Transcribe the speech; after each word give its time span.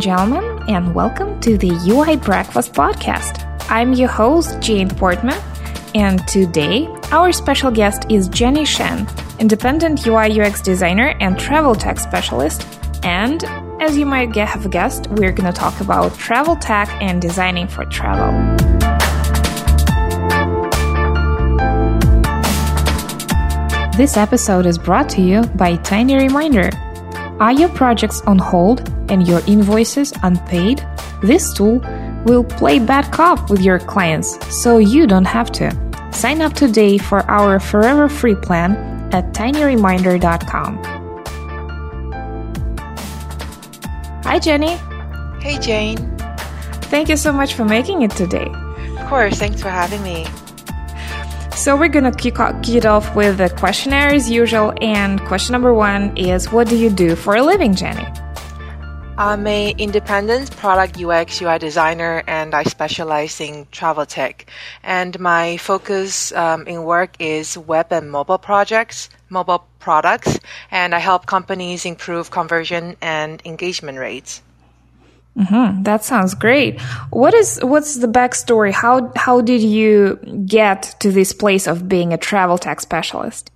And 0.00 0.04
gentlemen, 0.06 0.64
and 0.66 0.94
welcome 0.94 1.38
to 1.40 1.58
the 1.58 1.72
UI 1.86 2.16
Breakfast 2.16 2.72
Podcast. 2.72 3.44
I'm 3.68 3.92
your 3.92 4.08
host, 4.08 4.58
Jane 4.58 4.88
Portman, 4.88 5.38
and 5.94 6.26
today 6.26 6.88
our 7.12 7.32
special 7.32 7.70
guest 7.70 8.06
is 8.08 8.26
Jenny 8.28 8.64
Shen, 8.64 9.06
independent 9.38 10.06
UI 10.06 10.40
UX 10.40 10.62
designer 10.62 11.14
and 11.20 11.38
travel 11.38 11.74
tech 11.74 11.98
specialist. 11.98 12.66
And 13.02 13.44
as 13.82 13.98
you 13.98 14.06
might 14.06 14.34
have 14.34 14.70
guessed, 14.70 15.08
we're 15.08 15.32
going 15.32 15.52
to 15.52 15.58
talk 15.60 15.78
about 15.82 16.14
travel 16.14 16.56
tech 16.56 16.88
and 17.02 17.20
designing 17.20 17.68
for 17.68 17.84
travel. 17.84 18.32
This 23.98 24.16
episode 24.16 24.64
is 24.64 24.78
brought 24.78 25.10
to 25.10 25.20
you 25.20 25.42
by 25.42 25.76
Tiny 25.76 26.14
Reminder 26.14 26.70
are 27.40 27.52
your 27.52 27.70
projects 27.70 28.20
on 28.22 28.38
hold 28.38 28.89
and 29.10 29.26
your 29.26 29.42
invoices 29.46 30.12
unpaid? 30.22 30.86
This 31.22 31.52
tool 31.52 31.80
will 32.24 32.44
play 32.44 32.78
bad 32.78 33.12
cop 33.12 33.50
with 33.50 33.60
your 33.60 33.78
clients 33.78 34.38
so 34.62 34.78
you 34.78 35.06
don't 35.06 35.26
have 35.26 35.52
to. 35.52 35.70
Sign 36.12 36.40
up 36.40 36.54
today 36.54 36.98
for 36.98 37.20
our 37.30 37.60
forever 37.60 38.08
free 38.08 38.34
plan 38.34 38.76
at 39.12 39.32
tinyreminder.com. 39.32 40.82
Hi, 44.24 44.38
Jenny. 44.38 44.78
Hey, 45.40 45.58
Jane. 45.58 46.16
Thank 46.90 47.08
you 47.08 47.16
so 47.16 47.32
much 47.32 47.54
for 47.54 47.64
making 47.64 48.02
it 48.02 48.10
today. 48.12 48.46
Of 48.98 49.06
course, 49.08 49.38
thanks 49.38 49.60
for 49.62 49.70
having 49.70 50.02
me. 50.02 50.26
So 51.56 51.76
we're 51.76 51.88
gonna 51.88 52.12
kick, 52.12 52.38
it 52.68 52.86
off 52.86 53.14
with 53.14 53.38
the 53.38 53.50
questionnaire 53.50 54.14
as 54.14 54.30
usual. 54.30 54.72
And 54.80 55.20
question 55.22 55.52
number 55.52 55.74
one 55.74 56.16
is, 56.16 56.50
what 56.50 56.68
do 56.68 56.76
you 56.76 56.90
do 56.90 57.16
for 57.16 57.36
a 57.36 57.42
living, 57.42 57.74
Jenny? 57.74 58.06
I'm 59.20 59.46
a 59.46 59.74
independent 59.76 60.56
product 60.56 60.98
UX 60.98 61.42
UI 61.42 61.58
designer, 61.58 62.22
and 62.26 62.54
I 62.54 62.62
specialize 62.62 63.38
in 63.38 63.66
travel 63.70 64.06
tech. 64.06 64.46
And 64.82 65.20
my 65.20 65.58
focus 65.58 66.32
um, 66.32 66.66
in 66.66 66.84
work 66.84 67.16
is 67.18 67.58
web 67.58 67.92
and 67.92 68.10
mobile 68.10 68.38
projects, 68.38 69.10
mobile 69.28 69.66
products, 69.78 70.40
and 70.70 70.94
I 70.94 71.00
help 71.00 71.26
companies 71.26 71.84
improve 71.84 72.30
conversion 72.30 72.96
and 73.02 73.42
engagement 73.44 73.98
rates. 73.98 74.40
Mm-hmm. 75.36 75.82
That 75.82 76.02
sounds 76.02 76.32
great. 76.32 76.80
What 77.10 77.34
is 77.34 77.60
what's 77.62 77.96
the 77.96 78.08
backstory? 78.08 78.72
How 78.72 79.12
how 79.16 79.42
did 79.42 79.60
you 79.60 80.18
get 80.46 80.96
to 81.00 81.12
this 81.12 81.34
place 81.34 81.66
of 81.66 81.90
being 81.90 82.14
a 82.14 82.18
travel 82.18 82.56
tech 82.56 82.80
specialist? 82.80 83.50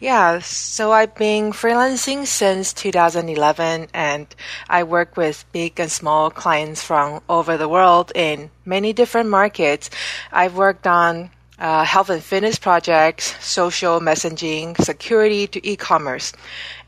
Yeah, 0.00 0.38
so 0.40 0.92
I've 0.92 1.14
been 1.14 1.52
freelancing 1.52 2.26
since 2.26 2.72
2011 2.72 3.88
and 3.92 4.26
I 4.68 4.82
work 4.82 5.16
with 5.16 5.44
big 5.52 5.78
and 5.78 5.90
small 5.90 6.30
clients 6.30 6.82
from 6.82 7.20
over 7.28 7.56
the 7.56 7.68
world 7.68 8.12
in 8.14 8.50
many 8.64 8.92
different 8.92 9.28
markets. 9.28 9.90
I've 10.32 10.56
worked 10.56 10.86
on 10.86 11.30
uh, 11.58 11.84
health 11.84 12.10
and 12.10 12.22
fitness 12.22 12.58
projects, 12.58 13.36
social 13.44 14.00
messaging, 14.00 14.76
security 14.82 15.46
to 15.46 15.66
e-commerce. 15.66 16.32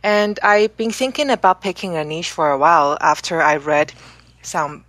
And 0.03 0.39
I've 0.43 0.77
been 0.77 0.91
thinking 0.91 1.31
about 1.31 1.61
picking 1.61 1.97
a 1.97 2.05
niche 2.05 2.31
for 2.31 2.51
a 2.51 2.59
while 2.59 2.99
after 3.01 3.43
I 3.43 3.57
read 3.57 3.93
some 4.43 4.86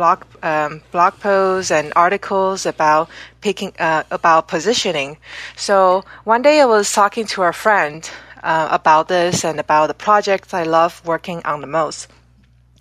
blog 0.00 0.24
um, 0.42 0.80
blog 0.92 1.12
posts 1.20 1.70
and 1.70 1.92
articles 1.94 2.64
about 2.64 3.10
picking 3.42 3.72
uh, 3.78 4.02
about 4.10 4.48
positioning. 4.48 5.18
So 5.56 6.04
one 6.24 6.40
day 6.40 6.56
I 6.62 6.64
was 6.64 6.90
talking 6.90 7.26
to 7.34 7.42
a 7.42 7.52
friend 7.52 8.00
uh, 8.42 8.68
about 8.70 9.08
this 9.08 9.44
and 9.44 9.60
about 9.60 9.88
the 9.88 9.98
projects 10.08 10.54
I 10.54 10.64
love 10.64 11.04
working 11.04 11.42
on 11.44 11.60
the 11.60 11.66
most. 11.66 12.08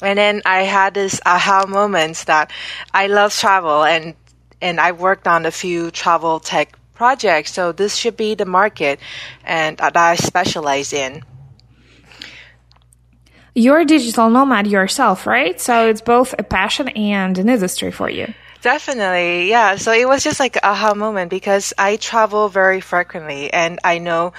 And 0.02 0.18
then 0.18 0.42
I 0.46 0.60
had 0.64 0.94
this 0.94 1.20
aha 1.26 1.66
moment 1.68 2.24
that 2.28 2.52
I 2.94 3.08
love 3.08 3.36
travel 3.36 3.84
and 3.84 4.16
and 4.62 4.80
I 4.80 4.94
worked 4.94 5.28
on 5.28 5.46
a 5.46 5.52
few 5.52 5.92
travel 5.92 6.40
tech 6.40 6.68
projects. 6.96 7.52
So 7.52 7.74
this 7.74 7.96
should 7.96 8.16
be 8.16 8.36
the 8.36 8.46
market 8.46 9.00
and 9.44 9.76
that 9.78 9.98
I 9.98 10.16
specialize 10.16 10.94
in. 10.94 11.24
You're 13.60 13.80
a 13.80 13.86
digital 13.86 14.30
nomad 14.30 14.68
yourself, 14.68 15.28
right? 15.28 15.60
So 15.60 15.90
it's 15.90 16.00
both 16.00 16.34
a 16.40 16.44
passion 16.44 16.88
and 16.88 17.38
an 17.38 17.50
industry 17.50 17.92
for 17.92 18.10
you. 18.10 18.34
Definitely, 18.62 19.50
yeah. 19.50 19.76
So 19.76 19.92
it 19.92 20.08
was 20.08 20.24
just 20.24 20.40
like 20.40 20.58
aha 20.64 20.94
moment 20.94 21.30
because 21.30 21.74
I 21.78 21.98
travel 21.98 22.48
very 22.48 22.80
frequently 22.80 23.52
and 23.52 23.78
I 23.84 23.98
know 23.98 24.32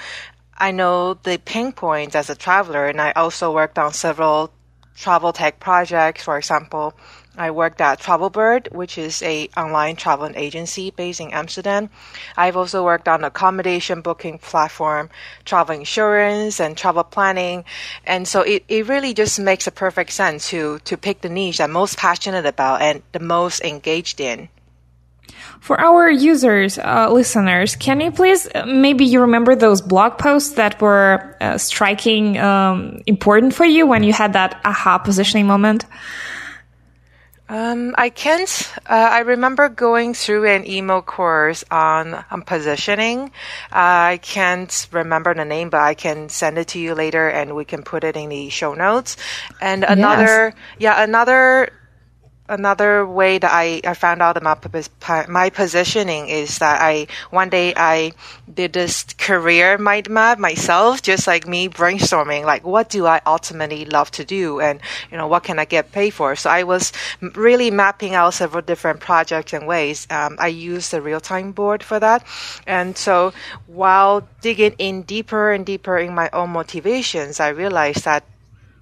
I 0.57 0.71
know 0.71 1.13
the 1.21 1.37
pain 1.37 1.71
points 1.71 2.15
as 2.15 2.31
a 2.31 2.35
traveler 2.35 2.87
and 2.87 2.99
I 2.99 3.11
also 3.11 3.53
worked 3.53 3.77
on 3.77 3.93
several 3.93 4.51
travel 4.95 5.33
tech 5.33 5.59
projects, 5.59 6.23
for 6.23 6.39
example, 6.39 6.95
I 7.37 7.51
worked 7.51 7.79
at 7.79 7.99
Travelbird, 7.99 8.73
which 8.73 8.97
is 8.97 9.21
a 9.21 9.47
online 9.55 9.95
travel 9.95 10.29
agency 10.35 10.91
based 10.91 11.21
in 11.21 11.31
Amsterdam. 11.31 11.89
I've 12.35 12.57
also 12.57 12.83
worked 12.83 13.07
on 13.07 13.23
accommodation 13.23 14.01
booking 14.01 14.37
platform, 14.37 15.09
travel 15.45 15.75
insurance, 15.75 16.59
and 16.59 16.77
travel 16.77 17.03
planning. 17.03 17.63
And 18.05 18.27
so 18.27 18.41
it, 18.41 18.65
it 18.67 18.87
really 18.89 19.13
just 19.13 19.39
makes 19.39 19.65
a 19.65 19.71
perfect 19.71 20.11
sense 20.11 20.49
to 20.49 20.79
to 20.79 20.97
pick 20.97 21.21
the 21.21 21.29
niche 21.29 21.61
I'm 21.61 21.71
most 21.71 21.97
passionate 21.97 22.45
about 22.45 22.81
and 22.81 23.01
the 23.13 23.19
most 23.19 23.61
engaged 23.61 24.19
in. 24.19 24.49
For 25.61 25.79
our 25.79 26.09
users, 26.09 26.79
uh, 26.79 27.09
listeners, 27.11 27.75
can 27.75 28.01
you 28.01 28.11
please 28.11 28.47
uh, 28.53 28.65
maybe 28.65 29.05
you 29.05 29.21
remember 29.21 29.55
those 29.55 29.79
blog 29.79 30.17
posts 30.17 30.53
that 30.53 30.81
were 30.81 31.37
uh, 31.39 31.57
striking, 31.57 32.37
um, 32.39 33.01
important 33.05 33.53
for 33.53 33.65
you 33.65 33.85
when 33.85 34.03
you 34.03 34.11
had 34.11 34.33
that 34.33 34.59
aha 34.65 34.97
positioning 34.97 35.47
moment? 35.47 35.85
Um, 37.51 37.95
I 37.97 38.07
can't. 38.07 38.47
Uh, 38.89 39.09
I 39.11 39.19
remember 39.19 39.67
going 39.67 40.13
through 40.13 40.45
an 40.45 40.65
email 40.65 41.01
course 41.01 41.65
on, 41.69 42.23
on 42.31 42.43
positioning. 42.43 43.23
Uh, 43.69 44.15
I 44.15 44.19
can't 44.21 44.87
remember 44.93 45.33
the 45.33 45.43
name, 45.43 45.69
but 45.69 45.81
I 45.81 45.93
can 45.93 46.29
send 46.29 46.57
it 46.57 46.69
to 46.69 46.79
you 46.79 46.95
later, 46.95 47.27
and 47.27 47.53
we 47.53 47.65
can 47.65 47.83
put 47.83 48.05
it 48.05 48.15
in 48.15 48.29
the 48.29 48.47
show 48.47 48.73
notes. 48.73 49.17
And 49.59 49.83
another, 49.83 50.53
yes. 50.55 50.55
yeah, 50.79 51.03
another 51.03 51.73
another 52.51 53.05
way 53.05 53.39
that 53.39 53.49
I, 53.51 53.81
I 53.85 53.93
found 53.93 54.21
out 54.21 54.35
about 54.35 54.67
my 55.29 55.49
positioning 55.49 56.27
is 56.27 56.59
that 56.59 56.81
I 56.81 57.07
one 57.31 57.49
day 57.49 57.73
I 57.75 58.11
did 58.53 58.73
this 58.73 59.03
career 59.17 59.77
mind 59.77 60.09
map 60.09 60.37
myself, 60.37 61.01
just 61.01 61.25
like 61.27 61.47
me 61.47 61.69
brainstorming, 61.69 62.43
like 62.45 62.65
what 62.65 62.89
do 62.89 63.07
I 63.07 63.21
ultimately 63.25 63.85
love 63.85 64.11
to 64.11 64.25
do, 64.25 64.59
and 64.59 64.81
you 65.09 65.17
know 65.17 65.27
what 65.27 65.43
can 65.43 65.57
I 65.59 65.65
get 65.65 65.91
paid 65.91 66.11
for. 66.11 66.35
So 66.35 66.49
I 66.49 66.63
was 66.63 66.91
really 67.21 67.71
mapping 67.71 68.13
out 68.13 68.33
several 68.33 68.61
different 68.61 68.99
projects 68.99 69.53
and 69.53 69.65
ways. 69.65 70.05
Um, 70.09 70.35
I 70.37 70.47
used 70.47 70.91
the 70.91 70.99
RealtimeBoard 70.99 71.81
for 71.83 71.99
that, 71.99 72.27
and 72.67 72.97
so 72.97 73.33
while 73.67 74.27
digging 74.41 74.75
in 74.77 75.03
deeper 75.03 75.51
and 75.51 75.65
deeper 75.65 75.97
in 75.97 76.13
my 76.13 76.29
own 76.33 76.49
motivations, 76.49 77.39
I 77.39 77.49
realized 77.49 78.03
that 78.03 78.25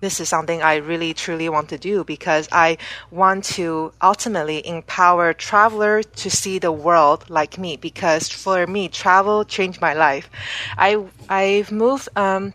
this 0.01 0.19
is 0.19 0.29
something 0.29 0.61
I 0.61 0.77
really 0.77 1.13
truly 1.13 1.49
want 1.49 1.69
to 1.69 1.77
do 1.77 2.03
because 2.03 2.47
I 2.51 2.77
want 3.11 3.43
to 3.55 3.91
ultimately 4.01 4.65
empower 4.65 5.33
travelers 5.33 6.05
to 6.17 6.29
see 6.29 6.59
the 6.59 6.71
world 6.71 7.29
like 7.29 7.57
me 7.57 7.75
because 7.77 8.29
for 8.29 8.65
me 8.67 8.87
travel 8.87 9.43
changed 9.43 9.81
my 9.81 9.93
life. 9.93 10.29
I 10.77 11.03
I've 11.29 11.71
moved 11.71 12.09
um 12.15 12.53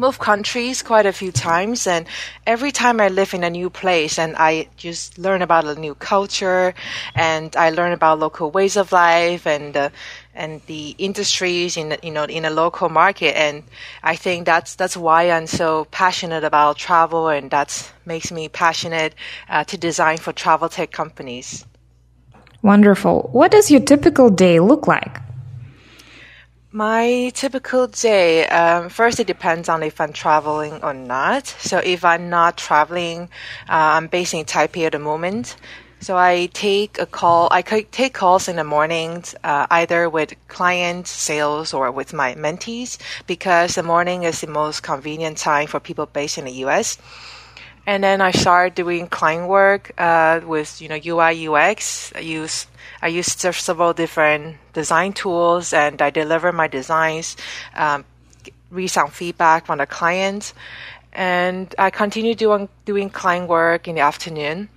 moved 0.00 0.18
countries 0.18 0.80
quite 0.82 1.04
a 1.04 1.12
few 1.12 1.30
times 1.30 1.86
and 1.86 2.06
every 2.46 2.72
time 2.72 3.00
I 3.00 3.08
live 3.08 3.34
in 3.34 3.44
a 3.44 3.50
new 3.50 3.68
place 3.68 4.18
and 4.18 4.34
I 4.38 4.68
just 4.78 5.18
learn 5.18 5.42
about 5.42 5.66
a 5.66 5.74
new 5.74 5.94
culture 5.94 6.72
and 7.14 7.54
I 7.54 7.68
learn 7.68 7.92
about 7.92 8.18
local 8.18 8.50
ways 8.50 8.76
of 8.78 8.92
life 8.92 9.46
and 9.46 9.76
uh, 9.76 9.90
and 10.34 10.60
the 10.66 10.94
industries 10.98 11.76
in 11.76 11.90
the, 11.90 11.98
you 12.02 12.10
know 12.10 12.24
in 12.24 12.44
a 12.44 12.50
local 12.50 12.88
market 12.88 13.36
and 13.36 13.64
I 14.02 14.16
think 14.16 14.46
that's 14.46 14.74
that's 14.74 14.96
why 14.96 15.30
I'm 15.30 15.46
so 15.46 15.86
passionate 15.86 16.44
about 16.44 16.76
travel 16.76 17.28
and 17.28 17.50
that 17.50 17.92
makes 18.06 18.30
me 18.30 18.48
passionate 18.48 19.14
uh, 19.48 19.64
to 19.64 19.76
design 19.76 20.18
for 20.18 20.32
travel 20.32 20.68
tech 20.68 20.92
companies. 20.92 21.64
Wonderful. 22.62 23.30
What 23.32 23.50
does 23.50 23.70
your 23.70 23.80
typical 23.80 24.28
day 24.28 24.60
look 24.60 24.86
like? 24.86 25.18
My 26.72 27.32
typical 27.34 27.88
day, 27.88 28.46
um, 28.46 28.90
first 28.90 29.18
it 29.18 29.26
depends 29.26 29.68
on 29.68 29.82
if 29.82 30.00
I'm 30.00 30.12
traveling 30.12 30.84
or 30.84 30.94
not. 30.94 31.48
So 31.48 31.78
if 31.78 32.04
I'm 32.04 32.30
not 32.30 32.56
traveling, 32.56 33.22
uh, 33.68 33.98
I'm 33.98 34.06
based 34.06 34.34
in 34.34 34.44
Taipei 34.44 34.86
at 34.86 34.92
the 34.92 35.00
moment. 35.00 35.56
So 36.00 36.16
I 36.16 36.48
take 36.54 36.98
a 36.98 37.04
call. 37.04 37.48
I 37.50 37.60
take 37.60 38.14
calls 38.14 38.48
in 38.48 38.56
the 38.56 38.64
mornings, 38.64 39.34
uh, 39.44 39.66
either 39.70 40.08
with 40.08 40.34
clients, 40.48 41.10
sales, 41.10 41.74
or 41.74 41.90
with 41.92 42.14
my 42.14 42.34
mentees, 42.34 42.96
because 43.26 43.74
the 43.74 43.82
morning 43.82 44.22
is 44.22 44.40
the 44.40 44.46
most 44.46 44.82
convenient 44.82 45.36
time 45.36 45.66
for 45.66 45.78
people 45.78 46.06
based 46.06 46.38
in 46.38 46.46
the 46.46 46.52
U.S. 46.64 46.96
And 47.86 48.02
then 48.02 48.22
I 48.22 48.30
start 48.30 48.74
doing 48.74 49.08
client 49.08 49.48
work 49.48 49.92
uh, 49.98 50.40
with 50.44 50.80
you 50.80 50.88
know 50.88 50.96
UI 50.96 51.46
UX. 51.48 52.12
I 52.14 52.20
use 52.20 52.66
I 53.02 53.08
use 53.08 53.26
several 53.26 53.92
different 53.92 54.56
design 54.72 55.12
tools, 55.12 55.74
and 55.74 56.00
I 56.00 56.08
deliver 56.08 56.50
my 56.50 56.68
designs, 56.68 57.36
um, 57.74 58.04
read 58.70 58.88
some 58.88 59.10
feedback 59.10 59.66
from 59.66 59.78
the 59.78 59.86
clients 59.86 60.54
And 61.12 61.74
I 61.76 61.90
continue 61.90 62.34
doing, 62.34 62.68
doing 62.84 63.10
client 63.10 63.48
work 63.48 63.88
in 63.88 63.96
the 63.96 64.02
afternoon. 64.02 64.68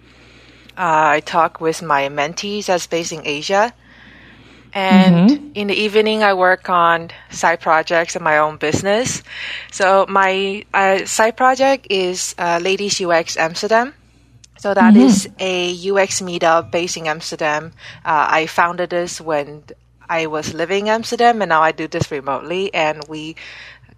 Uh, 0.77 1.17
I 1.17 1.19
talk 1.19 1.61
with 1.61 1.81
my 1.81 2.09
mentees 2.09 2.65
that's 2.65 2.87
based 2.87 3.11
in 3.11 3.25
Asia. 3.25 3.73
And 4.73 5.29
mm-hmm. 5.29 5.51
in 5.53 5.67
the 5.67 5.75
evening, 5.75 6.23
I 6.23 6.33
work 6.33 6.69
on 6.69 7.11
side 7.29 7.61
projects 7.61 8.15
and 8.15 8.23
my 8.23 8.39
own 8.39 8.57
business. 8.57 9.21
So 9.71 10.05
my 10.09 10.65
uh, 10.73 11.05
side 11.05 11.37
project 11.37 11.87
is 11.91 12.33
uh, 12.39 12.59
Ladies 12.61 12.99
UX 12.99 13.37
Amsterdam. 13.37 13.93
So 14.57 14.73
that 14.73 14.93
mm-hmm. 14.93 15.03
is 15.03 15.29
a 15.39 15.91
UX 15.91 16.21
meetup 16.21 16.71
based 16.71 16.97
in 16.97 17.05
Amsterdam. 17.05 17.73
Uh, 18.03 18.27
I 18.29 18.47
founded 18.47 18.89
this 18.89 19.21
when 19.21 19.63
I 20.09 20.25
was 20.27 20.53
living 20.53 20.87
in 20.87 20.93
Amsterdam, 20.93 21.41
and 21.41 21.49
now 21.49 21.61
I 21.61 21.71
do 21.71 21.87
this 21.87 22.09
remotely. 22.09 22.73
And 22.73 23.03
we 23.07 23.35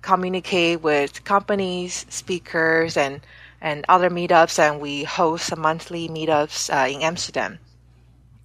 communicate 0.02 0.82
with 0.82 1.24
companies, 1.24 2.06
speakers, 2.10 2.98
and 2.98 3.22
and 3.66 3.84
other 3.90 4.12
meetups, 4.12 4.60
and 4.60 4.80
we 4.80 5.04
host 5.04 5.58
monthly 5.58 6.08
meetups 6.08 6.70
uh, 6.70 6.88
in 6.88 7.02
Amsterdam. 7.02 7.60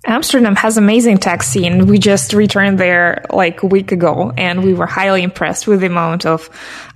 Amsterdam 0.07 0.57
has 0.57 0.79
amazing 0.79 1.19
tech 1.19 1.43
scene. 1.43 1.87
We 1.87 1.99
just 1.99 2.33
returned 2.33 2.81
there 2.81 3.27
like 3.31 3.63
a 3.63 3.67
week 3.67 3.93
ago 3.93 4.33
and 4.35 4.65
we 4.65 4.73
were 4.73 4.87
highly 4.87 5.23
impressed 5.23 5.67
with 5.67 5.81
the 5.81 5.89
amount 5.89 6.25
of 6.25 6.49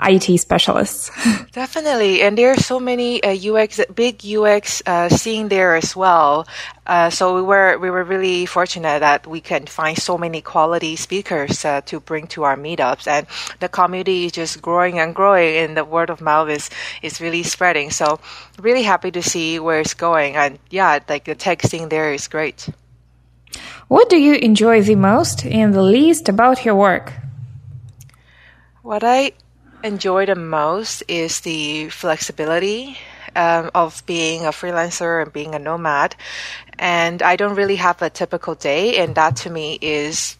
IT 0.02 0.38
specialists. 0.38 1.10
Definitely. 1.52 2.22
And 2.22 2.38
there 2.38 2.50
are 2.52 2.56
so 2.56 2.80
many 2.80 3.22
uh, 3.22 3.36
UX, 3.36 3.78
big 3.94 4.24
UX 4.24 4.82
uh, 4.86 5.10
scene 5.10 5.48
there 5.48 5.76
as 5.76 5.94
well. 5.94 6.48
Uh, 6.86 7.10
so 7.10 7.34
we 7.34 7.42
were, 7.42 7.76
we 7.76 7.90
were 7.90 8.04
really 8.04 8.46
fortunate 8.46 9.00
that 9.00 9.26
we 9.26 9.42
can 9.42 9.66
find 9.66 9.98
so 9.98 10.16
many 10.16 10.40
quality 10.40 10.96
speakers 10.96 11.62
uh, 11.66 11.82
to 11.82 12.00
bring 12.00 12.26
to 12.28 12.44
our 12.44 12.56
meetups 12.56 13.06
and 13.06 13.26
the 13.60 13.68
community 13.68 14.24
is 14.24 14.32
just 14.32 14.62
growing 14.62 14.98
and 14.98 15.14
growing 15.14 15.56
and 15.56 15.76
the 15.76 15.84
word 15.84 16.08
of 16.08 16.22
mouth 16.22 16.48
is, 16.48 16.70
is 17.02 17.20
really 17.20 17.42
spreading. 17.42 17.90
So 17.90 18.18
really 18.58 18.82
happy 18.82 19.10
to 19.10 19.22
see 19.22 19.58
where 19.58 19.80
it's 19.80 19.92
going. 19.92 20.36
And 20.36 20.58
yeah, 20.70 21.00
like 21.06 21.24
the 21.24 21.34
tech 21.34 21.60
scene 21.60 21.90
there 21.90 22.10
is 22.14 22.28
great. 22.28 22.66
What 23.88 24.08
do 24.08 24.16
you 24.16 24.34
enjoy 24.34 24.82
the 24.82 24.94
most 24.94 25.44
and 25.44 25.74
the 25.74 25.82
least 25.82 26.28
about 26.28 26.64
your 26.64 26.74
work? 26.74 27.12
What 28.82 29.04
I 29.04 29.32
enjoy 29.82 30.26
the 30.26 30.34
most 30.34 31.02
is 31.06 31.40
the 31.40 31.90
flexibility 31.90 32.96
um, 33.36 33.70
of 33.74 34.02
being 34.06 34.46
a 34.46 34.50
freelancer 34.50 35.22
and 35.22 35.32
being 35.32 35.54
a 35.54 35.58
nomad. 35.58 36.16
And 36.78 37.22
I 37.22 37.36
don't 37.36 37.54
really 37.54 37.76
have 37.76 38.00
a 38.02 38.10
typical 38.10 38.54
day, 38.54 38.98
and 38.98 39.14
that 39.14 39.36
to 39.36 39.50
me 39.50 39.78
is 39.80 40.38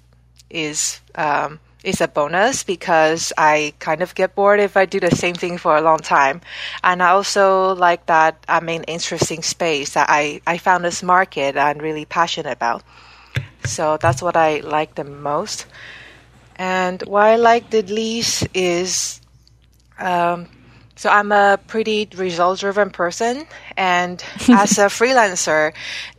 is 0.50 1.00
um, 1.14 1.60
is 1.84 2.00
a 2.00 2.08
bonus 2.08 2.64
because 2.64 3.32
I 3.36 3.74
kind 3.78 4.02
of 4.02 4.14
get 4.14 4.34
bored 4.34 4.58
if 4.58 4.76
I 4.76 4.86
do 4.86 5.00
the 5.00 5.14
same 5.14 5.34
thing 5.34 5.58
for 5.58 5.76
a 5.76 5.82
long 5.82 5.98
time. 5.98 6.40
And 6.82 7.02
I 7.02 7.10
also 7.10 7.74
like 7.74 8.06
that 8.06 8.42
I'm 8.48 8.68
in 8.68 8.84
interesting 8.84 9.42
space 9.42 9.94
that 9.94 10.06
I, 10.08 10.40
I 10.46 10.58
found 10.58 10.84
this 10.84 11.02
market 11.02 11.56
I'm 11.56 11.78
really 11.78 12.06
passionate 12.06 12.52
about. 12.52 12.82
So 13.64 13.96
that's 13.96 14.22
what 14.22 14.36
I 14.36 14.60
like 14.60 14.94
the 14.94 15.04
most. 15.04 15.66
And 16.56 17.02
what 17.02 17.24
I 17.24 17.36
like 17.36 17.70
the 17.70 17.82
least 17.82 18.46
is, 18.54 19.20
um, 19.98 20.46
so 20.96 21.10
I'm 21.10 21.32
a 21.32 21.58
pretty 21.66 22.08
result 22.14 22.60
driven 22.60 22.90
person. 22.90 23.46
And 23.76 24.22
as 24.48 24.78
a 24.78 24.86
freelancer, 24.86 25.72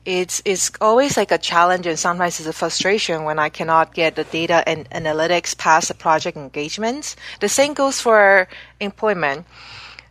it's, 0.03 0.41
it's 0.43 0.71
always 0.81 1.15
like 1.17 1.31
a 1.31 1.37
challenge 1.37 1.87
and 1.87 1.97
sometimes 1.97 2.39
it's 2.39 2.49
a 2.49 2.53
frustration 2.53 3.23
when 3.23 3.39
I 3.39 3.49
cannot 3.49 3.93
get 3.93 4.15
the 4.15 4.25
data 4.25 4.67
and 4.67 4.89
analytics 4.89 5.57
past 5.57 5.87
the 5.87 5.93
project 5.93 6.35
engagements. 6.35 7.15
The 7.39 7.49
same 7.49 7.73
goes 7.73 8.01
for 8.01 8.47
employment. 8.79 9.45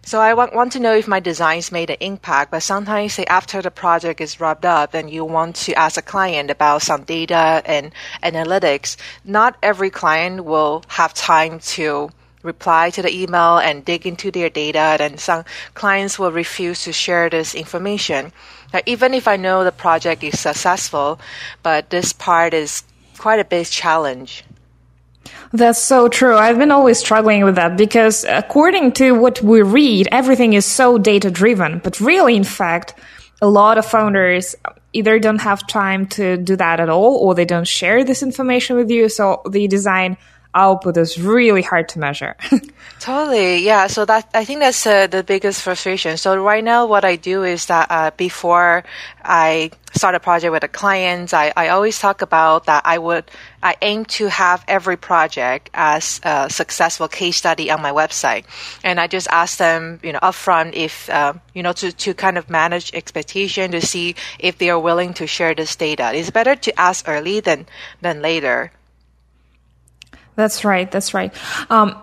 So 0.06 0.20
I 0.20 0.34
want, 0.34 0.72
to 0.72 0.80
know 0.80 0.94
if 0.94 1.08
my 1.08 1.18
designs 1.18 1.72
made 1.72 1.88
an 1.88 1.96
impact, 2.00 2.50
but 2.50 2.62
sometimes 2.62 3.14
say 3.14 3.24
after 3.24 3.62
the 3.62 3.70
project 3.70 4.20
is 4.20 4.38
wrapped 4.38 4.66
up 4.66 4.92
and 4.92 5.08
you 5.08 5.24
want 5.24 5.56
to 5.64 5.72
ask 5.74 5.96
a 5.96 6.02
client 6.02 6.50
about 6.50 6.82
some 6.82 7.04
data 7.04 7.62
and 7.64 7.90
analytics, 8.22 8.98
not 9.24 9.56
every 9.62 9.88
client 9.88 10.44
will 10.44 10.84
have 10.88 11.14
time 11.14 11.58
to 11.76 12.10
reply 12.42 12.90
to 12.90 13.00
the 13.00 13.10
email 13.10 13.56
and 13.56 13.86
dig 13.86 14.06
into 14.06 14.30
their 14.30 14.50
data 14.50 14.98
and 15.00 15.18
some 15.18 15.42
clients 15.72 16.18
will 16.18 16.32
refuse 16.32 16.84
to 16.84 16.92
share 16.92 17.30
this 17.30 17.54
information. 17.54 18.30
Now, 18.74 18.80
even 18.84 19.14
if 19.14 19.26
I 19.26 19.36
know 19.36 19.64
the 19.64 19.72
project 19.72 20.22
is 20.22 20.38
successful, 20.38 21.18
but 21.62 21.88
this 21.88 22.12
part 22.12 22.52
is 22.52 22.84
quite 23.16 23.40
a 23.40 23.44
big 23.44 23.66
challenge. 23.66 24.44
That's 25.54 25.78
so 25.78 26.08
true. 26.08 26.36
I've 26.36 26.58
been 26.58 26.72
always 26.72 26.98
struggling 26.98 27.44
with 27.44 27.54
that 27.54 27.76
because 27.76 28.24
according 28.24 28.90
to 28.94 29.12
what 29.12 29.40
we 29.40 29.62
read, 29.62 30.08
everything 30.10 30.54
is 30.54 30.66
so 30.66 30.98
data 30.98 31.30
driven. 31.30 31.78
But 31.78 32.00
really, 32.00 32.34
in 32.34 32.42
fact, 32.42 32.94
a 33.40 33.46
lot 33.46 33.78
of 33.78 33.86
founders 33.86 34.56
either 34.92 35.20
don't 35.20 35.40
have 35.40 35.64
time 35.68 36.08
to 36.08 36.36
do 36.38 36.56
that 36.56 36.80
at 36.80 36.88
all 36.88 37.18
or 37.18 37.36
they 37.36 37.44
don't 37.44 37.68
share 37.68 38.02
this 38.02 38.20
information 38.20 38.74
with 38.74 38.90
you. 38.90 39.08
So 39.08 39.42
the 39.48 39.68
design 39.68 40.16
output 40.54 40.96
is 40.96 41.20
really 41.20 41.62
hard 41.62 41.88
to 41.90 41.98
measure. 41.98 42.36
totally, 43.00 43.58
yeah. 43.58 43.86
So 43.88 44.04
that 44.04 44.28
I 44.34 44.44
think 44.44 44.60
that's 44.60 44.86
uh, 44.86 45.06
the 45.06 45.22
biggest 45.22 45.62
frustration. 45.62 46.16
So 46.16 46.36
right 46.36 46.64
now, 46.64 46.86
what 46.86 47.04
I 47.04 47.16
do 47.16 47.42
is 47.42 47.66
that 47.66 47.90
uh, 47.90 48.10
before 48.16 48.84
I 49.22 49.70
start 49.92 50.14
a 50.14 50.20
project 50.20 50.52
with 50.52 50.64
a 50.64 50.68
client, 50.68 51.34
I, 51.34 51.52
I 51.56 51.68
always 51.68 51.98
talk 51.98 52.22
about 52.22 52.66
that 52.66 52.82
I 52.84 52.98
would 52.98 53.30
I 53.62 53.76
aim 53.82 54.04
to 54.16 54.28
have 54.28 54.64
every 54.68 54.96
project 54.96 55.70
as 55.74 56.20
a 56.22 56.48
successful 56.50 57.08
case 57.08 57.36
study 57.36 57.70
on 57.70 57.82
my 57.82 57.92
website, 57.92 58.44
and 58.82 59.00
I 59.00 59.06
just 59.06 59.28
ask 59.30 59.58
them, 59.58 60.00
you 60.02 60.12
know, 60.12 60.20
upfront 60.20 60.74
if 60.74 61.10
uh, 61.10 61.34
you 61.54 61.62
know 61.62 61.72
to 61.72 61.92
to 61.92 62.14
kind 62.14 62.38
of 62.38 62.48
manage 62.48 62.94
expectation 62.94 63.72
to 63.72 63.80
see 63.80 64.14
if 64.38 64.58
they 64.58 64.70
are 64.70 64.78
willing 64.78 65.14
to 65.14 65.26
share 65.26 65.54
this 65.54 65.74
data. 65.76 66.12
It's 66.14 66.30
better 66.30 66.54
to 66.56 66.80
ask 66.80 67.08
early 67.08 67.40
than 67.40 67.66
than 68.00 68.22
later. 68.22 68.72
That's 70.36 70.64
right. 70.64 70.90
That's 70.90 71.14
right. 71.14 71.32
Um, 71.70 71.96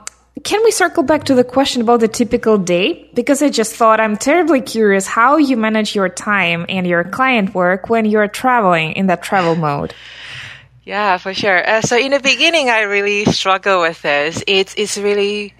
can 0.43 0.63
we 0.63 0.71
circle 0.71 1.03
back 1.03 1.25
to 1.25 1.35
the 1.35 1.43
question 1.43 1.81
about 1.81 1.99
the 1.99 2.07
typical 2.07 2.57
day? 2.57 3.09
Because 3.13 3.41
I 3.43 3.49
just 3.49 3.75
thought 3.75 3.99
I'm 3.99 4.15
terribly 4.17 4.61
curious 4.61 5.05
how 5.05 5.37
you 5.37 5.57
manage 5.57 5.93
your 5.93 6.09
time 6.09 6.65
and 6.69 6.87
your 6.87 7.03
client 7.03 7.53
work 7.53 7.89
when 7.89 8.05
you're 8.05 8.27
traveling 8.27 8.93
in 8.93 9.07
that 9.07 9.21
travel 9.21 9.55
mode. 9.55 9.93
Yeah, 10.83 11.17
for 11.17 11.33
sure. 11.33 11.69
Uh, 11.69 11.81
so 11.81 11.97
in 11.97 12.11
the 12.11 12.19
beginning, 12.19 12.69
I 12.69 12.81
really 12.81 13.25
struggle 13.25 13.81
with 13.81 14.01
this. 14.01 14.43
It's 14.47 14.73
it's 14.77 14.97
really 14.97 15.53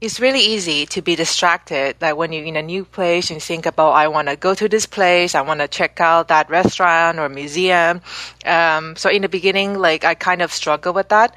it's 0.00 0.20
really 0.20 0.40
easy 0.40 0.86
to 0.86 1.02
be 1.02 1.16
distracted. 1.16 1.96
Like 2.00 2.16
when 2.16 2.32
you're 2.32 2.44
in 2.44 2.56
a 2.56 2.62
new 2.62 2.84
place 2.84 3.30
and 3.30 3.42
think 3.42 3.66
about, 3.66 3.92
I 3.92 4.08
want 4.08 4.28
to 4.28 4.36
go 4.36 4.54
to 4.54 4.68
this 4.68 4.86
place, 4.86 5.34
I 5.34 5.40
want 5.40 5.60
to 5.60 5.68
check 5.68 6.00
out 6.00 6.28
that 6.28 6.50
restaurant 6.50 7.18
or 7.18 7.28
museum. 7.28 8.02
Um, 8.44 8.96
so 8.96 9.08
in 9.08 9.22
the 9.22 9.28
beginning, 9.28 9.78
like 9.78 10.04
I 10.04 10.14
kind 10.14 10.42
of 10.42 10.52
struggle 10.52 10.92
with 10.92 11.08
that. 11.08 11.34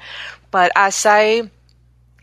But 0.50 0.72
as 0.76 1.06
I 1.06 1.50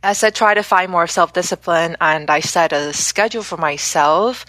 as 0.03 0.23
I 0.23 0.29
try 0.29 0.53
to 0.53 0.61
find 0.61 0.91
more 0.91 1.07
self 1.07 1.33
discipline 1.33 1.97
and 1.99 2.29
I 2.29 2.39
set 2.39 2.71
a 2.73 2.93
schedule 2.93 3.41
for 3.41 3.57
myself, 3.57 4.45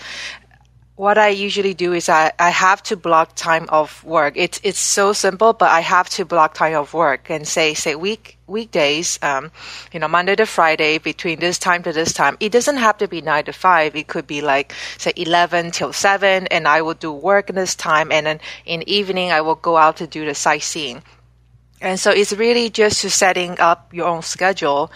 what 0.96 1.18
I 1.18 1.28
usually 1.28 1.74
do 1.74 1.92
is 1.92 2.08
I, 2.08 2.32
I 2.38 2.48
have 2.48 2.82
to 2.84 2.96
block 2.96 3.34
time 3.34 3.66
of 3.68 4.02
work. 4.02 4.32
It's 4.36 4.58
it's 4.64 4.78
so 4.78 5.12
simple, 5.12 5.52
but 5.52 5.70
I 5.70 5.80
have 5.80 6.08
to 6.10 6.24
block 6.24 6.54
time 6.54 6.74
of 6.74 6.94
work 6.94 7.28
and 7.28 7.46
say 7.46 7.74
say 7.74 7.94
week 7.94 8.38
weekdays, 8.46 9.18
um, 9.22 9.52
you 9.92 10.00
know, 10.00 10.08
Monday 10.08 10.34
to 10.36 10.46
Friday 10.46 10.96
between 10.96 11.38
this 11.38 11.58
time 11.58 11.82
to 11.82 11.92
this 11.92 12.14
time. 12.14 12.38
It 12.40 12.50
doesn't 12.50 12.78
have 12.78 12.96
to 12.98 13.08
be 13.08 13.20
nine 13.20 13.44
to 13.44 13.52
five. 13.52 13.94
It 13.94 14.08
could 14.08 14.26
be 14.26 14.40
like 14.40 14.72
say 14.96 15.12
eleven 15.16 15.70
till 15.70 15.92
seven, 15.92 16.46
and 16.46 16.66
I 16.66 16.80
will 16.80 16.94
do 16.94 17.12
work 17.12 17.50
in 17.50 17.56
this 17.56 17.74
time, 17.74 18.10
and 18.10 18.26
then 18.26 18.40
in 18.64 18.88
evening 18.88 19.32
I 19.32 19.42
will 19.42 19.56
go 19.56 19.76
out 19.76 19.98
to 19.98 20.06
do 20.06 20.24
the 20.24 20.34
sightseeing. 20.34 21.02
And 21.82 22.00
so 22.00 22.10
it's 22.10 22.32
really 22.32 22.70
just 22.70 23.02
to 23.02 23.10
setting 23.10 23.60
up 23.60 23.92
your 23.92 24.06
own 24.06 24.22
schedule 24.22 24.90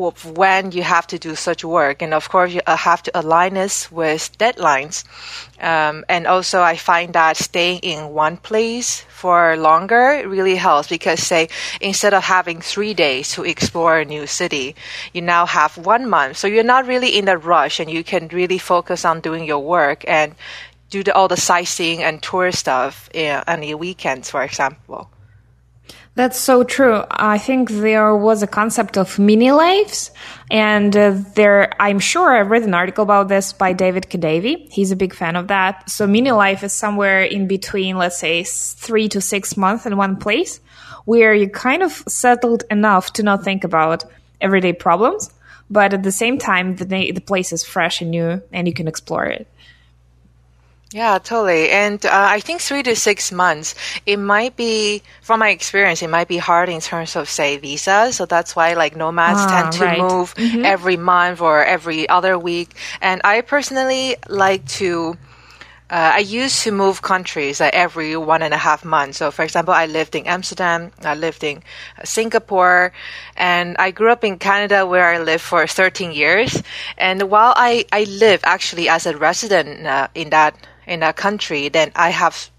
when 0.00 0.72
you 0.72 0.82
have 0.82 1.06
to 1.08 1.18
do 1.18 1.34
such 1.34 1.64
work. 1.64 2.02
And 2.02 2.14
of 2.14 2.28
course, 2.28 2.52
you 2.52 2.60
uh, 2.66 2.76
have 2.76 3.02
to 3.04 3.18
align 3.18 3.54
this 3.54 3.90
with 3.92 4.36
deadlines. 4.38 5.04
Um, 5.60 6.04
and 6.08 6.26
also, 6.26 6.60
I 6.62 6.76
find 6.76 7.12
that 7.12 7.36
staying 7.36 7.80
in 7.80 8.14
one 8.14 8.36
place 8.36 9.02
for 9.08 9.56
longer 9.56 10.22
really 10.26 10.56
helps 10.56 10.88
because, 10.88 11.20
say, 11.20 11.48
instead 11.80 12.14
of 12.14 12.24
having 12.24 12.60
three 12.60 12.94
days 12.94 13.32
to 13.32 13.44
explore 13.44 13.98
a 13.98 14.04
new 14.04 14.26
city, 14.26 14.74
you 15.12 15.22
now 15.22 15.46
have 15.46 15.76
one 15.76 16.08
month. 16.08 16.38
So 16.38 16.46
you're 16.46 16.64
not 16.64 16.86
really 16.86 17.18
in 17.18 17.28
a 17.28 17.36
rush 17.36 17.80
and 17.80 17.90
you 17.90 18.02
can 18.02 18.28
really 18.28 18.58
focus 18.58 19.04
on 19.04 19.20
doing 19.20 19.44
your 19.44 19.60
work 19.60 20.04
and 20.08 20.34
do 20.88 21.04
the, 21.04 21.14
all 21.14 21.28
the 21.28 21.36
sightseeing 21.36 22.02
and 22.02 22.22
tour 22.22 22.50
stuff 22.52 23.08
uh, 23.14 23.44
on 23.46 23.62
your 23.62 23.78
weekends, 23.78 24.30
for 24.30 24.42
example. 24.42 25.10
That's 26.16 26.38
so 26.38 26.64
true. 26.64 27.02
I 27.08 27.38
think 27.38 27.70
there 27.70 28.14
was 28.14 28.42
a 28.42 28.46
concept 28.46 28.98
of 28.98 29.18
mini 29.18 29.52
lives, 29.52 30.10
and 30.50 30.94
uh, 30.94 31.14
there, 31.34 31.72
I'm 31.80 32.00
sure 32.00 32.36
I've 32.36 32.50
read 32.50 32.64
an 32.64 32.74
article 32.74 33.04
about 33.04 33.28
this 33.28 33.52
by 33.52 33.72
David 33.72 34.08
Kadavy. 34.10 34.70
He's 34.70 34.90
a 34.90 34.96
big 34.96 35.14
fan 35.14 35.36
of 35.36 35.48
that. 35.48 35.88
So 35.88 36.06
mini 36.06 36.32
life 36.32 36.64
is 36.64 36.72
somewhere 36.72 37.22
in 37.22 37.46
between, 37.46 37.96
let's 37.96 38.18
say, 38.18 38.42
three 38.42 39.08
to 39.10 39.20
six 39.20 39.56
months 39.56 39.86
in 39.86 39.96
one 39.96 40.16
place, 40.16 40.60
where 41.04 41.32
you 41.32 41.48
kind 41.48 41.82
of 41.82 41.92
settled 42.08 42.64
enough 42.70 43.12
to 43.14 43.22
not 43.22 43.44
think 43.44 43.62
about 43.62 44.04
everyday 44.40 44.72
problems, 44.72 45.30
but 45.70 45.94
at 45.94 46.02
the 46.02 46.12
same 46.12 46.38
time, 46.38 46.74
the 46.74 46.84
the 46.84 47.20
place 47.20 47.52
is 47.52 47.64
fresh 47.64 48.00
and 48.00 48.10
new, 48.10 48.42
and 48.52 48.66
you 48.66 48.74
can 48.74 48.88
explore 48.88 49.24
it. 49.26 49.46
Yeah, 50.92 51.18
totally. 51.18 51.70
And 51.70 52.04
uh, 52.04 52.10
I 52.12 52.40
think 52.40 52.60
three 52.60 52.82
to 52.82 52.96
six 52.96 53.30
months, 53.30 53.76
it 54.06 54.16
might 54.16 54.56
be, 54.56 55.02
from 55.22 55.38
my 55.40 55.50
experience, 55.50 56.02
it 56.02 56.10
might 56.10 56.26
be 56.28 56.38
hard 56.38 56.68
in 56.68 56.80
terms 56.80 57.14
of, 57.14 57.28
say, 57.28 57.58
visa. 57.58 58.12
So 58.12 58.26
that's 58.26 58.56
why 58.56 58.74
like 58.74 58.96
nomads 58.96 59.46
Ah, 59.46 59.46
tend 59.46 59.70
to 59.72 59.84
right. 59.84 59.98
move 59.98 60.34
every 60.64 60.96
month 60.96 61.40
or 61.40 61.64
every 61.64 62.08
other 62.08 62.36
week. 62.38 62.74
And 63.00 63.20
I 63.24 63.40
personally 63.42 64.16
like 64.28 64.66
to, 64.80 65.16
uh, 65.90 66.12
I 66.14 66.18
used 66.18 66.62
to 66.64 66.72
move 66.72 67.02
countries 67.02 67.60
like 67.60 67.74
every 67.74 68.16
one 68.16 68.42
and 68.42 68.54
a 68.54 68.58
half 68.58 68.84
months. 68.84 69.18
So, 69.18 69.30
for 69.30 69.44
example, 69.44 69.74
I 69.74 69.86
lived 69.86 70.14
in 70.16 70.26
Amsterdam, 70.26 70.90
I 71.04 71.14
lived 71.14 71.44
in 71.44 71.58
uh, 71.98 72.04
Singapore, 72.04 72.92
and 73.36 73.76
I 73.78 73.90
grew 73.92 74.10
up 74.10 74.24
in 74.24 74.38
Canada 74.38 74.86
where 74.86 75.06
I 75.06 75.18
lived 75.18 75.42
for 75.42 75.66
13 75.66 76.12
years. 76.12 76.62
And 76.98 77.30
while 77.30 77.54
I, 77.56 77.84
I 77.92 78.04
live 78.04 78.40
actually 78.44 78.88
as 78.88 79.06
a 79.06 79.16
resident 79.16 79.86
uh, 79.86 80.08
in 80.14 80.30
that 80.30 80.56
in 80.90 81.00
that 81.00 81.16
country, 81.16 81.68
then 81.68 81.92
I 81.94 82.10
have 82.10 82.50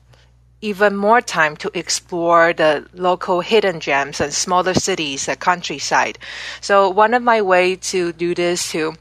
even 0.62 0.96
more 0.96 1.22
time 1.22 1.58
to 1.58 1.72
explore 1.78 2.54
the 2.54 2.88
local 2.94 3.42
hidden 3.42 3.80
gems 3.80 4.22
and 4.22 4.34
smaller 4.34 4.74
cities, 4.74 5.26
the 5.26 5.36
countryside. 5.36 6.18
So 6.62 6.90
one 6.90 7.14
of 7.14 7.22
my 7.22 7.42
way 7.42 7.76
to 7.92 8.14
do 8.14 8.34
this 8.34 8.72
to 8.72 8.96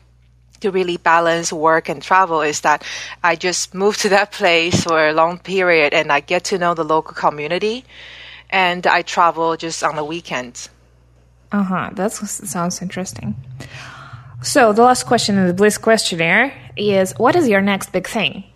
to 0.61 0.71
really 0.71 0.99
balance 0.99 1.51
work 1.51 1.89
and 1.89 2.03
travel 2.03 2.43
is 2.43 2.61
that 2.61 2.85
I 3.25 3.35
just 3.35 3.73
move 3.73 3.97
to 3.99 4.11
that 4.11 4.31
place 4.31 4.85
for 4.85 5.09
a 5.09 5.15
long 5.15 5.39
period 5.39 5.95
and 5.95 6.13
I 6.13 6.21
get 6.21 6.45
to 6.53 6.59
know 6.59 6.75
the 6.75 6.85
local 6.85 7.15
community 7.15 7.87
and 8.51 8.87
I 8.87 9.01
travel 9.01 9.57
just 9.57 9.83
on 9.83 9.97
the 9.97 10.05
weekends. 10.05 10.69
Uh 11.51 11.63
huh. 11.63 11.91
That 11.95 12.13
sounds 12.13 12.83
interesting. 12.83 13.37
So 14.43 14.73
the 14.73 14.83
last 14.83 15.05
question 15.05 15.39
in 15.39 15.47
the 15.47 15.55
Bliss 15.55 15.79
questionnaire 15.79 16.53
is: 16.77 17.15
What 17.17 17.37
is 17.37 17.49
your 17.49 17.61
next 17.61 17.93
big 17.93 18.07
thing? 18.07 18.50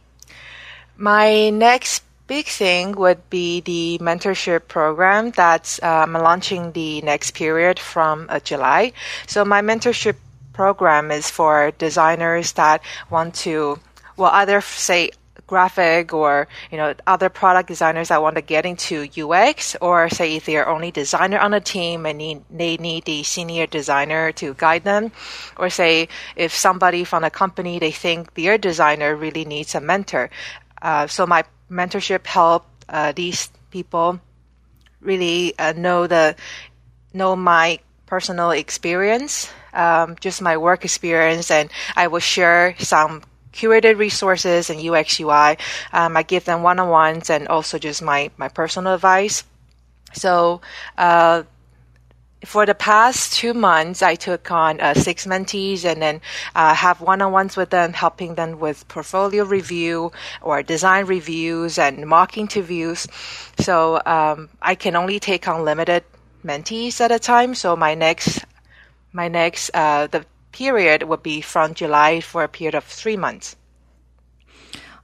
My 0.97 1.51
next 1.51 2.05
big 2.27 2.47
thing 2.47 2.93
would 2.93 3.29
be 3.29 3.61
the 3.61 3.99
mentorship 4.01 4.69
program 4.69 5.31
that's 5.33 5.83
um, 5.83 6.13
launching 6.13 6.73
the 6.73 7.03
next 7.03 7.33
period 7.33 7.79
from 7.79 8.27
uh, 8.29 8.41
July. 8.41 8.93
So 9.27 9.45
my 9.45 9.61
mentorship 9.61 10.17
program 10.53 11.11
is 11.11 11.29
for 11.29 11.73
designers 11.73 12.53
that 12.53 12.81
want 13.11 13.35
to, 13.47 13.79
well, 14.17 14.31
either 14.33 14.61
say 14.61 15.11
graphic 15.47 16.15
or 16.15 16.49
you 16.71 16.79
know 16.79 16.95
other 17.07 17.29
product 17.29 17.69
designers 17.69 18.09
that 18.09 18.23
want 18.23 18.35
to 18.35 18.41
get 18.41 18.65
into 18.65 19.07
UX 19.17 19.77
or 19.81 20.09
say 20.09 20.37
if 20.37 20.47
they're 20.47 20.69
only 20.69 20.91
designer 20.91 21.39
on 21.39 21.53
a 21.53 21.61
team 21.61 22.07
and 22.07 22.19
need, 22.19 22.43
they 22.51 22.77
need 22.79 23.05
the 23.05 23.23
senior 23.23 23.67
designer 23.67 24.33
to 24.33 24.55
guide 24.55 24.85
them 24.85 25.13
or 25.59 25.69
say 25.69 26.09
if 26.35 26.55
somebody 26.55 27.05
from 27.05 27.25
a 27.25 27.31
company 27.31 27.79
they 27.79 27.91
think 27.91 28.33
their 28.35 28.57
designer 28.57 29.15
really 29.15 29.45
needs 29.45 29.75
a 29.75 29.81
mentor 29.81 30.31
uh, 30.85 31.07
so 31.07 31.27
my 31.27 31.43
mentorship 31.71 32.27
helped 32.27 32.69
uh, 32.89 33.13
these 33.13 33.49
people 33.71 34.21
really 35.01 35.59
uh, 35.59 35.73
know 35.73 36.07
the 36.07 36.37
know 37.15 37.35
my 37.35 37.81
personal 38.07 38.51
experience, 38.51 39.51
um, 39.73 40.15
just 40.21 40.43
my 40.43 40.57
work 40.59 40.85
experience, 40.85 41.51
and 41.51 41.71
I 41.97 42.09
will 42.09 42.21
share 42.21 42.77
some 42.79 43.23
curated 43.53 43.99
resources 43.99 44.69
and 44.69 44.79
UX 44.79 45.19
UI. 45.19 45.57
Um, 45.93 46.17
I 46.17 46.23
give 46.23 46.45
them 46.45 46.63
one 46.63 46.79
on 46.79 46.91
ones 46.91 47.31
and 47.31 47.49
also 47.49 47.79
just 47.79 48.03
my 48.03 48.31
my 48.37 48.49
personal 48.49 48.95
advice. 48.95 49.43
So. 50.13 50.61
For 52.45 52.67
the 52.67 52.75
past 52.75 53.33
two 53.33 53.55
months, 53.55 54.03
I 54.03 54.15
took 54.15 54.51
on 54.51 54.81
uh, 54.81 54.95
six 54.95 55.27
mentees 55.27 55.85
and 55.85 56.01
then 56.01 56.21
uh, 56.55 56.75
have 56.75 57.01
one-on-ones 57.01 57.57
with 57.57 57.71
them, 57.71 57.93
helping 57.93 58.35
them 58.35 58.61
with 58.61 58.87
portfolio 58.89 59.45
review 59.45 60.13
or 60.43 60.63
design 60.63 61.07
reviews 61.07 61.79
and 61.79 62.07
mock 62.07 62.37
interviews. 62.37 63.07
So 63.59 64.01
um, 64.05 64.51
I 64.61 64.75
can 64.75 64.95
only 64.97 65.19
take 65.21 65.49
on 65.49 65.65
limited 65.65 66.05
mentees 66.45 67.01
at 67.01 67.11
a 67.11 67.19
time. 67.19 67.55
So 67.55 67.77
my 67.77 67.95
next, 67.95 68.45
my 69.13 69.29
next, 69.29 69.71
uh, 69.73 70.07
the 70.07 70.27
period 70.53 71.03
would 71.03 71.23
be 71.23 71.41
from 71.41 71.75
July 71.75 72.21
for 72.21 72.45
a 72.45 72.49
period 72.49 72.75
of 72.75 72.85
three 72.85 73.17
months. 73.17 73.57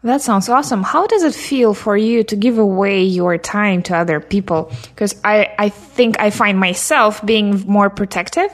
That 0.03 0.23
sounds 0.23 0.49
awesome. 0.49 0.83
How 0.83 1.07
does 1.07 1.23
it 1.23 1.35
feel 1.35 1.75
for 1.75 1.97
you 1.97 2.25
to 2.25 2.37
give 2.37 2.59
away 2.59 3.03
your 3.03 3.37
time 3.37 3.83
to 3.85 3.97
other 3.97 4.19
people? 4.19 4.73
Because 4.95 5.15
I, 5.23 5.55
I 5.59 5.69
think 5.69 6.19
I 6.19 6.31
find 6.31 6.59
myself 6.59 7.25
being 7.25 7.65
more 7.67 7.91
protective. 7.91 8.51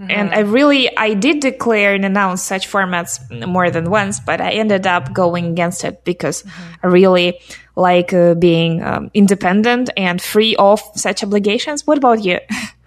And 0.00 0.32
I 0.32 0.40
really, 0.40 0.96
I 0.96 1.14
did 1.14 1.40
declare 1.40 1.92
and 1.92 2.04
announce 2.04 2.40
such 2.40 2.70
formats 2.70 3.18
more 3.44 3.68
than 3.68 3.90
once, 3.90 4.20
but 4.20 4.40
I 4.40 4.52
ended 4.52 4.86
up 4.86 5.12
going 5.12 5.46
against 5.46 5.82
it 5.82 6.04
because 6.04 6.44
I 6.84 6.86
really 6.86 7.40
like 7.74 8.12
uh, 8.12 8.34
being 8.34 8.80
um, 8.80 9.10
independent 9.12 9.90
and 9.96 10.22
free 10.22 10.54
of 10.54 10.80
such 10.94 11.24
obligations. 11.24 11.84
What 11.84 11.98
about 11.98 12.24
you? 12.24 12.38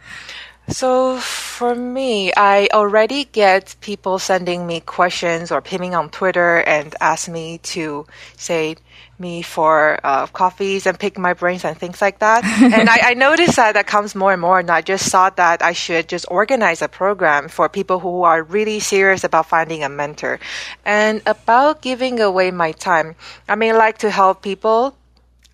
So 0.68 1.18
for 1.18 1.76
me, 1.76 2.32
I 2.36 2.70
already 2.72 3.26
get 3.26 3.76
people 3.82 4.20
sending 4.20 4.66
me 4.66 4.80
questions 4.80 5.52
or 5.52 5.62
pinging 5.62 5.96
on 5.96 6.10
Twitter 6.10 6.58
and 6.58 6.96
ask 7.02 7.28
me 7.28 7.58
to 7.76 8.06
say 8.38 8.78
me 9.20 9.42
for 9.42 10.00
uh, 10.04 10.28
coffees 10.28 10.86
and 10.86 10.98
pick 10.98 11.18
my 11.18 11.34
brains 11.34 11.66
and 11.66 11.78
things 11.78 12.02
like 12.02 12.20
that. 12.20 12.44
and 12.74 12.90
I, 12.90 13.12
I 13.12 13.14
noticed 13.14 13.58
that 13.58 13.74
that 13.74 13.86
comes 13.86 14.16
more 14.16 14.34
and 14.34 14.42
more. 14.42 14.60
And 14.60 14.70
I 14.70 14.82
just 14.82 15.10
thought 15.10 15.38
that 15.38 15.62
I 15.62 15.74
should 15.74 16.08
just 16.08 16.26
organize 16.30 16.82
a 16.82 16.88
program 16.88 17.50
for 17.50 17.70
people 17.70 18.00
who 18.00 18.24
are 18.24 18.42
really 18.42 18.80
serious 18.80 19.24
about 19.24 19.48
finding 19.48 19.84
a 19.84 19.90
mentor 19.90 20.40
and 20.86 21.22
about 21.26 21.82
giving 21.82 22.20
away 22.20 22.52
my 22.52 22.72
time. 22.72 23.16
I 23.48 23.56
mean, 23.56 23.76
I 23.76 23.78
like 23.78 24.00
to 24.00 24.10
help 24.10 24.42
people 24.42 24.96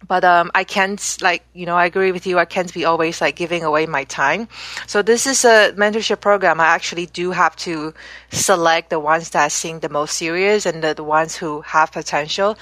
but 0.08 0.24
um, 0.24 0.52
I 0.54 0.64
can't 0.64 1.18
like 1.22 1.44
you 1.54 1.66
know 1.66 1.76
I 1.76 1.86
agree 1.86 2.12
with 2.12 2.28
you. 2.28 2.38
I 2.38 2.46
can't 2.46 2.74
be 2.74 2.86
always 2.86 3.22
like 3.22 3.36
giving 3.36 3.64
away 3.64 3.86
my 3.86 4.04
time. 4.04 4.48
So 4.88 5.02
this 5.02 5.26
is 5.26 5.46
a 5.46 5.74
mentorship 5.76 6.22
program. 6.22 6.60
I 6.60 6.68
actually 6.68 7.08
do 7.08 7.32
have 7.32 7.56
to 7.58 7.94
select 8.32 8.90
the 8.90 9.00
ones 9.00 9.32
that 9.32 9.52
seem 9.52 9.80
the 9.80 9.90
most 9.90 10.18
serious 10.18 10.66
and 10.66 10.84
the, 10.84 10.94
the 10.94 11.04
ones 11.04 11.36
who 11.36 11.62
have 11.62 11.92
potential. 11.92 12.58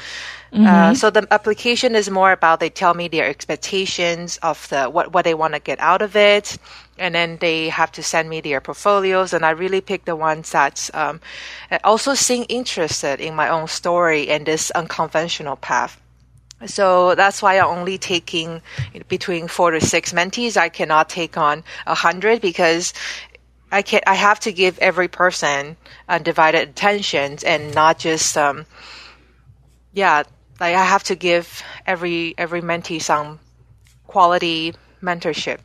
Uh, 0.56 0.94
so 0.94 1.10
the 1.10 1.28
application 1.32 1.96
is 1.96 2.10
more 2.10 2.32
about 2.32 2.62
they 2.62 2.70
tell 2.70 2.94
me 2.94 3.10
their 3.10 3.28
expectations 3.28 4.38
of 4.38 4.70
the 4.70 4.86
what 4.86 5.12
what 5.12 5.26
they 5.26 5.34
want 5.34 5.54
to 5.54 5.60
get 5.60 5.78
out 5.82 6.02
of 6.02 6.16
it, 6.16 6.58
and 6.98 7.14
then 7.14 7.38
they 7.42 7.68
have 7.68 7.92
to 7.92 8.02
send 8.02 8.30
me 8.30 8.40
their 8.40 8.62
portfolios, 8.62 9.34
and 9.34 9.46
I 9.46 9.50
really 9.50 9.82
pick 9.82 10.06
the 10.06 10.16
ones 10.16 10.52
that 10.52 10.90
um, 10.94 11.20
also 11.84 12.14
seem 12.14 12.46
interested 12.48 13.20
in 13.20 13.36
my 13.36 13.50
own 13.50 13.68
story 13.68 14.30
and 14.30 14.46
this 14.46 14.72
unconventional 14.72 15.58
path. 15.58 16.00
So 16.68 17.16
that's 17.16 17.42
why 17.42 17.60
I'm 17.60 17.66
only 17.80 17.98
taking 17.98 18.62
between 19.08 19.48
four 19.48 19.72
to 19.72 19.82
six 19.82 20.14
mentees. 20.14 20.58
I 20.58 20.70
cannot 20.70 21.10
take 21.10 21.38
on 21.38 21.64
a 21.86 21.96
hundred 21.96 22.42
because 22.42 22.94
I 23.72 23.82
can 23.82 24.02
I 24.08 24.16
have 24.16 24.40
to 24.42 24.52
give 24.52 24.78
every 24.80 25.08
person 25.08 25.78
undivided 26.08 26.70
attention 26.70 27.38
and 27.46 27.74
not 27.74 28.00
just 28.00 28.38
um 28.38 28.66
yeah 29.94 30.24
like 30.60 30.76
I 30.76 30.84
have 30.84 31.04
to 31.06 31.16
give 31.16 31.64
every 31.86 32.36
every 32.38 32.62
mentee 32.62 33.02
some 33.02 33.40
quality 34.08 34.74
mentorship. 35.02 35.60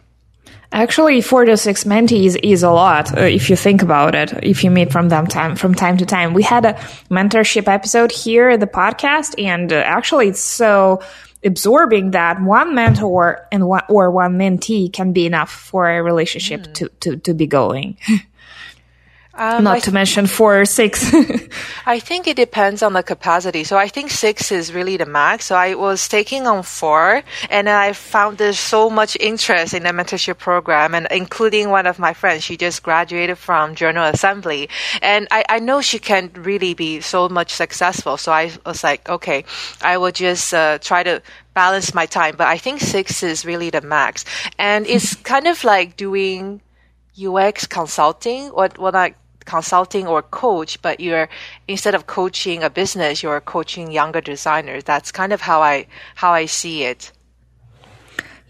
Actually, 0.73 1.21
four 1.21 1.45
to 1.45 1.57
six 1.57 1.83
mentees 1.83 2.39
is 2.45 2.63
a 2.63 2.71
lot 2.71 3.17
uh, 3.19 3.23
if 3.23 3.51
you 3.51 3.57
think 3.57 3.83
about 3.83 4.15
it. 4.15 4.33
If 4.43 4.63
you 4.63 4.71
meet 4.71 4.93
from 4.93 5.09
them 5.09 5.27
time 5.27 5.57
from 5.57 5.75
time 5.75 5.97
to 5.97 6.07
time, 6.07 6.33
we 6.33 6.45
had 6.45 6.65
a 6.65 6.75
mentorship 7.11 7.67
episode 7.67 8.13
here 8.13 8.51
at 8.51 8.61
the 8.61 8.69
podcast, 8.69 9.35
and 9.43 9.73
uh, 9.73 9.77
actually, 9.77 10.29
it's 10.29 10.41
so 10.41 11.03
absorbing 11.45 12.13
that 12.13 12.41
one 12.41 12.75
mentor 12.75 13.49
and 13.51 13.67
one 13.67 13.83
or 13.89 14.13
one 14.13 14.39
mentee 14.39 14.93
can 14.93 15.13
be 15.13 15.27
enough 15.27 15.51
for 15.51 15.91
a 15.91 16.03
relationship 16.03 16.73
to, 16.75 16.89
to 17.01 17.17
to 17.17 17.35
be 17.35 17.49
going. 17.49 17.97
Um, 19.33 19.65
Not 19.65 19.77
I 19.77 19.81
to 19.81 19.93
mention 19.93 20.27
four 20.27 20.61
or 20.61 20.65
six. 20.65 21.15
I 21.87 22.01
think 22.01 22.27
it 22.27 22.37
depends 22.37 22.83
on 22.83 22.95
the 22.95 23.03
capacity. 23.03 23.63
So 23.63 23.79
I 23.79 23.87
think 23.87 24.11
six 24.11 24.51
is 24.51 24.75
really 24.75 24.97
the 24.97 25.07
max. 25.07 25.47
So 25.47 25.55
I 25.55 25.75
was 25.75 26.09
taking 26.09 26.49
on 26.49 26.65
four 26.65 27.23
and 27.49 27.69
I 27.69 27.93
found 27.93 28.39
there's 28.39 28.59
so 28.59 28.91
much 28.91 29.17
interest 29.21 29.73
in 29.73 29.85
the 29.85 29.91
mentorship 29.91 30.39
program 30.39 30.97
and 30.97 31.07
including 31.13 31.71
one 31.71 31.87
of 31.87 32.01
my 32.01 32.13
friends. 32.13 32.43
She 32.43 32.57
just 32.57 32.83
graduated 32.83 33.39
from 33.39 33.77
General 33.77 34.07
Assembly 34.09 34.69
and 35.01 35.29
I, 35.31 35.45
I 35.49 35.59
know 35.61 35.81
she 35.81 36.01
can 36.01 36.33
really 36.35 36.75
be 36.75 37.01
so 37.01 37.29
much 37.29 37.53
successful. 37.53 38.17
So 38.17 38.33
I 38.33 38.51
was 38.67 38.83
like, 38.83 39.09
okay, 39.09 39.45
I 39.81 39.99
will 39.99 40.13
just 40.13 40.53
uh, 40.53 40.79
try 40.79 41.05
to 41.05 41.23
balance 41.55 41.95
my 41.95 42.07
time. 42.07 42.35
But 42.37 42.49
I 42.49 42.59
think 42.59 42.81
six 42.81 43.23
is 43.23 43.45
really 43.45 43.71
the 43.71 43.81
max. 43.81 44.25
And 44.59 44.89
it's 44.89 45.15
kind 45.15 45.47
of 45.47 45.63
like 45.63 45.97
doing 45.97 46.63
UX 47.21 47.67
consulting 47.67 48.51
or 48.51 48.69
what 48.77 48.95
I 48.95 49.15
consulting 49.51 50.07
or 50.07 50.23
coach, 50.23 50.81
but 50.83 51.01
you're 51.01 51.29
instead 51.67 51.95
of 51.95 52.03
coaching 52.07 52.63
a 52.63 52.71
business, 52.71 53.23
you're 53.23 53.41
coaching 53.41 53.91
younger 54.01 54.21
designers. 54.21 54.83
That's 54.85 55.11
kind 55.21 55.33
of 55.33 55.41
how 55.41 55.59
I 55.63 55.87
how 56.15 56.31
I 56.43 56.47
see 56.47 56.77
it. 56.93 57.13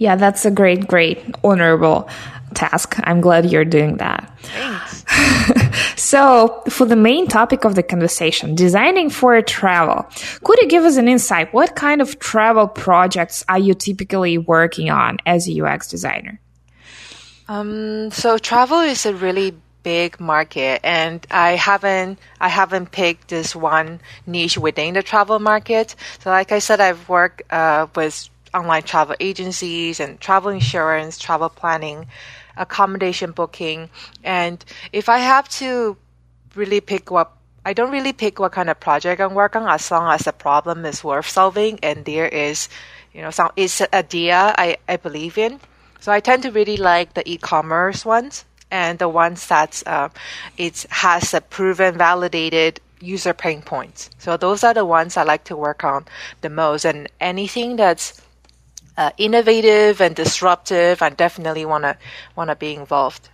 yeah, 0.05 0.17
that's 0.17 0.45
a 0.45 0.51
great, 0.51 0.83
great, 0.87 1.19
honorable 1.43 2.09
task. 2.55 2.89
I'm 3.09 3.21
glad 3.21 3.51
you're 3.53 3.71
doing 3.79 3.97
that. 3.99 4.21
Thanks. 4.43 5.05
So, 6.11 6.63
for 6.69 6.87
the 6.87 6.97
main 6.97 7.29
topic 7.29 7.65
of 7.65 7.75
the 7.75 7.83
conversation, 7.83 8.55
designing 8.55 9.11
for 9.11 9.41
travel, 9.43 10.09
could 10.43 10.59
you 10.63 10.67
give 10.67 10.85
us 10.85 10.97
an 10.97 11.09
insight? 11.09 11.53
What 11.53 11.77
kind 11.77 12.01
of 12.01 12.19
travel 12.19 12.67
projects 12.67 13.45
are 13.49 13.59
you 13.59 13.75
typically 13.75 14.39
working 14.39 14.91
on 14.91 15.19
as 15.27 15.47
a 15.47 15.53
UX 15.61 15.89
designer? 15.89 16.41
Um, 17.49 18.11
so 18.11 18.39
travel 18.39 18.81
is 18.81 19.05
a 19.05 19.15
really 19.15 19.55
big 19.83 20.21
market 20.21 20.81
and 20.85 21.27
I 21.31 21.53
haven't 21.53 22.19
I 22.41 22.49
haven't 22.49 22.93
picked 22.93 23.29
this 23.29 23.57
one 23.57 24.01
niche 24.27 24.59
within 24.59 24.95
the 24.95 25.03
travel 25.03 25.39
market. 25.39 25.95
So 26.21 26.31
like 26.31 26.53
I 26.53 26.59
said 26.59 26.81
I've 26.81 27.09
worked 27.09 27.43
uh, 27.51 27.87
with 27.95 28.29
online 28.53 28.83
travel 28.83 29.17
agencies 29.21 30.01
and 30.01 30.21
travel 30.21 30.51
insurance, 30.51 31.19
travel 31.19 31.49
planning, 31.49 32.07
accommodation 32.57 33.33
booking. 33.33 33.91
And 34.25 34.65
if 34.93 35.09
I 35.09 35.19
have 35.19 35.49
to 35.61 35.97
really 36.55 36.81
pick 36.81 37.11
what 37.11 37.33
I 37.65 37.75
don't 37.75 37.93
really 37.93 38.13
pick 38.13 38.39
what 38.39 38.53
kind 38.53 38.71
of 38.71 38.81
project 38.81 39.21
I'm 39.21 39.35
working 39.35 39.63
on 39.63 39.69
as 39.69 39.91
long 39.91 40.11
as 40.11 40.23
the 40.23 40.33
problem 40.33 40.85
is 40.87 41.05
worth 41.05 41.29
solving 41.29 41.79
and 41.83 42.05
there 42.05 42.27
is, 42.27 42.69
you 43.13 43.21
know, 43.21 43.31
some 43.31 43.51
it's 43.57 43.81
an 43.81 43.89
idea 43.93 44.55
I, 44.57 44.79
I 44.89 44.97
believe 44.97 45.37
in. 45.37 45.61
So 46.01 46.11
I 46.11 46.21
tend 46.21 46.43
to 46.45 46.51
really 46.51 46.79
like 46.79 47.13
the 47.13 47.23
e-commerce 47.31 48.07
ones 48.07 48.47
and 48.71 48.99
the 48.99 49.09
ones 49.09 49.47
that 49.49 49.83
uh, 49.87 50.09
it 50.57 50.87
has 50.91 51.35
a 51.35 51.41
proven, 51.41 51.97
validated 51.99 52.81
user 53.01 53.33
pain 53.33 53.63
points. 53.63 54.11
So 54.19 54.37
those 54.37 54.63
are 54.63 54.75
the 54.75 54.85
ones 54.85 55.17
I 55.17 55.23
like 55.23 55.45
to 55.45 55.57
work 55.57 55.85
on 55.85 56.05
the 56.43 56.51
most. 56.51 56.85
And 56.85 57.09
anything 57.21 57.77
that's 57.77 58.21
uh, 58.97 59.11
innovative 59.17 60.01
and 60.01 60.15
disruptive, 60.15 61.03
I 61.03 61.11
definitely 61.11 61.65
wanna 61.65 61.97
wanna 62.37 62.57
be 62.57 62.75
involved. 62.75 63.29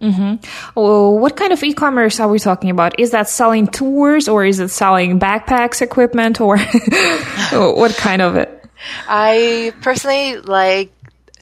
Mm-hmm. 0.00 0.80
Well, 0.80 1.18
what 1.18 1.36
kind 1.36 1.52
of 1.52 1.62
e-commerce 1.62 2.20
are 2.20 2.28
we 2.28 2.38
talking 2.38 2.70
about? 2.70 3.00
Is 3.00 3.10
that 3.10 3.28
selling 3.28 3.66
tours 3.66 4.28
or 4.28 4.44
is 4.44 4.60
it 4.60 4.68
selling 4.68 5.18
backpacks 5.18 5.82
equipment 5.82 6.40
or 6.40 6.58
what 7.52 7.96
kind 7.96 8.22
of 8.22 8.36
it? 8.36 8.64
I 9.08 9.72
personally 9.80 10.36
like 10.36 10.92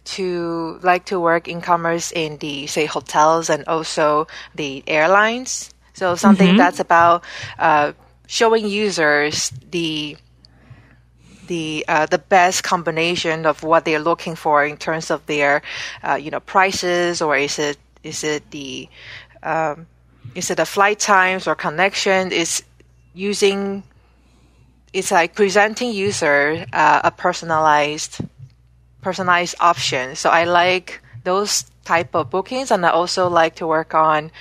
to 0.06 0.78
like 0.82 1.06
to 1.06 1.20
work 1.20 1.48
in 1.48 1.60
commerce 1.60 2.12
in 2.12 2.38
the 2.38 2.66
say 2.66 2.86
hotels 2.86 3.50
and 3.50 3.64
also 3.66 4.26
the 4.54 4.82
airlines. 4.86 5.72
So 5.92 6.14
something 6.14 6.48
mm-hmm. 6.48 6.58
that's 6.58 6.80
about 6.80 7.24
uh, 7.58 7.92
showing 8.26 8.66
users 8.66 9.50
the 9.70 10.16
the 11.46 11.84
uh, 11.88 12.06
the 12.06 12.18
best 12.18 12.62
combination 12.62 13.46
of 13.46 13.62
what 13.62 13.84
they're 13.84 14.00
looking 14.00 14.34
for 14.34 14.64
in 14.64 14.76
terms 14.76 15.10
of 15.10 15.24
their 15.26 15.62
uh, 16.02 16.14
you 16.14 16.30
know 16.30 16.40
prices 16.40 17.22
or 17.22 17.36
is 17.36 17.58
it 17.58 17.78
is 18.02 18.24
it 18.24 18.50
the 18.50 18.88
um, 19.42 19.86
is 20.34 20.50
it 20.50 20.56
the 20.56 20.66
flight 20.66 20.98
times 20.98 21.46
or 21.46 21.54
connection 21.54 22.32
is 22.32 22.62
using 23.14 23.82
it's 24.92 25.10
like 25.10 25.34
presenting 25.34 25.92
user 25.92 26.66
uh, 26.72 27.00
a 27.04 27.10
personalized 27.10 28.20
personalized 29.06 29.54
option. 29.60 30.16
So 30.16 30.30
I 30.30 30.42
like 30.50 31.00
those 31.22 31.62
type 31.84 32.10
of 32.18 32.28
bookings, 32.28 32.72
and 32.72 32.84
I 32.84 32.90
also 32.90 33.30
like 33.30 33.54
to 33.62 33.66
work 33.66 33.94
on, 33.94 34.32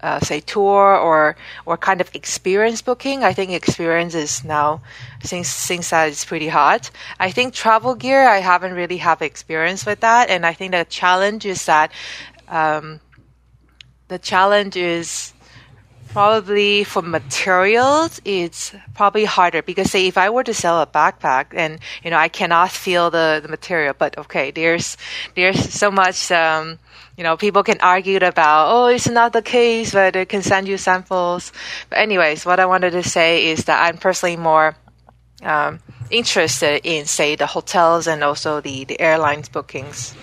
uh, 0.00 0.20
say, 0.20 0.40
tour 0.40 0.96
or 0.96 1.36
or 1.68 1.76
kind 1.76 2.00
of 2.00 2.08
experience 2.16 2.80
booking. 2.80 3.24
I 3.30 3.34
think 3.36 3.52
experience 3.52 4.16
is 4.16 4.40
now 4.40 4.80
since 5.20 5.48
since 5.52 5.92
that 5.92 6.08
is 6.08 6.24
pretty 6.24 6.48
hot. 6.48 6.88
I 7.20 7.28
think 7.30 7.52
travel 7.52 7.94
gear, 7.94 8.24
I 8.24 8.40
haven't 8.40 8.72
really 8.72 8.96
have 9.04 9.20
experience 9.20 9.84
with 9.84 10.00
that, 10.00 10.32
and 10.32 10.48
I 10.48 10.54
think 10.56 10.72
the 10.72 10.86
challenge 10.88 11.44
is 11.44 11.66
that 11.68 11.92
um, 12.48 13.00
the 14.08 14.18
challenge 14.18 14.80
is 14.80 15.35
probably 16.12 16.84
for 16.84 17.02
materials 17.02 18.20
it's 18.24 18.74
probably 18.94 19.24
harder 19.24 19.62
because 19.62 19.90
say 19.90 20.06
if 20.06 20.16
i 20.16 20.30
were 20.30 20.44
to 20.44 20.54
sell 20.54 20.80
a 20.80 20.86
backpack 20.86 21.46
and 21.52 21.78
you 22.02 22.10
know 22.10 22.16
i 22.16 22.28
cannot 22.28 22.70
feel 22.70 23.10
the, 23.10 23.40
the 23.42 23.48
material. 23.48 23.94
But 23.96 24.18
okay 24.18 24.50
there's 24.50 24.96
there's 25.34 25.72
so 25.72 25.90
much 25.90 26.30
um, 26.32 26.78
you 27.16 27.24
know 27.24 27.36
people 27.36 27.62
can 27.62 27.80
argue 27.80 28.16
about 28.16 28.68
oh 28.70 28.86
it's 28.86 29.08
not 29.08 29.32
the 29.32 29.42
case 29.42 29.92
but 29.92 30.14
they 30.14 30.24
can 30.24 30.42
send 30.42 30.68
you 30.68 30.78
samples. 30.78 31.52
But 31.90 31.98
anyways 31.98 32.46
what 32.46 32.60
i 32.60 32.66
wanted 32.66 32.92
to 32.92 33.02
say 33.02 33.48
is 33.48 33.64
that 33.64 33.82
i'm 33.86 33.98
personally 33.98 34.36
more 34.36 34.76
um, 35.42 35.80
interested 36.10 36.80
in 36.84 37.06
say 37.06 37.36
the 37.36 37.46
hotels 37.46 38.06
and 38.06 38.24
also 38.24 38.60
the, 38.60 38.84
the 38.84 39.00
airlines 39.00 39.48
bookings 39.48 40.14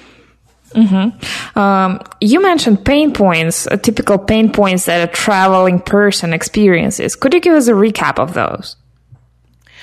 Mm-hmm. 0.74 1.60
Um, 1.60 2.00
you 2.20 2.42
mentioned 2.42 2.86
pain 2.86 3.14
points, 3.14 3.68
uh, 3.68 3.78
typical 3.78 4.18
pain 4.18 4.52
points 4.52 4.86
that 4.86 5.08
a 5.08 5.12
traveling 5.12 5.80
person 5.80 6.34
experiences. 6.34 7.16
Could 7.16 7.34
you 7.34 7.40
give 7.40 7.54
us 7.54 7.68
a 7.68 7.74
recap 7.74 8.20
of 8.20 8.34
those? 8.34 8.76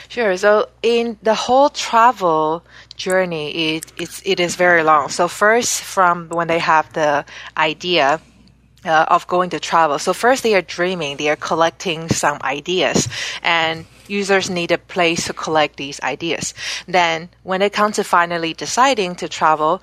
Sure. 0.09 0.37
So 0.37 0.69
in 0.83 1.17
the 1.23 1.35
whole 1.35 1.71
travel 1.71 2.65
journey, 2.97 3.77
it, 3.77 3.93
it's, 3.97 4.21
it 4.27 4.41
is 4.41 4.57
very 4.57 4.83
long. 4.83 5.09
So 5.09 5.29
first, 5.29 5.83
from 5.83 6.29
when 6.31 6.49
they 6.49 6.59
have 6.59 6.93
the 6.93 7.25
idea 7.57 8.21
uh, 8.85 9.05
of 9.09 9.27
going 9.27 9.51
to 9.51 9.61
travel. 9.61 9.99
So 9.99 10.13
first 10.13 10.43
they 10.43 10.55
are 10.55 10.63
dreaming, 10.63 11.17
they 11.17 11.29
are 11.29 11.37
collecting 11.37 12.09
some 12.09 12.39
ideas 12.43 13.09
and 13.43 13.87
users 14.09 14.51
need 14.51 14.73
a 14.73 14.79
place 14.79 15.27
to 15.27 15.33
collect 15.33 15.77
these 15.77 16.01
ideas. 16.01 16.55
Then 16.89 17.29
when 17.43 17.63
it 17.63 17.73
comes 17.73 17.97
to 17.97 18.05
finally 18.05 18.55
deciding 18.55 19.15
to 19.17 19.29
travel, 19.29 19.83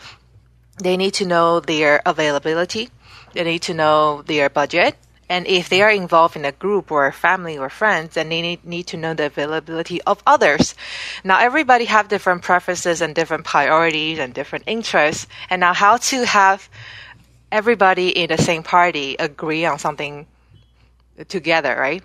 they 0.77 0.97
need 0.97 1.13
to 1.15 1.25
know 1.25 1.59
their 1.59 2.01
availability. 2.05 2.89
They 3.33 3.43
need 3.43 3.63
to 3.63 3.73
know 3.73 4.21
their 4.23 4.49
budget. 4.49 4.95
And 5.29 5.45
if 5.45 5.67
they 5.67 5.81
are 5.81 5.91
involved 5.91 6.37
in 6.37 6.45
a 6.45 6.53
group 6.53 6.89
or 6.89 7.05
a 7.05 7.11
family 7.11 7.57
or 7.57 7.69
friends, 7.69 8.13
then 8.13 8.29
they 8.29 8.41
need, 8.41 8.63
need 8.63 8.87
to 8.87 8.97
know 8.97 9.13
the 9.13 9.25
availability 9.25 10.01
of 10.03 10.23
others. 10.25 10.73
Now, 11.23 11.39
everybody 11.39 11.85
have 11.85 12.07
different 12.07 12.43
preferences 12.43 13.01
and 13.01 13.13
different 13.13 13.43
priorities 13.43 14.19
and 14.19 14.33
different 14.33 14.63
interests. 14.67 15.27
And 15.49 15.59
now 15.59 15.73
how 15.73 15.97
to 15.97 16.25
have 16.25 16.69
everybody 17.51 18.09
in 18.09 18.29
the 18.29 18.37
same 18.37 18.63
party 18.63 19.17
agree 19.19 19.65
on 19.65 19.79
something 19.79 20.27
together, 21.27 21.75
right? 21.77 22.03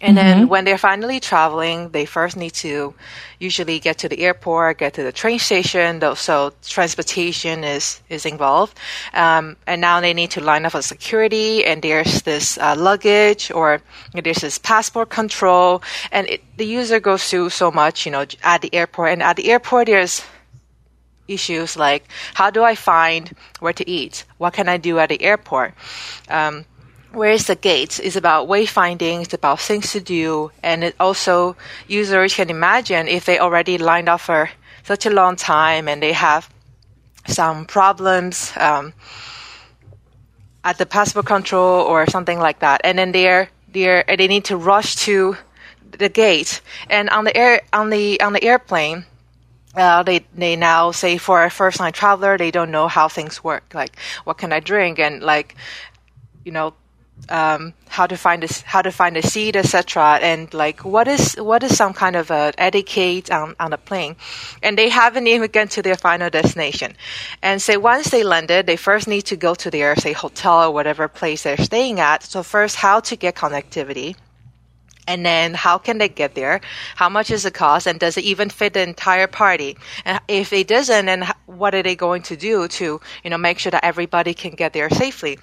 And 0.00 0.16
mm-hmm. 0.16 0.38
then 0.38 0.48
when 0.48 0.64
they're 0.64 0.78
finally 0.78 1.20
traveling, 1.20 1.90
they 1.90 2.06
first 2.06 2.36
need 2.36 2.54
to 2.54 2.94
usually 3.38 3.78
get 3.78 3.98
to 3.98 4.08
the 4.08 4.20
airport, 4.20 4.78
get 4.78 4.94
to 4.94 5.02
the 5.02 5.12
train 5.12 5.38
station. 5.38 6.00
So 6.16 6.52
transportation 6.62 7.64
is, 7.64 8.00
is 8.08 8.24
involved. 8.24 8.78
Um, 9.14 9.56
and 9.66 9.80
now 9.80 10.00
they 10.00 10.14
need 10.14 10.30
to 10.32 10.40
line 10.40 10.64
up 10.64 10.72
for 10.72 10.82
security 10.82 11.64
and 11.64 11.82
there's 11.82 12.22
this 12.22 12.58
uh, 12.58 12.74
luggage 12.76 13.50
or 13.50 13.82
there's 14.14 14.38
this 14.38 14.58
passport 14.58 15.10
control 15.10 15.82
and 16.10 16.28
it, 16.28 16.42
the 16.56 16.66
user 16.66 17.00
goes 17.00 17.28
through 17.28 17.50
so 17.50 17.70
much, 17.70 18.06
you 18.06 18.12
know, 18.12 18.24
at 18.42 18.62
the 18.62 18.74
airport. 18.74 19.12
And 19.12 19.22
at 19.22 19.36
the 19.36 19.50
airport, 19.50 19.86
there's 19.86 20.22
issues 21.28 21.76
like 21.76 22.08
how 22.34 22.50
do 22.50 22.62
I 22.62 22.74
find 22.74 23.34
where 23.60 23.72
to 23.72 23.88
eat? 23.88 24.24
What 24.38 24.52
can 24.54 24.68
I 24.68 24.76
do 24.76 24.98
at 24.98 25.08
the 25.08 25.22
airport? 25.22 25.74
Um, 26.28 26.64
where 27.14 27.30
is 27.30 27.46
the 27.46 27.56
gate? 27.56 28.00
It's 28.02 28.16
about 28.16 28.48
wayfinding. 28.48 29.22
It's 29.22 29.34
about 29.34 29.60
things 29.60 29.92
to 29.92 30.00
do. 30.00 30.50
And 30.62 30.84
it 30.84 30.96
also, 30.98 31.56
users 31.86 32.34
can 32.34 32.50
imagine 32.50 33.08
if 33.08 33.24
they 33.24 33.38
already 33.38 33.78
lined 33.78 34.08
up 34.08 34.20
for 34.20 34.50
such 34.84 35.06
a 35.06 35.10
long 35.10 35.36
time 35.36 35.88
and 35.88 36.02
they 36.02 36.12
have 36.12 36.48
some 37.26 37.66
problems 37.66 38.52
um, 38.56 38.92
at 40.64 40.78
the 40.78 40.86
passport 40.86 41.26
control 41.26 41.82
or 41.82 42.06
something 42.08 42.38
like 42.38 42.60
that. 42.60 42.80
And 42.84 42.98
then 42.98 43.12
they're, 43.12 43.48
they're, 43.72 44.04
they 44.08 44.28
need 44.28 44.46
to 44.46 44.56
rush 44.56 44.96
to 45.06 45.36
the 45.90 46.08
gate. 46.08 46.60
And 46.88 47.10
on 47.10 47.24
the 47.24 47.36
air, 47.36 47.62
on 47.72 47.90
the, 47.90 48.20
on 48.20 48.32
the 48.32 48.42
airplane, 48.42 49.04
uh, 49.74 50.02
they 50.02 50.22
they 50.34 50.54
now 50.54 50.90
say 50.90 51.16
for 51.16 51.42
a 51.44 51.50
first 51.50 51.78
time 51.78 51.92
traveler 51.92 52.36
they 52.36 52.50
don't 52.50 52.70
know 52.70 52.88
how 52.88 53.08
things 53.08 53.42
work 53.42 53.72
like 53.72 53.96
what 54.24 54.36
can 54.36 54.52
I 54.52 54.60
drink 54.60 54.98
and 54.98 55.22
like 55.22 55.56
you 56.44 56.52
know 56.52 56.74
um, 57.28 57.72
how 57.88 58.06
to 58.06 58.16
find 58.16 58.44
a, 58.44 58.48
how 58.64 58.82
to 58.82 58.90
find 58.90 59.16
a 59.16 59.22
seat, 59.22 59.56
etc. 59.56 60.18
And 60.22 60.52
like, 60.54 60.84
what 60.84 61.08
is 61.08 61.34
what 61.34 61.62
is 61.62 61.76
some 61.76 61.92
kind 61.92 62.16
of 62.16 62.30
a 62.30 62.52
etiquette 62.58 63.30
on 63.30 63.54
on 63.60 63.72
a 63.72 63.78
plane? 63.78 64.16
And 64.62 64.76
they 64.76 64.88
haven't 64.88 65.26
even 65.26 65.50
gotten 65.50 65.68
to 65.68 65.82
their 65.82 65.96
final 65.96 66.30
destination. 66.30 66.94
And 67.42 67.60
say 67.60 67.76
once 67.76 68.10
they 68.10 68.24
landed, 68.24 68.66
they 68.66 68.76
first 68.76 69.08
need 69.08 69.22
to 69.22 69.36
go 69.36 69.54
to 69.54 69.70
their 69.70 69.96
say 69.96 70.12
hotel 70.12 70.64
or 70.64 70.70
whatever 70.72 71.08
place 71.08 71.42
they're 71.44 71.56
staying 71.56 72.00
at. 72.00 72.22
So 72.22 72.42
first, 72.42 72.76
how 72.76 73.00
to 73.00 73.16
get 73.16 73.34
connectivity. 73.34 74.16
And 75.08 75.26
then 75.26 75.54
how 75.54 75.78
can 75.78 75.98
they 75.98 76.08
get 76.08 76.36
there? 76.36 76.60
How 76.94 77.08
much 77.08 77.32
is 77.32 77.42
the 77.42 77.50
cost? 77.50 77.88
And 77.88 77.98
does 77.98 78.16
it 78.16 78.22
even 78.24 78.50
fit 78.50 78.74
the 78.74 78.82
entire 78.82 79.26
party? 79.26 79.76
And 80.04 80.20
if 80.28 80.52
it 80.52 80.68
doesn't, 80.68 81.06
then 81.06 81.28
what 81.46 81.74
are 81.74 81.82
they 81.82 81.96
going 81.96 82.22
to 82.22 82.36
do 82.36 82.68
to, 82.68 83.00
you 83.24 83.30
know, 83.30 83.36
make 83.36 83.58
sure 83.58 83.70
that 83.72 83.84
everybody 83.84 84.32
can 84.32 84.52
get 84.52 84.72
there 84.72 84.88
safely? 84.90 85.38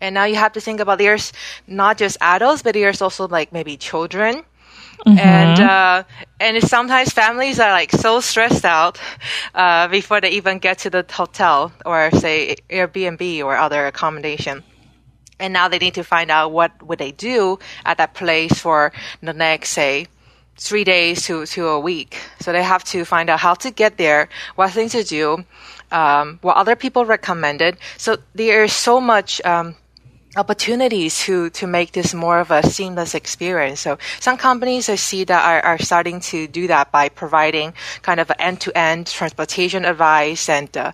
And 0.00 0.14
now 0.14 0.24
you 0.24 0.36
have 0.36 0.52
to 0.52 0.60
think 0.60 0.80
about 0.80 0.98
there's 0.98 1.32
not 1.66 1.98
just 1.98 2.18
adults, 2.20 2.62
but 2.62 2.74
there's 2.74 3.00
also 3.00 3.28
like 3.28 3.52
maybe 3.52 3.76
children. 3.76 4.44
Mm-hmm. 5.06 5.18
And 5.18 5.60
uh, 5.60 6.04
and 6.40 6.62
sometimes 6.62 7.12
families 7.12 7.60
are 7.60 7.70
like 7.70 7.92
so 7.92 8.20
stressed 8.20 8.64
out 8.64 8.98
uh, 9.54 9.88
before 9.88 10.20
they 10.20 10.30
even 10.30 10.58
get 10.58 10.78
to 10.80 10.90
the 10.90 11.04
hotel 11.08 11.72
or 11.84 12.10
say 12.12 12.56
Airbnb 12.70 13.44
or 13.44 13.56
other 13.56 13.86
accommodation. 13.86 14.62
and 15.38 15.52
now 15.52 15.68
they 15.68 15.78
need 15.78 15.94
to 15.94 16.04
find 16.04 16.30
out 16.30 16.52
what 16.52 16.82
would 16.82 16.98
they 16.98 17.12
do 17.12 17.58
at 17.84 17.98
that 17.98 18.14
place 18.14 18.58
for 18.58 18.92
the 19.22 19.32
next 19.32 19.70
say 19.70 20.06
three 20.58 20.84
days 20.84 21.24
to, 21.26 21.44
to 21.46 21.68
a 21.68 21.80
week 21.80 22.18
so 22.40 22.52
they 22.52 22.62
have 22.62 22.82
to 22.84 23.04
find 23.04 23.28
out 23.28 23.38
how 23.38 23.54
to 23.54 23.70
get 23.70 23.98
there 23.98 24.28
what 24.54 24.70
things 24.70 24.92
to 24.92 25.04
do 25.04 25.44
um, 25.92 26.38
what 26.42 26.56
other 26.56 26.76
people 26.76 27.04
recommended 27.04 27.76
so 27.98 28.16
there 28.34 28.64
is 28.64 28.72
so 28.72 29.00
much 29.00 29.40
um, 29.44 29.76
opportunities 30.36 31.18
to 31.20 31.50
to 31.50 31.66
make 31.66 31.92
this 31.92 32.14
more 32.14 32.38
of 32.40 32.50
a 32.50 32.62
seamless 32.62 33.14
experience. 33.14 33.80
So 33.80 33.98
some 34.20 34.36
companies 34.36 34.88
I 34.88 34.96
see 34.96 35.24
that 35.24 35.42
are, 35.44 35.72
are 35.72 35.78
starting 35.78 36.20
to 36.32 36.46
do 36.46 36.66
that 36.68 36.92
by 36.92 37.08
providing 37.08 37.74
kind 38.02 38.20
of 38.20 38.30
end 38.38 38.60
to 38.60 38.76
end 38.76 39.06
transportation 39.06 39.84
advice, 39.84 40.48
and 40.48 40.74
uh, 40.76 40.92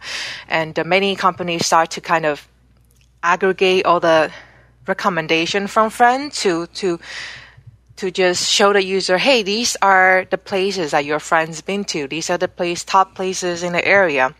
and 0.48 0.78
uh, 0.78 0.84
many 0.84 1.16
companies 1.16 1.66
start 1.66 1.90
to 1.92 2.00
kind 2.00 2.26
of 2.26 2.46
aggregate 3.22 3.84
all 3.84 4.00
the 4.00 4.30
recommendation 4.86 5.66
from 5.66 5.90
friends 5.90 6.40
to 6.42 6.66
to 6.66 6.98
to 7.96 8.10
just 8.10 8.50
show 8.50 8.72
the 8.72 8.82
user, 8.82 9.18
hey, 9.18 9.42
these 9.42 9.76
are 9.82 10.26
the 10.30 10.38
places 10.38 10.90
that 10.90 11.04
your 11.04 11.20
friends 11.20 11.60
been 11.60 11.84
to. 11.84 12.08
These 12.08 12.30
are 12.30 12.38
the 12.38 12.48
place 12.48 12.82
top 12.82 13.14
places 13.14 13.62
in 13.62 13.72
the 13.72 13.84
area. 13.86 14.34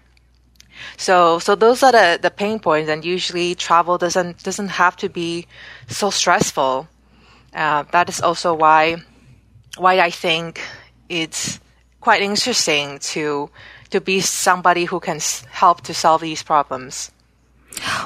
So, 0.97 1.39
so 1.39 1.55
those 1.55 1.83
are 1.83 1.93
the, 1.93 2.19
the 2.21 2.31
pain 2.31 2.59
points, 2.59 2.89
and 2.91 3.05
usually 3.05 3.55
travel 3.55 3.99
doesn't 3.99 4.43
doesn't 4.43 4.69
have 4.69 4.97
to 4.97 5.09
be 5.09 5.47
so 5.89 6.11
stressful. 6.11 6.89
Uh, 7.55 7.85
that 7.93 8.09
is 8.09 8.21
also 8.21 8.55
why 8.55 8.97
why 9.79 10.01
I 10.01 10.11
think 10.11 10.61
it's 11.09 11.61
quite 12.01 12.23
interesting 12.23 12.99
to 12.99 13.51
to 13.91 14.01
be 14.01 14.21
somebody 14.21 14.85
who 14.85 15.01
can 15.01 15.21
help 15.51 15.83
to 15.83 15.95
solve 15.95 16.23
these 16.23 16.43
problems. 16.43 17.11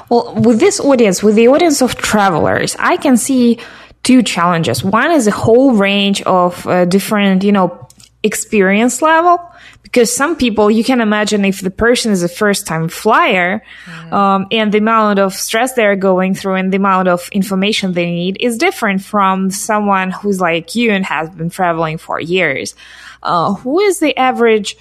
Well, 0.09 0.35
with 0.35 0.59
this 0.59 0.79
audience, 0.79 1.23
with 1.23 1.35
the 1.35 1.47
audience 1.47 1.81
of 1.81 1.95
travelers, 1.95 2.75
I 2.79 2.97
can 2.97 3.17
see 3.17 3.59
two 4.03 4.23
challenges. 4.23 4.83
One 4.83 5.11
is 5.11 5.27
a 5.27 5.31
whole 5.31 5.73
range 5.73 6.21
of 6.23 6.65
uh, 6.67 6.85
different, 6.85 7.43
you 7.43 7.51
know, 7.51 7.86
experience 8.27 9.01
level 9.01 9.39
because 9.81 10.13
some 10.13 10.35
people 10.35 10.69
you 10.69 10.83
can 10.83 11.01
imagine 11.01 11.45
if 11.45 11.61
the 11.61 11.71
person 11.71 12.11
is 12.11 12.21
a 12.21 12.27
first 12.27 12.67
time 12.67 12.89
flyer 12.89 13.63
mm. 13.85 14.11
um, 14.11 14.45
and 14.51 14.71
the 14.71 14.77
amount 14.77 15.17
of 15.17 15.33
stress 15.33 15.73
they're 15.73 15.95
going 15.95 16.35
through 16.35 16.55
and 16.55 16.71
the 16.71 16.77
amount 16.77 17.07
of 17.07 17.29
information 17.31 17.93
they 17.93 18.05
need 18.05 18.37
is 18.39 18.57
different 18.57 19.01
from 19.01 19.49
someone 19.49 20.11
who's 20.11 20.39
like 20.39 20.75
you 20.75 20.91
and 20.91 21.05
has 21.05 21.29
been 21.31 21.49
traveling 21.49 21.97
for 21.97 22.19
years 22.19 22.75
uh, 23.23 23.53
who 23.53 23.79
is 23.79 23.99
the 23.99 24.15
average 24.17 24.77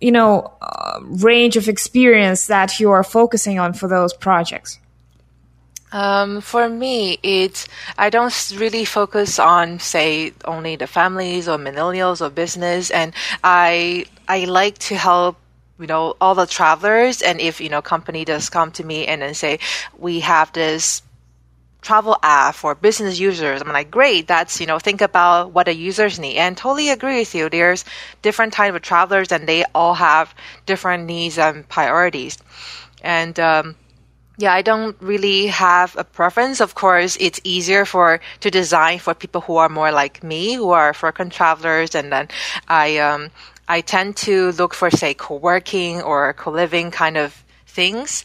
you 0.00 0.10
know 0.10 0.52
uh, 0.60 0.98
range 1.02 1.56
of 1.56 1.68
experience 1.68 2.46
that 2.46 2.80
you 2.80 2.90
are 2.90 3.04
focusing 3.04 3.58
on 3.58 3.72
for 3.72 3.88
those 3.88 4.12
projects 4.14 4.78
um, 5.92 6.40
for 6.40 6.68
me, 6.68 7.18
it's 7.22 7.68
I 7.96 8.10
don't 8.10 8.52
really 8.56 8.84
focus 8.84 9.38
on 9.38 9.78
say 9.78 10.32
only 10.44 10.76
the 10.76 10.86
families 10.86 11.48
or 11.48 11.58
millennials 11.58 12.20
or 12.20 12.30
business, 12.30 12.90
and 12.90 13.14
I 13.44 14.06
I 14.28 14.44
like 14.44 14.78
to 14.90 14.96
help 14.96 15.36
you 15.78 15.86
know 15.86 16.16
all 16.20 16.34
the 16.34 16.46
travelers. 16.46 17.22
And 17.22 17.40
if 17.40 17.60
you 17.60 17.68
know 17.68 17.82
company 17.82 18.24
does 18.24 18.50
come 18.50 18.72
to 18.72 18.84
me 18.84 19.06
and 19.06 19.22
then 19.22 19.34
say 19.34 19.60
we 19.96 20.20
have 20.20 20.52
this 20.52 21.02
travel 21.86 22.18
app 22.20 22.56
for 22.56 22.74
business 22.74 23.20
users. 23.20 23.62
I'm 23.62 23.68
like, 23.68 23.92
great. 23.92 24.26
That's, 24.26 24.60
you 24.60 24.66
know, 24.66 24.80
think 24.80 25.00
about 25.00 25.52
what 25.52 25.66
the 25.66 25.74
users 25.74 26.18
need. 26.18 26.36
And 26.36 26.56
totally 26.56 26.90
agree 26.90 27.20
with 27.20 27.32
you. 27.32 27.48
There's 27.48 27.84
different 28.22 28.52
type 28.52 28.74
of 28.74 28.82
travelers 28.82 29.30
and 29.30 29.46
they 29.46 29.64
all 29.72 29.94
have 29.94 30.34
different 30.66 31.04
needs 31.06 31.38
and 31.38 31.66
priorities. 31.68 32.38
And, 33.02 33.38
um, 33.38 33.76
yeah, 34.38 34.52
I 34.52 34.62
don't 34.62 34.96
really 35.00 35.46
have 35.46 35.96
a 35.96 36.04
preference. 36.04 36.60
Of 36.60 36.74
course, 36.74 37.16
it's 37.18 37.40
easier 37.42 37.84
for 37.84 38.20
to 38.40 38.50
design 38.50 38.98
for 38.98 39.14
people 39.14 39.40
who 39.40 39.56
are 39.56 39.68
more 39.68 39.90
like 39.92 40.22
me, 40.22 40.54
who 40.54 40.70
are 40.70 40.92
frequent 40.92 41.32
travelers, 41.32 41.94
and 41.94 42.12
then 42.12 42.28
I 42.68 42.98
um, 42.98 43.30
I 43.66 43.80
tend 43.80 44.16
to 44.28 44.52
look 44.52 44.74
for 44.74 44.90
say 44.90 45.14
co-working 45.14 46.02
or 46.02 46.34
co-living 46.34 46.90
kind 46.90 47.16
of 47.16 47.32
things, 47.66 48.24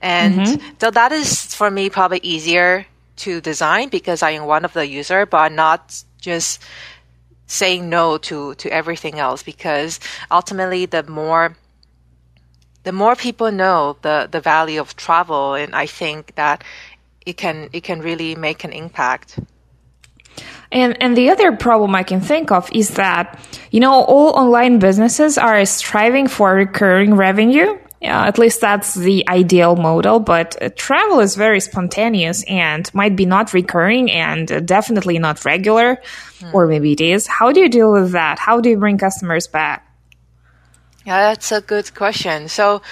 and 0.00 0.40
mm-hmm. 0.40 0.74
so 0.80 0.90
that 0.90 1.10
is 1.10 1.54
for 1.54 1.70
me 1.70 1.90
probably 1.90 2.20
easier 2.22 2.86
to 3.16 3.40
design 3.40 3.88
because 3.88 4.22
I 4.22 4.30
am 4.30 4.46
one 4.46 4.64
of 4.64 4.72
the 4.72 4.86
user, 4.86 5.26
but 5.26 5.50
not 5.50 6.02
just 6.20 6.62
saying 7.48 7.88
no 7.88 8.18
to 8.18 8.54
to 8.56 8.70
everything 8.70 9.18
else 9.18 9.42
because 9.42 9.98
ultimately 10.30 10.86
the 10.86 11.02
more 11.02 11.56
the 12.84 12.92
more 12.92 13.16
people 13.16 13.50
know 13.52 13.96
the, 14.02 14.28
the 14.30 14.40
value 14.40 14.80
of 14.80 14.96
travel, 14.96 15.54
and 15.54 15.74
I 15.74 15.86
think 15.86 16.34
that 16.36 16.64
it 17.26 17.36
can 17.36 17.68
it 17.72 17.82
can 17.82 18.00
really 18.00 18.34
make 18.34 18.64
an 18.64 18.72
impact. 18.72 19.38
And 20.70 21.00
and 21.02 21.16
the 21.16 21.30
other 21.30 21.56
problem 21.56 21.94
I 21.94 22.02
can 22.02 22.20
think 22.20 22.50
of 22.50 22.70
is 22.72 22.90
that 22.94 23.38
you 23.70 23.80
know 23.80 23.92
all 23.92 24.30
online 24.36 24.78
businesses 24.78 25.38
are 25.38 25.64
striving 25.64 26.28
for 26.28 26.54
recurring 26.54 27.14
revenue. 27.14 27.78
Yeah, 28.00 28.26
at 28.26 28.38
least 28.38 28.60
that's 28.60 28.94
the 28.94 29.28
ideal 29.28 29.74
model, 29.74 30.20
but 30.20 30.56
uh, 30.62 30.70
travel 30.76 31.18
is 31.18 31.34
very 31.34 31.58
spontaneous 31.58 32.44
and 32.44 32.88
might 32.94 33.16
be 33.16 33.26
not 33.26 33.52
recurring 33.52 34.08
and 34.08 34.52
uh, 34.52 34.60
definitely 34.60 35.18
not 35.18 35.44
regular, 35.44 36.00
mm. 36.38 36.54
or 36.54 36.68
maybe 36.68 36.92
it 36.92 37.00
is. 37.00 37.26
How 37.26 37.50
do 37.50 37.58
you 37.58 37.68
deal 37.68 37.92
with 37.92 38.12
that? 38.12 38.38
How 38.38 38.60
do 38.60 38.70
you 38.70 38.76
bring 38.78 38.98
customers 38.98 39.48
back? 39.48 39.87
Yeah, 41.08 41.32
that's 41.32 41.52
a 41.52 41.62
good 41.62 41.94
question. 41.94 42.48
So 42.48 42.82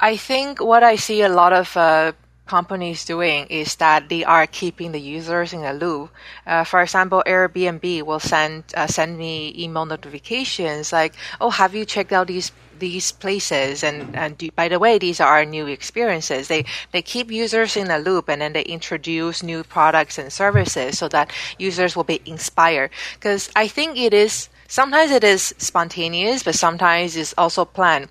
I 0.00 0.16
think 0.16 0.60
what 0.60 0.82
I 0.82 0.96
see 0.96 1.22
a 1.22 1.28
lot 1.28 1.52
of 1.52 1.76
uh, 1.76 2.12
companies 2.46 3.04
doing 3.04 3.46
is 3.46 3.76
that 3.76 4.08
they 4.08 4.24
are 4.24 4.46
keeping 4.48 4.90
the 4.90 5.00
users 5.00 5.52
in 5.52 5.62
a 5.62 5.72
loop. 5.72 6.10
Uh, 6.46 6.64
for 6.64 6.82
example, 6.82 7.22
Airbnb 7.26 8.02
will 8.02 8.18
send 8.18 8.64
uh, 8.76 8.88
send 8.88 9.18
me 9.18 9.54
email 9.56 9.86
notifications 9.86 10.92
like, 10.92 11.14
"Oh, 11.40 11.50
have 11.50 11.76
you 11.76 11.84
checked 11.84 12.12
out 12.12 12.26
these 12.26 12.50
these 12.80 13.12
places?" 13.12 13.84
And 13.84 14.16
and 14.16 14.36
do, 14.36 14.50
by 14.56 14.66
the 14.66 14.80
way, 14.80 14.98
these 14.98 15.20
are 15.20 15.44
new 15.44 15.68
experiences. 15.68 16.48
They 16.48 16.64
they 16.90 17.02
keep 17.02 17.30
users 17.30 17.76
in 17.76 17.88
a 17.92 17.98
loop, 17.98 18.28
and 18.28 18.42
then 18.42 18.52
they 18.52 18.66
introduce 18.66 19.44
new 19.44 19.62
products 19.62 20.18
and 20.18 20.32
services 20.32 20.98
so 20.98 21.06
that 21.14 21.30
users 21.56 21.94
will 21.94 22.08
be 22.08 22.20
inspired. 22.26 22.90
Because 23.14 23.48
I 23.54 23.68
think 23.68 23.96
it 23.96 24.12
is 24.12 24.48
Sometimes 24.68 25.10
it 25.10 25.24
is 25.24 25.54
spontaneous, 25.56 26.42
but 26.42 26.54
sometimes 26.54 27.16
it's 27.16 27.34
also 27.38 27.64
planned. 27.64 28.08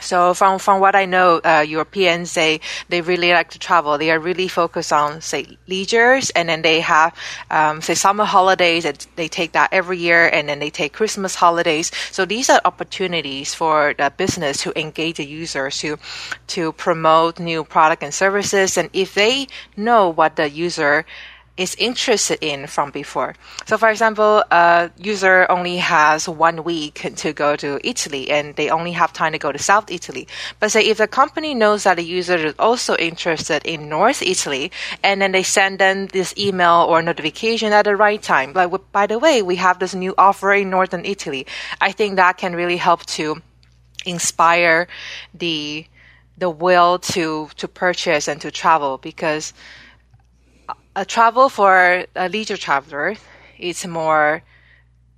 So 0.00 0.34
from 0.34 0.58
from 0.58 0.80
what 0.80 0.96
I 0.96 1.06
know, 1.06 1.40
uh, 1.44 1.64
Europeans 1.66 2.32
say 2.32 2.58
they 2.88 3.00
really 3.00 3.30
like 3.32 3.50
to 3.50 3.60
travel. 3.60 3.96
They 3.96 4.10
are 4.10 4.18
really 4.18 4.48
focused 4.48 4.92
on 4.92 5.20
say 5.20 5.56
leisures, 5.68 6.30
and 6.30 6.48
then 6.48 6.62
they 6.62 6.80
have 6.80 7.14
um, 7.48 7.80
say 7.80 7.94
summer 7.94 8.24
holidays. 8.24 8.84
And 8.84 8.98
they 9.14 9.28
take 9.28 9.52
that 9.52 9.72
every 9.72 9.98
year, 9.98 10.26
and 10.26 10.48
then 10.48 10.58
they 10.58 10.70
take 10.70 10.92
Christmas 10.92 11.36
holidays. 11.36 11.92
So 12.10 12.24
these 12.24 12.50
are 12.50 12.60
opportunities 12.64 13.54
for 13.54 13.94
the 13.96 14.10
business 14.10 14.62
to 14.62 14.76
engage 14.78 15.18
the 15.18 15.26
users 15.26 15.78
to 15.78 15.96
to 16.58 16.72
promote 16.72 17.38
new 17.38 17.62
product 17.62 18.02
and 18.02 18.12
services. 18.12 18.76
And 18.76 18.90
if 18.92 19.14
they 19.14 19.46
know 19.76 20.08
what 20.08 20.34
the 20.34 20.50
user 20.50 21.06
is 21.56 21.76
interested 21.76 22.38
in 22.40 22.66
from 22.66 22.90
before. 22.90 23.34
So, 23.66 23.78
for 23.78 23.88
example, 23.88 24.42
a 24.50 24.90
user 24.96 25.46
only 25.48 25.76
has 25.76 26.28
one 26.28 26.64
week 26.64 27.12
to 27.16 27.32
go 27.32 27.54
to 27.56 27.78
Italy 27.86 28.30
and 28.30 28.56
they 28.56 28.70
only 28.70 28.90
have 28.92 29.12
time 29.12 29.32
to 29.32 29.38
go 29.38 29.52
to 29.52 29.58
South 29.58 29.90
Italy. 29.90 30.26
But 30.58 30.72
say 30.72 30.84
if 30.84 30.98
the 30.98 31.06
company 31.06 31.54
knows 31.54 31.84
that 31.84 31.96
the 31.96 32.04
user 32.04 32.36
is 32.36 32.54
also 32.58 32.96
interested 32.96 33.64
in 33.64 33.88
North 33.88 34.20
Italy 34.20 34.72
and 35.04 35.22
then 35.22 35.30
they 35.30 35.44
send 35.44 35.78
them 35.78 36.08
this 36.08 36.34
email 36.36 36.86
or 36.88 37.02
notification 37.02 37.72
at 37.72 37.84
the 37.84 37.94
right 37.94 38.20
time, 38.20 38.52
like, 38.52 38.72
by 38.90 39.06
the 39.06 39.18
way, 39.18 39.40
we 39.42 39.56
have 39.56 39.78
this 39.78 39.94
new 39.94 40.14
offer 40.18 40.52
in 40.52 40.70
Northern 40.70 41.04
Italy. 41.04 41.46
I 41.80 41.92
think 41.92 42.16
that 42.16 42.36
can 42.36 42.56
really 42.56 42.78
help 42.78 43.06
to 43.06 43.40
inspire 44.04 44.88
the 45.32 45.86
the 46.36 46.50
will 46.50 46.98
to 46.98 47.48
to 47.56 47.68
purchase 47.68 48.26
and 48.26 48.40
to 48.40 48.50
travel 48.50 48.98
because 48.98 49.52
a 50.96 51.04
travel 51.04 51.48
for 51.48 52.04
a 52.14 52.28
leisure 52.28 52.56
traveler 52.56 53.16
is 53.58 53.86
more, 53.86 54.42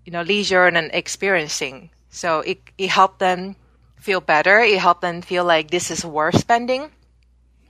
you 0.04 0.12
know, 0.12 0.22
leisure 0.22 0.66
and 0.66 0.90
experiencing. 0.92 1.90
So 2.10 2.40
it, 2.40 2.58
it 2.78 2.90
helped 2.90 3.18
them 3.18 3.56
feel 3.96 4.20
better. 4.20 4.60
It 4.60 4.78
helped 4.78 5.02
them 5.02 5.22
feel 5.22 5.44
like 5.44 5.70
this 5.70 5.90
is 5.90 6.04
worth 6.04 6.38
spending. 6.38 6.90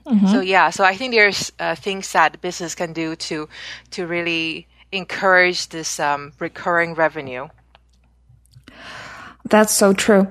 Mm-hmm. 0.07 0.29
So 0.29 0.41
yeah, 0.41 0.71
so 0.71 0.85
I 0.85 0.95
think 0.95 1.13
there's 1.15 1.51
uh, 1.59 1.75
things 1.75 2.13
that 2.13 2.41
business 2.41 2.77
can 2.77 2.93
do 2.93 3.17
to 3.17 3.49
to 3.91 4.07
really 4.07 4.69
encourage 4.93 5.69
this 5.71 5.99
um, 5.99 6.33
recurring 6.39 6.95
revenue. 6.95 7.49
That's 9.49 9.73
so 9.73 9.93
true. 9.93 10.29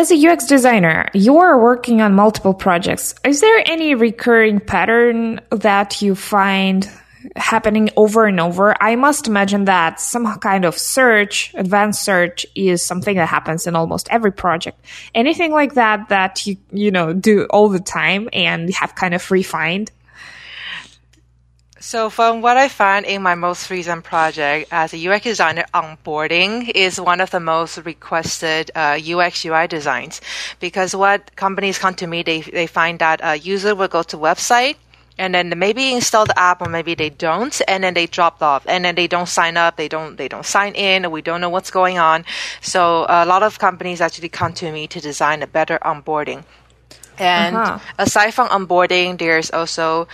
As 0.00 0.10
a 0.10 0.16
UX 0.16 0.46
designer, 0.46 1.08
you 1.12 1.36
are 1.40 1.60
working 1.60 2.00
on 2.00 2.14
multiple 2.14 2.54
projects. 2.54 3.14
Is 3.22 3.42
there 3.42 3.62
any 3.66 3.94
recurring 3.94 4.58
pattern 4.58 5.42
that 5.50 6.00
you 6.00 6.14
find 6.14 6.88
happening 7.36 7.90
over 7.98 8.24
and 8.24 8.40
over? 8.40 8.74
I 8.82 8.96
must 8.96 9.28
imagine 9.28 9.66
that 9.66 10.00
some 10.00 10.24
kind 10.38 10.64
of 10.64 10.78
search, 10.78 11.52
advanced 11.52 12.02
search 12.02 12.46
is 12.54 12.82
something 12.82 13.14
that 13.16 13.28
happens 13.28 13.66
in 13.66 13.76
almost 13.76 14.08
every 14.10 14.32
project. 14.32 14.82
Anything 15.14 15.52
like 15.52 15.74
that 15.74 16.08
that 16.08 16.46
you, 16.46 16.56
you 16.72 16.90
know, 16.90 17.12
do 17.12 17.44
all 17.50 17.68
the 17.68 17.78
time 17.78 18.30
and 18.32 18.72
have 18.72 18.94
kind 18.94 19.12
of 19.12 19.30
refined? 19.30 19.90
So, 21.82 22.10
from 22.10 22.42
what 22.42 22.58
I 22.58 22.68
found 22.68 23.06
in 23.06 23.22
my 23.22 23.34
most 23.34 23.70
recent 23.70 24.04
project 24.04 24.68
as 24.70 24.92
a 24.92 25.08
UX 25.08 25.24
designer, 25.24 25.64
onboarding 25.72 26.70
is 26.74 27.00
one 27.00 27.22
of 27.22 27.30
the 27.30 27.40
most 27.40 27.78
requested 27.78 28.70
uh, 28.74 28.98
UX 29.02 29.46
UI 29.46 29.66
designs. 29.66 30.20
Because 30.60 30.94
what 30.94 31.34
companies 31.36 31.78
come 31.78 31.94
to 31.94 32.06
me, 32.06 32.22
they, 32.22 32.42
they 32.42 32.66
find 32.66 32.98
that 32.98 33.20
a 33.22 33.38
user 33.38 33.74
will 33.74 33.88
go 33.88 34.02
to 34.02 34.18
website 34.18 34.76
and 35.16 35.34
then 35.34 35.52
maybe 35.56 35.94
install 35.94 36.26
the 36.26 36.38
app 36.38 36.60
or 36.60 36.68
maybe 36.68 36.94
they 36.94 37.08
don't 37.10 37.60
and 37.66 37.82
then 37.82 37.94
they 37.94 38.06
drop 38.06 38.42
off. 38.42 38.64
And 38.66 38.84
then 38.84 38.94
they 38.94 39.06
don't 39.06 39.28
sign 39.28 39.56
up 39.56 39.76
they 39.76 39.88
don't 39.88 40.16
they 40.16 40.28
don't 40.28 40.46
sign 40.46 40.74
in 40.74 41.06
or 41.06 41.10
we 41.10 41.22
don't 41.22 41.40
know 41.40 41.50
what's 41.50 41.70
going 41.70 41.98
on. 41.98 42.26
So 42.60 43.06
a 43.08 43.24
lot 43.24 43.42
of 43.42 43.58
companies 43.58 44.00
actually 44.00 44.28
come 44.28 44.52
to 44.54 44.70
me 44.70 44.86
to 44.88 45.00
design 45.00 45.42
a 45.42 45.46
better 45.46 45.78
onboarding. 45.80 46.44
And 47.18 47.56
uh-huh. 47.56 47.78
aside 47.98 48.32
from 48.32 48.48
onboarding 48.48 49.18
there's 49.18 49.50
also 49.50 50.08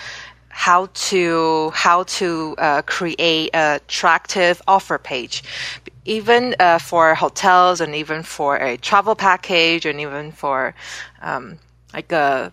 how 0.57 0.89
to 0.95 1.71
how 1.75 2.03
to 2.05 2.55
uh, 2.57 2.81
create 2.87 3.51
an 3.53 3.77
attractive 3.77 4.63
offer 4.67 4.97
page. 4.97 5.45
Even 6.07 6.57
uh, 6.59 6.79
for 6.79 7.15
hotels 7.15 7.83
and 7.83 7.95
even 7.95 8.23
for 8.23 8.57
a 8.57 8.79
travel 8.79 9.15
package 9.15 9.85
and 9.85 10.01
even 10.01 10.33
for 10.33 10.75
um, 11.21 11.59
like 11.93 12.11
a 12.11 12.51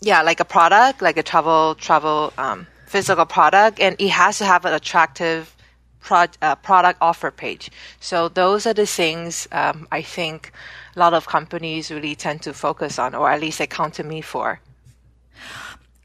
yeah 0.00 0.22
like 0.22 0.40
a 0.40 0.44
product 0.44 1.00
like 1.00 1.16
a 1.16 1.22
travel 1.22 1.76
travel 1.76 2.32
um, 2.36 2.66
physical 2.86 3.26
product. 3.26 3.78
And 3.78 3.94
it 4.00 4.10
has 4.10 4.38
to 4.38 4.44
have 4.44 4.64
an 4.64 4.74
attractive 4.74 5.54
pro- 6.00 6.34
uh, 6.42 6.56
product 6.56 6.98
offer 7.00 7.30
page. 7.30 7.70
So 8.00 8.28
those 8.28 8.66
are 8.66 8.74
the 8.74 8.86
things 8.86 9.46
um, 9.52 9.86
i 9.92 10.02
think 10.02 10.52
a 10.96 10.98
lot 10.98 11.14
of 11.14 11.28
companies 11.28 11.92
really 11.92 12.16
tend 12.16 12.42
to 12.42 12.52
focus 12.52 12.98
on 12.98 13.14
or 13.14 13.30
at 13.30 13.40
least 13.40 13.58
they 13.58 13.68
come 13.68 13.92
to 13.92 14.02
me 14.02 14.20
for 14.20 14.60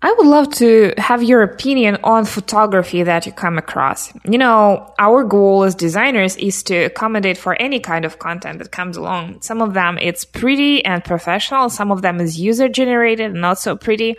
I 0.06 0.12
would 0.12 0.28
love 0.28 0.50
to 0.56 0.94
have 0.98 1.24
your 1.24 1.44
opinion 1.44 1.98
on 2.04 2.26
photography 2.26 3.04
that 3.04 3.26
you 3.26 3.32
come 3.32 3.58
across. 3.58 4.12
You 4.26 4.38
know, 4.38 4.94
our 5.00 5.24
goal 5.24 5.64
as 5.64 5.76
designers 5.76 6.36
is 6.36 6.62
to 6.64 6.76
accommodate 6.76 7.38
for 7.38 7.56
any 7.56 7.80
kind 7.80 8.04
of 8.04 8.20
content 8.20 8.60
that 8.60 8.74
comes 8.74 8.98
along. 8.98 9.42
Some 9.42 9.62
of 9.62 9.74
them 9.74 9.98
it's 9.98 10.26
pretty 10.26 10.84
and 10.84 11.02
professional, 11.06 11.70
some 11.70 11.90
of 11.90 12.02
them 12.02 12.20
is 12.20 12.38
user 12.38 12.68
generated 12.68 13.32
and 13.32 13.40
not 13.40 13.60
so 13.60 13.78
pretty. 13.78 14.18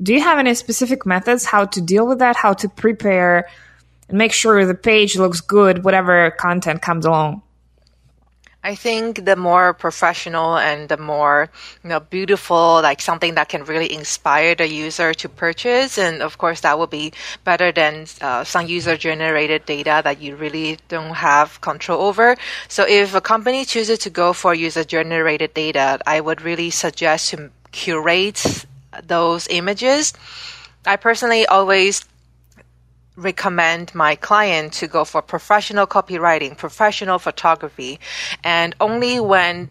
Do 0.00 0.14
you 0.14 0.20
have 0.20 0.38
any 0.38 0.54
specific 0.54 1.04
methods 1.04 1.44
how 1.44 1.64
to 1.64 1.80
deal 1.80 2.06
with 2.06 2.20
that, 2.20 2.36
how 2.36 2.52
to 2.52 2.68
prepare 2.68 3.48
and 4.08 4.16
make 4.16 4.32
sure 4.32 4.64
the 4.64 4.74
page 4.74 5.16
looks 5.16 5.40
good 5.40 5.82
whatever 5.82 6.30
content 6.30 6.80
comes 6.80 7.04
along? 7.04 7.42
I 8.64 8.74
think 8.74 9.26
the 9.26 9.36
more 9.36 9.74
professional 9.74 10.56
and 10.56 10.88
the 10.88 10.96
more 10.96 11.50
you 11.82 11.90
know 11.90 12.00
beautiful, 12.00 12.80
like 12.80 13.02
something 13.02 13.34
that 13.34 13.50
can 13.50 13.64
really 13.64 13.92
inspire 13.92 14.54
the 14.54 14.66
user 14.66 15.12
to 15.12 15.28
purchase, 15.28 15.98
and 15.98 16.22
of 16.22 16.38
course 16.38 16.62
that 16.62 16.78
will 16.78 16.86
be 16.86 17.12
better 17.44 17.72
than 17.72 18.06
uh, 18.22 18.42
some 18.42 18.66
user 18.66 18.96
generated 18.96 19.66
data 19.66 20.00
that 20.02 20.22
you 20.22 20.34
really 20.34 20.78
don't 20.88 21.12
have 21.12 21.60
control 21.60 22.00
over. 22.00 22.36
So 22.68 22.86
if 22.88 23.14
a 23.14 23.20
company 23.20 23.66
chooses 23.66 23.98
to 24.00 24.10
go 24.10 24.32
for 24.32 24.54
user 24.54 24.82
generated 24.82 25.52
data, 25.52 26.00
I 26.06 26.22
would 26.22 26.40
really 26.40 26.70
suggest 26.70 27.30
to 27.30 27.50
curate 27.70 28.64
those 29.06 29.46
images. 29.48 30.14
I 30.86 30.96
personally 30.96 31.44
always 31.46 32.04
recommend 33.16 33.94
my 33.94 34.16
client 34.16 34.72
to 34.74 34.86
go 34.86 35.04
for 35.04 35.22
professional 35.22 35.86
copywriting, 35.86 36.56
professional 36.56 37.18
photography, 37.18 38.00
and 38.42 38.74
only 38.80 39.20
when 39.20 39.70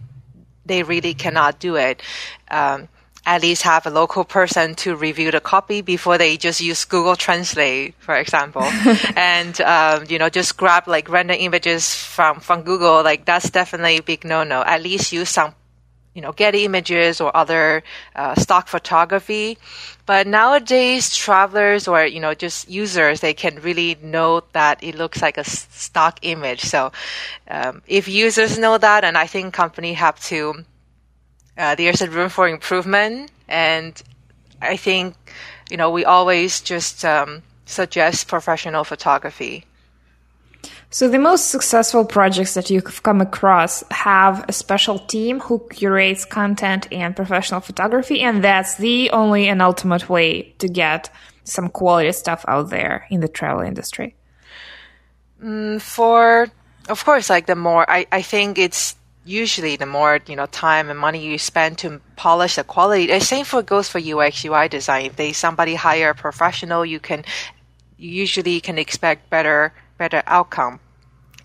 they 0.66 0.84
really 0.84 1.14
cannot 1.14 1.60
do 1.60 1.76
it, 1.76 2.02
um, 2.50 2.88
at 3.26 3.42
least 3.42 3.62
have 3.64 3.86
a 3.86 3.90
local 3.90 4.26
person 4.26 4.76
to 4.76 4.96
review 4.96 5.32
the 5.32 5.40
copy 5.40 5.82
before 5.82 6.18
they 6.18 6.36
just 6.36 6.60
use 6.60 6.84
Google 6.84 7.16
Translate, 7.16 7.96
for 8.00 8.16
example, 8.16 8.64
and 9.16 9.60
um, 9.62 10.06
you 10.10 10.20
know 10.20 10.30
just 10.30 10.58
grab 10.58 10.88
like 10.88 11.10
random 11.10 11.38
images 11.40 11.96
from 11.96 12.40
from 12.40 12.64
Google. 12.64 13.04
Like 13.04 13.26
that's 13.26 13.50
definitely 13.50 13.98
a 13.98 14.04
big 14.04 14.26
no 14.26 14.44
no. 14.44 14.62
At 14.64 14.84
least 14.84 15.14
use 15.14 15.30
some 15.30 15.56
you 16.14 16.22
know, 16.22 16.32
Getty 16.32 16.66
images 16.66 17.20
or 17.20 17.36
other 17.36 17.84
uh, 18.16 18.36
stock 18.36 18.68
photography. 18.68 19.58
But 20.06 20.28
nowadays, 20.28 21.16
travelers 21.16 21.88
or, 21.88 22.06
you 22.06 22.20
know, 22.20 22.34
just 22.34 22.70
users, 22.70 23.22
they 23.22 23.34
can 23.34 23.56
really 23.62 23.98
know 24.02 24.44
that 24.52 24.84
it 24.84 24.96
looks 24.96 25.22
like 25.22 25.38
a 25.38 25.44
stock 25.44 26.20
image. 26.22 26.62
So, 26.62 26.92
um, 27.50 27.82
if 27.88 28.08
users 28.08 28.58
know 28.58 28.78
that, 28.78 29.04
and 29.04 29.18
I 29.18 29.28
think 29.28 29.54
company 29.54 29.94
have 29.94 30.20
to, 30.26 30.66
uh, 31.58 31.76
there's 31.76 32.02
a 32.02 32.10
room 32.10 32.30
for 32.30 32.48
improvement. 32.48 33.32
And 33.48 34.02
I 34.62 34.78
think, 34.78 35.16
you 35.70 35.78
know, 35.78 35.90
we 35.90 36.06
always 36.06 36.62
just, 36.62 37.06
um, 37.06 37.44
suggest 37.66 38.28
professional 38.28 38.84
photography. 38.84 39.66
So 40.94 41.08
the 41.08 41.18
most 41.18 41.50
successful 41.50 42.06
projects 42.06 42.54
that 42.54 42.70
you've 42.70 43.02
come 43.02 43.20
across 43.20 43.84
have 43.90 44.46
a 44.48 44.54
special 44.54 45.00
team 45.00 45.40
who 45.40 45.58
curates 45.72 46.24
content 46.24 46.88
and 46.92 47.16
professional 47.16 47.62
photography, 47.62 48.22
and 48.22 48.44
that's 48.44 48.76
the 48.76 49.10
only 49.10 49.48
and 49.48 49.60
ultimate 49.60 50.08
way 50.08 50.54
to 50.60 50.68
get 50.68 51.10
some 51.46 51.70
quality 51.70 52.12
stuff 52.12 52.46
out 52.48 52.70
there 52.70 53.08
in 53.10 53.22
the 53.22 53.28
travel 53.28 53.64
industry. 53.64 54.14
Mm, 55.44 55.82
for, 55.82 56.52
of 56.88 57.04
course, 57.04 57.28
like 57.28 57.48
the 57.48 57.56
more 57.56 57.90
I, 57.90 58.06
I 58.12 58.22
think 58.22 58.60
it's 58.60 58.96
usually 59.26 59.78
the 59.78 59.88
more 59.88 60.20
you 60.28 60.36
know 60.36 60.46
time 60.46 60.92
and 60.92 61.00
money 61.00 61.26
you 61.26 61.40
spend 61.40 61.80
to 61.80 62.02
polish 62.18 62.58
the 62.58 62.64
quality. 62.64 63.08
The 63.08 63.20
same 63.20 63.46
for 63.46 63.64
goes 63.64 63.90
for 63.90 63.98
UX 63.98 64.46
UI 64.46 64.68
design. 64.68 65.08
If 65.08 65.16
they 65.16 65.34
somebody 65.34 65.74
hire 65.74 66.12
a 66.12 66.16
professional, 66.16 66.86
you 66.86 67.00
can 67.00 67.26
you 67.98 68.12
usually 68.12 68.62
can 68.62 68.78
expect 68.78 69.32
better 69.32 69.74
better 69.98 70.22
outcome. 70.28 70.80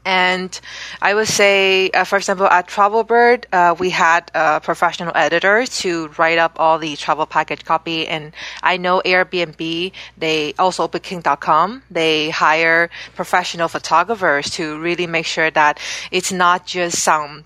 And 0.04 0.58
I 1.02 1.14
would 1.14 1.28
say, 1.28 1.90
uh, 1.90 2.04
for 2.04 2.16
example, 2.16 2.46
at 2.46 2.68
Travelbird, 2.68 3.44
uh, 3.52 3.74
we 3.78 3.90
had 3.90 4.30
a 4.34 4.61
professional 4.61 5.12
editor 5.14 5.66
to 5.66 6.08
write 6.18 6.38
up 6.38 6.56
all 6.58 6.78
the 6.78 6.96
travel 6.96 7.26
package 7.26 7.64
copy. 7.64 8.08
And 8.08 8.32
I 8.62 8.78
know 8.78 9.02
Airbnb, 9.04 9.92
they 10.16 10.54
also 10.58 10.88
Booking.com, 10.88 11.82
they 11.90 12.30
hire 12.30 12.90
professional 13.14 13.68
photographers 13.68 14.50
to 14.50 14.78
really 14.80 15.06
make 15.06 15.26
sure 15.26 15.50
that 15.50 15.78
it's 16.11 16.32
not 16.32 16.66
just 16.66 16.98
some 16.98 17.44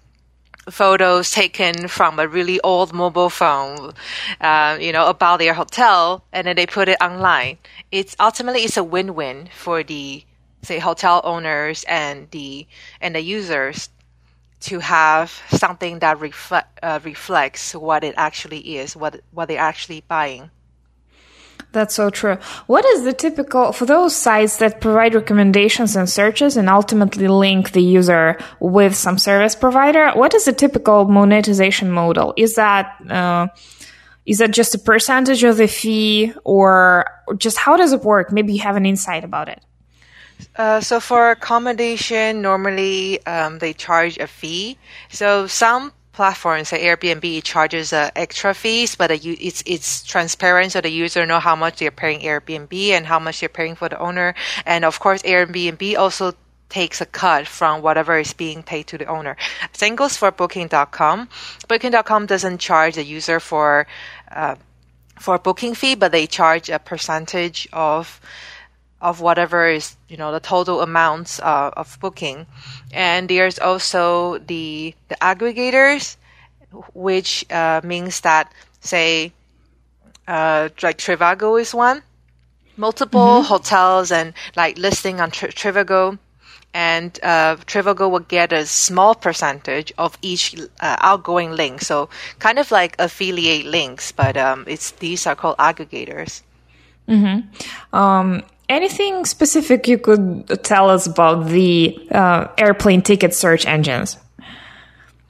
photos 0.70 1.32
taken 1.32 1.88
from 1.88 2.18
a 2.18 2.28
really 2.28 2.60
old 2.60 2.92
mobile 2.92 3.30
phone, 3.30 3.92
uh, 4.40 4.78
you 4.80 4.92
know, 4.92 5.08
about 5.08 5.38
their 5.38 5.54
hotel, 5.54 6.24
and 6.32 6.46
then 6.46 6.56
they 6.56 6.66
put 6.66 6.88
it 6.88 6.96
online. 7.00 7.58
It's 7.90 8.14
ultimately 8.20 8.62
it's 8.62 8.76
a 8.76 8.84
win-win 8.84 9.48
for 9.52 9.82
the 9.82 10.24
say 10.62 10.78
hotel 10.78 11.20
owners 11.24 11.84
and 11.88 12.30
the 12.30 12.66
and 13.00 13.14
the 13.14 13.20
users 13.20 13.88
to 14.60 14.78
have 14.78 15.30
something 15.50 15.98
that 15.98 16.20
reflect 16.20 16.78
uh, 16.82 17.00
reflects 17.04 17.74
what 17.74 18.04
it 18.04 18.14
actually 18.16 18.76
is, 18.76 18.96
what 18.96 19.20
what 19.32 19.48
they're 19.48 19.58
actually 19.58 20.04
buying. 20.06 20.50
That's 21.72 21.94
so 21.94 22.10
true. 22.10 22.36
What 22.66 22.84
is 22.84 23.04
the 23.04 23.14
typical 23.14 23.72
for 23.72 23.86
those 23.86 24.14
sites 24.14 24.58
that 24.58 24.80
provide 24.80 25.14
recommendations 25.14 25.96
and 25.96 26.08
searches 26.08 26.56
and 26.56 26.68
ultimately 26.68 27.28
link 27.28 27.72
the 27.72 27.82
user 27.82 28.38
with 28.60 28.94
some 28.94 29.16
service 29.18 29.56
provider? 29.56 30.10
What 30.10 30.34
is 30.34 30.44
the 30.44 30.52
typical 30.52 31.06
monetization 31.06 31.90
model? 31.90 32.34
Is 32.36 32.56
that 32.56 32.94
uh, 33.08 33.48
is 34.26 34.38
that 34.38 34.52
just 34.52 34.74
a 34.74 34.78
percentage 34.78 35.42
of 35.44 35.56
the 35.56 35.66
fee, 35.66 36.32
or 36.44 37.06
just 37.38 37.58
how 37.58 37.76
does 37.76 37.92
it 37.92 38.02
work? 38.02 38.30
Maybe 38.30 38.52
you 38.52 38.60
have 38.60 38.76
an 38.76 38.86
insight 38.86 39.24
about 39.24 39.48
it. 39.48 39.60
Uh, 40.56 40.80
so 40.80 41.00
for 41.00 41.30
accommodation, 41.30 42.42
normally 42.42 43.24
um, 43.26 43.58
they 43.58 43.72
charge 43.72 44.18
a 44.18 44.26
fee. 44.26 44.78
So 45.10 45.46
some 45.46 45.92
platforms, 46.12 46.72
like 46.72 46.82
Airbnb, 46.82 47.42
charges 47.42 47.92
uh, 47.92 48.10
extra 48.14 48.54
fees, 48.54 48.94
but 48.94 49.10
it's 49.10 49.62
it's 49.66 50.04
transparent, 50.04 50.72
so 50.72 50.80
the 50.80 50.90
user 50.90 51.26
know 51.26 51.40
how 51.40 51.56
much 51.56 51.78
they're 51.78 51.90
paying 51.90 52.20
Airbnb 52.20 52.72
and 52.90 53.06
how 53.06 53.18
much 53.18 53.40
they're 53.40 53.48
paying 53.48 53.74
for 53.74 53.88
the 53.88 53.98
owner. 53.98 54.34
And 54.66 54.84
of 54.84 55.00
course, 55.00 55.22
Airbnb 55.22 55.96
also 55.96 56.34
takes 56.68 57.00
a 57.00 57.06
cut 57.06 57.46
from 57.46 57.82
whatever 57.82 58.18
is 58.18 58.32
being 58.32 58.62
paid 58.62 58.86
to 58.86 58.96
the 58.98 59.06
owner. 59.06 59.36
Same 59.72 59.94
goes 59.94 60.16
for 60.16 60.30
Booking.com. 60.30 61.28
Booking.com 61.68 62.26
doesn't 62.26 62.58
charge 62.58 62.94
the 62.94 63.04
user 63.04 63.40
for 63.40 63.86
uh, 64.30 64.56
for 65.18 65.38
booking 65.38 65.74
fee, 65.74 65.94
but 65.94 66.12
they 66.12 66.26
charge 66.26 66.68
a 66.68 66.78
percentage 66.78 67.68
of 67.72 68.20
of 69.02 69.20
whatever 69.20 69.68
is 69.68 69.96
you 70.08 70.16
know 70.16 70.32
the 70.32 70.40
total 70.40 70.80
amounts 70.80 71.40
uh, 71.40 71.70
of 71.76 71.98
booking 72.00 72.46
and 72.92 73.28
there's 73.28 73.58
also 73.58 74.38
the 74.38 74.94
the 75.08 75.16
aggregators 75.16 76.16
which 76.94 77.44
uh, 77.50 77.80
means 77.84 78.20
that 78.20 78.50
say 78.80 79.32
uh, 80.28 80.68
like 80.82 80.96
Trivago 80.96 81.60
is 81.60 81.74
one 81.74 82.02
multiple 82.76 83.20
mm-hmm. 83.20 83.46
hotels 83.46 84.12
and 84.12 84.32
like 84.56 84.78
listing 84.78 85.20
on 85.20 85.30
Tri- 85.30 85.50
Trivago 85.50 86.18
and 86.74 87.18
uh, 87.22 87.56
Trivago 87.56 88.10
will 88.10 88.20
get 88.20 88.52
a 88.52 88.64
small 88.64 89.14
percentage 89.14 89.92
of 89.98 90.16
each 90.22 90.56
uh, 90.80 90.96
outgoing 91.00 91.52
link. 91.52 91.82
So 91.82 92.08
kind 92.38 92.58
of 92.58 92.70
like 92.70 92.96
affiliate 92.98 93.66
links, 93.66 94.10
but 94.12 94.38
um, 94.38 94.64
it's 94.66 94.92
these 94.92 95.26
are 95.26 95.34
called 95.34 95.58
aggregators. 95.58 96.40
Mm-hmm. 97.08 97.94
Um, 97.94 98.42
anything 98.68 99.24
specific 99.24 99.88
you 99.88 99.98
could 99.98 100.64
tell 100.64 100.90
us 100.90 101.06
about 101.06 101.46
the 101.46 101.98
uh, 102.10 102.48
airplane 102.58 103.02
ticket 103.02 103.34
search 103.34 103.66
engines? 103.66 104.16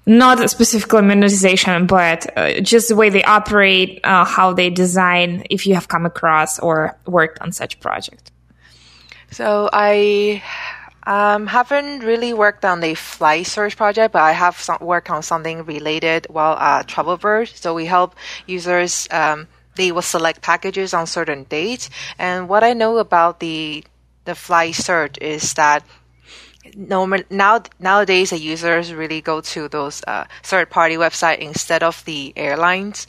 Not 0.04 0.50
specifically 0.50 1.02
monetization, 1.02 1.86
but 1.86 2.36
uh, 2.36 2.60
just 2.60 2.88
the 2.88 2.96
way 2.96 3.08
they 3.08 3.22
operate, 3.22 4.00
uh, 4.02 4.24
how 4.24 4.52
they 4.52 4.68
design, 4.68 5.44
if 5.48 5.64
you 5.66 5.74
have 5.74 5.86
come 5.86 6.06
across 6.06 6.58
or 6.58 6.98
worked 7.06 7.40
on 7.40 7.52
such 7.52 7.78
project. 7.78 8.32
So 9.30 9.70
I 9.72 10.42
um, 11.06 11.46
haven't 11.46 12.00
really 12.00 12.32
worked 12.34 12.64
on 12.64 12.80
the 12.80 12.94
flight 12.94 13.46
search 13.46 13.76
project, 13.76 14.12
but 14.12 14.22
I 14.22 14.32
have 14.32 14.56
some, 14.60 14.78
worked 14.80 15.08
on 15.08 15.22
something 15.22 15.64
related. 15.64 16.26
while 16.28 16.54
Well, 16.54 16.58
uh, 16.60 16.82
Travelbird. 16.82 17.56
So 17.56 17.72
we 17.74 17.86
help 17.86 18.16
users. 18.46 19.08
Um, 19.10 19.46
they 19.76 19.92
will 19.92 20.02
select 20.02 20.42
packages 20.42 20.94
on 20.94 21.06
certain 21.06 21.44
dates. 21.44 21.90
And 22.18 22.48
what 22.48 22.64
I 22.64 22.72
know 22.72 22.98
about 22.98 23.40
the 23.40 23.84
the 24.24 24.34
flight 24.34 24.74
search 24.74 25.18
is 25.20 25.54
that 25.54 25.84
normal 26.76 27.22
now 27.28 27.60
nowadays 27.80 28.30
the 28.30 28.38
users 28.38 28.94
really 28.94 29.20
go 29.20 29.40
to 29.40 29.68
those 29.68 30.02
uh, 30.06 30.24
third 30.42 30.70
party 30.70 30.96
website 30.96 31.38
instead 31.38 31.82
of 31.82 32.04
the 32.04 32.32
airlines 32.36 33.06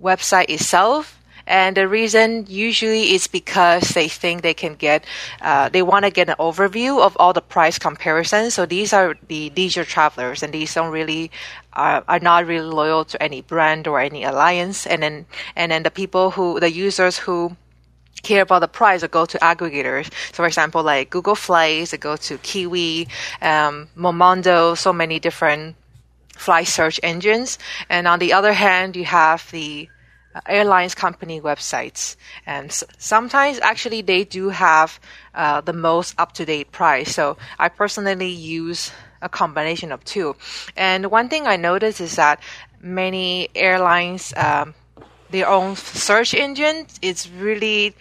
website 0.00 0.50
itself 0.50 1.18
and 1.46 1.76
the 1.76 1.86
reason 1.86 2.46
usually 2.48 3.14
is 3.14 3.26
because 3.26 3.90
they 3.90 4.08
think 4.08 4.42
they 4.42 4.54
can 4.54 4.74
get, 4.74 5.04
uh, 5.42 5.68
they 5.68 5.82
want 5.82 6.04
to 6.04 6.10
get 6.10 6.28
an 6.28 6.36
overview 6.38 7.04
of 7.04 7.16
all 7.20 7.32
the 7.32 7.42
price 7.42 7.78
comparisons. 7.78 8.54
So 8.54 8.64
these 8.66 8.92
are 8.92 9.14
the 9.28 9.52
leisure 9.56 9.84
travelers, 9.84 10.42
and 10.42 10.52
these 10.52 10.72
don't 10.74 10.90
really 10.90 11.30
uh, 11.74 12.00
are 12.08 12.20
not 12.20 12.46
really 12.46 12.66
loyal 12.66 13.04
to 13.06 13.22
any 13.22 13.42
brand 13.42 13.86
or 13.86 14.00
any 14.00 14.24
alliance. 14.24 14.86
And 14.86 15.02
then 15.02 15.26
and 15.54 15.70
then 15.70 15.82
the 15.82 15.90
people 15.90 16.30
who 16.30 16.60
the 16.60 16.70
users 16.70 17.18
who 17.18 17.56
care 18.22 18.42
about 18.42 18.60
the 18.60 18.68
price 18.68 19.02
or 19.02 19.08
go 19.08 19.26
to 19.26 19.38
aggregators. 19.38 20.06
So, 20.32 20.36
for 20.36 20.46
example, 20.46 20.82
like 20.82 21.10
Google 21.10 21.34
Flights, 21.34 21.90
they 21.90 21.98
go 21.98 22.16
to 22.16 22.38
Kiwi, 22.38 23.06
um, 23.42 23.88
Momondo, 23.96 24.76
so 24.76 24.92
many 24.92 25.18
different 25.18 25.76
flight 26.36 26.66
search 26.66 26.98
engines. 27.02 27.58
And 27.88 28.08
on 28.08 28.18
the 28.18 28.32
other 28.32 28.54
hand, 28.54 28.96
you 28.96 29.04
have 29.04 29.50
the 29.50 29.88
airlines 30.46 30.94
company 30.94 31.40
websites. 31.40 32.16
And 32.46 32.72
sometimes 32.98 33.60
actually 33.60 34.02
they 34.02 34.24
do 34.24 34.48
have 34.48 35.00
uh, 35.34 35.60
the 35.60 35.72
most 35.72 36.14
up-to-date 36.18 36.72
price. 36.72 37.14
So 37.14 37.36
i 37.58 37.68
personally 37.68 38.30
use 38.30 38.90
a 39.22 39.28
combination 39.28 39.92
of 39.92 40.04
two. 40.04 40.36
And 40.76 41.10
one 41.10 41.28
thing 41.28 41.46
i 41.46 41.56
noticed 41.56 42.00
is 42.00 42.16
that 42.16 42.40
many 42.80 43.48
airlines 43.54 44.34
um, 44.36 44.74
their 45.30 45.48
own 45.48 45.74
search 45.76 46.34
engine 46.34 46.86
is 47.02 47.28
really 47.30 47.94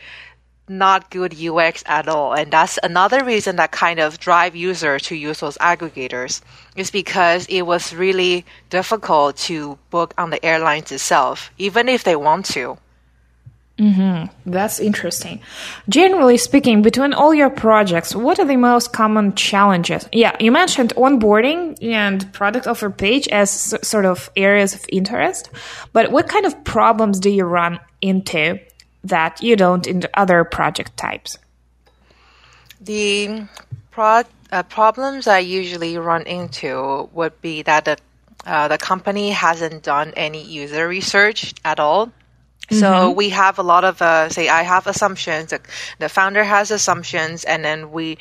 not 0.67 1.09
good 1.09 1.35
UX 1.39 1.83
at 1.85 2.07
all. 2.07 2.33
And 2.33 2.51
that's 2.51 2.79
another 2.83 3.23
reason 3.23 3.57
that 3.57 3.71
kind 3.71 3.99
of 3.99 4.19
drive 4.19 4.55
users 4.55 5.03
to 5.03 5.15
use 5.15 5.39
those 5.39 5.57
aggregators 5.57 6.41
is 6.75 6.91
because 6.91 7.45
it 7.47 7.63
was 7.63 7.93
really 7.93 8.45
difficult 8.69 9.37
to 9.37 9.77
book 9.89 10.13
on 10.17 10.29
the 10.29 10.43
airlines 10.43 10.91
itself, 10.91 11.51
even 11.57 11.89
if 11.89 12.03
they 12.03 12.15
want 12.15 12.45
to. 12.45 12.77
Mm-hmm. 13.79 14.51
That's 14.51 14.79
interesting. 14.79 15.41
Generally 15.89 16.37
speaking, 16.37 16.83
between 16.83 17.11
all 17.11 17.33
your 17.33 17.49
projects, 17.49 18.15
what 18.15 18.39
are 18.39 18.45
the 18.45 18.55
most 18.55 18.93
common 18.93 19.33
challenges? 19.33 20.07
Yeah, 20.11 20.35
you 20.39 20.51
mentioned 20.51 20.93
onboarding 20.95 21.83
and 21.83 22.31
product 22.33 22.67
offer 22.67 22.91
page 22.91 23.27
as 23.29 23.49
sort 23.81 24.05
of 24.05 24.29
areas 24.35 24.75
of 24.75 24.85
interest, 24.89 25.49
but 25.91 26.11
what 26.11 26.27
kind 26.27 26.45
of 26.45 26.63
problems 26.63 27.19
do 27.19 27.31
you 27.31 27.45
run 27.45 27.79
into 27.99 28.59
that 29.03 29.41
you 29.41 29.55
don't 29.55 29.85
in 29.87 30.03
other 30.13 30.43
project 30.43 30.95
types? 30.97 31.37
The 32.81 33.45
pro- 33.91 34.23
uh, 34.51 34.63
problems 34.63 35.27
I 35.27 35.39
usually 35.39 35.97
run 35.97 36.23
into 36.23 37.09
would 37.13 37.41
be 37.41 37.61
that 37.63 37.85
the, 37.85 37.97
uh, 38.45 38.67
the 38.67 38.77
company 38.77 39.31
hasn't 39.31 39.83
done 39.83 40.13
any 40.15 40.43
user 40.43 40.87
research 40.87 41.53
at 41.63 41.79
all. 41.79 42.11
So 42.71 42.85
mm-hmm. 42.85 43.17
we 43.17 43.29
have 43.29 43.59
a 43.59 43.63
lot 43.63 43.83
of 43.83 44.01
uh, 44.01 44.29
say 44.29 44.47
I 44.47 44.63
have 44.63 44.87
assumptions. 44.87 45.49
The, 45.49 45.59
the, 45.99 46.07
founder 46.07 46.45
has 46.45 46.71
assumptions, 46.71 47.43
and 47.43 47.63
then 47.63 47.91
we 47.91 48.17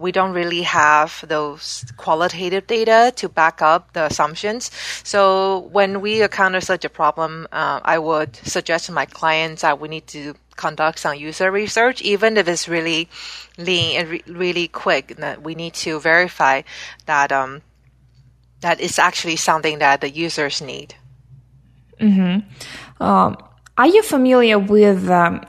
we 0.00 0.10
don't 0.10 0.32
really 0.32 0.62
have 0.62 1.24
those 1.28 1.84
qualitative 1.96 2.66
data 2.66 3.12
to 3.16 3.28
back 3.28 3.62
up 3.62 3.92
the 3.92 4.06
assumptions. 4.06 4.72
So 5.04 5.60
when 5.70 6.00
we 6.00 6.20
encounter 6.22 6.60
such 6.60 6.84
a 6.84 6.88
problem, 6.88 7.46
uh, 7.52 7.80
I 7.84 7.98
would 8.00 8.34
suggest 8.36 8.86
to 8.86 8.92
my 8.92 9.06
clients 9.06 9.62
that 9.62 9.78
we 9.78 9.88
need 9.88 10.08
to 10.08 10.34
conduct 10.56 10.98
some 10.98 11.14
user 11.14 11.52
research, 11.52 12.02
even 12.02 12.36
if 12.36 12.48
it's 12.48 12.68
really 12.68 13.08
lean 13.56 14.00
and 14.00 14.08
re- 14.08 14.24
really 14.26 14.66
quick. 14.66 15.14
That 15.16 15.42
we 15.42 15.54
need 15.54 15.74
to 15.74 16.00
verify 16.00 16.62
that 17.06 17.30
um, 17.30 17.62
that 18.62 18.80
it's 18.80 18.98
actually 18.98 19.36
something 19.36 19.78
that 19.78 20.00
the 20.00 20.10
users 20.10 20.60
need. 20.60 20.96
Hmm. 22.00 22.38
Um, 23.00 23.36
are 23.78 23.86
you 23.86 24.02
familiar 24.02 24.58
with 24.58 25.08
um, 25.08 25.44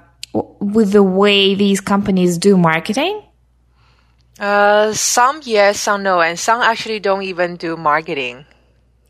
with 0.60 0.92
the 0.92 1.04
way 1.04 1.56
these 1.56 1.82
companies 1.82 2.38
do 2.38 2.58
marketing? 2.58 3.24
Uh, 4.40 4.94
some 4.94 5.42
yes, 5.44 5.80
some 5.80 6.04
no, 6.04 6.22
and 6.22 6.38
some 6.38 6.62
actually 6.62 7.00
don't 7.00 7.24
even 7.24 7.56
do 7.56 7.76
marketing. 7.76 8.46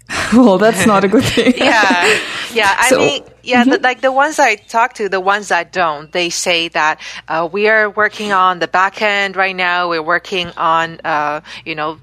well, 0.34 0.58
that's 0.58 0.86
not 0.86 1.04
a 1.04 1.08
good 1.08 1.24
thing. 1.36 1.54
yeah, 1.58 2.20
yeah. 2.54 2.76
I 2.80 2.90
so, 2.90 2.98
mean, 2.98 3.24
yeah, 3.44 3.62
mm-hmm. 3.62 3.72
the, 3.72 3.80
like 3.80 4.00
the 4.00 4.12
ones 4.12 4.40
I 4.40 4.56
talk 4.56 4.94
to, 4.96 5.10
the 5.10 5.20
ones 5.20 5.50
that 5.50 5.74
don't, 5.74 6.12
they 6.12 6.30
say 6.30 6.70
that 6.70 7.02
uh, 7.28 7.50
we 7.52 7.68
are 7.68 7.90
working 7.90 8.32
on 8.32 8.60
the 8.60 8.70
back 8.70 9.02
end 9.02 9.36
right 9.36 9.56
now. 9.56 9.90
We're 9.90 10.02
working 10.02 10.48
on, 10.56 11.02
uh, 11.04 11.42
you 11.66 11.76
know, 11.76 12.00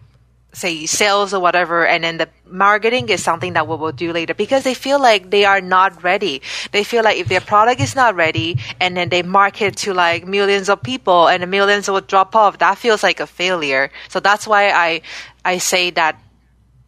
say 0.54 0.86
sales 0.86 1.34
or 1.34 1.40
whatever 1.40 1.86
and 1.86 2.04
then 2.04 2.18
the 2.18 2.28
marketing 2.46 3.08
is 3.08 3.22
something 3.22 3.54
that 3.54 3.66
we 3.66 3.76
will 3.76 3.92
do 3.92 4.12
later. 4.12 4.34
Because 4.34 4.64
they 4.64 4.74
feel 4.74 5.00
like 5.00 5.30
they 5.30 5.44
are 5.44 5.60
not 5.60 6.02
ready. 6.02 6.42
They 6.72 6.84
feel 6.84 7.02
like 7.02 7.18
if 7.18 7.28
their 7.28 7.40
product 7.40 7.80
is 7.80 7.94
not 7.96 8.14
ready 8.14 8.58
and 8.80 8.96
then 8.96 9.08
they 9.08 9.22
market 9.22 9.76
to 9.78 9.94
like 9.94 10.26
millions 10.26 10.68
of 10.68 10.82
people 10.82 11.28
and 11.28 11.42
the 11.42 11.46
millions 11.46 11.88
will 11.88 12.00
drop 12.00 12.36
off 12.36 12.58
that 12.58 12.78
feels 12.78 13.02
like 13.02 13.20
a 13.20 13.26
failure. 13.26 13.90
So 14.08 14.20
that's 14.20 14.46
why 14.46 14.70
i 14.70 15.00
i 15.44 15.58
say 15.58 15.90
that 15.90 16.20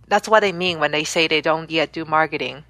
that's 0.08 0.28
what 0.28 0.40
they 0.40 0.52
mean 0.52 0.78
when 0.78 0.92
they 0.92 1.04
say 1.04 1.26
they 1.26 1.40
don't 1.40 1.70
yet 1.70 1.92
do 1.92 2.04
marketing. 2.04 2.64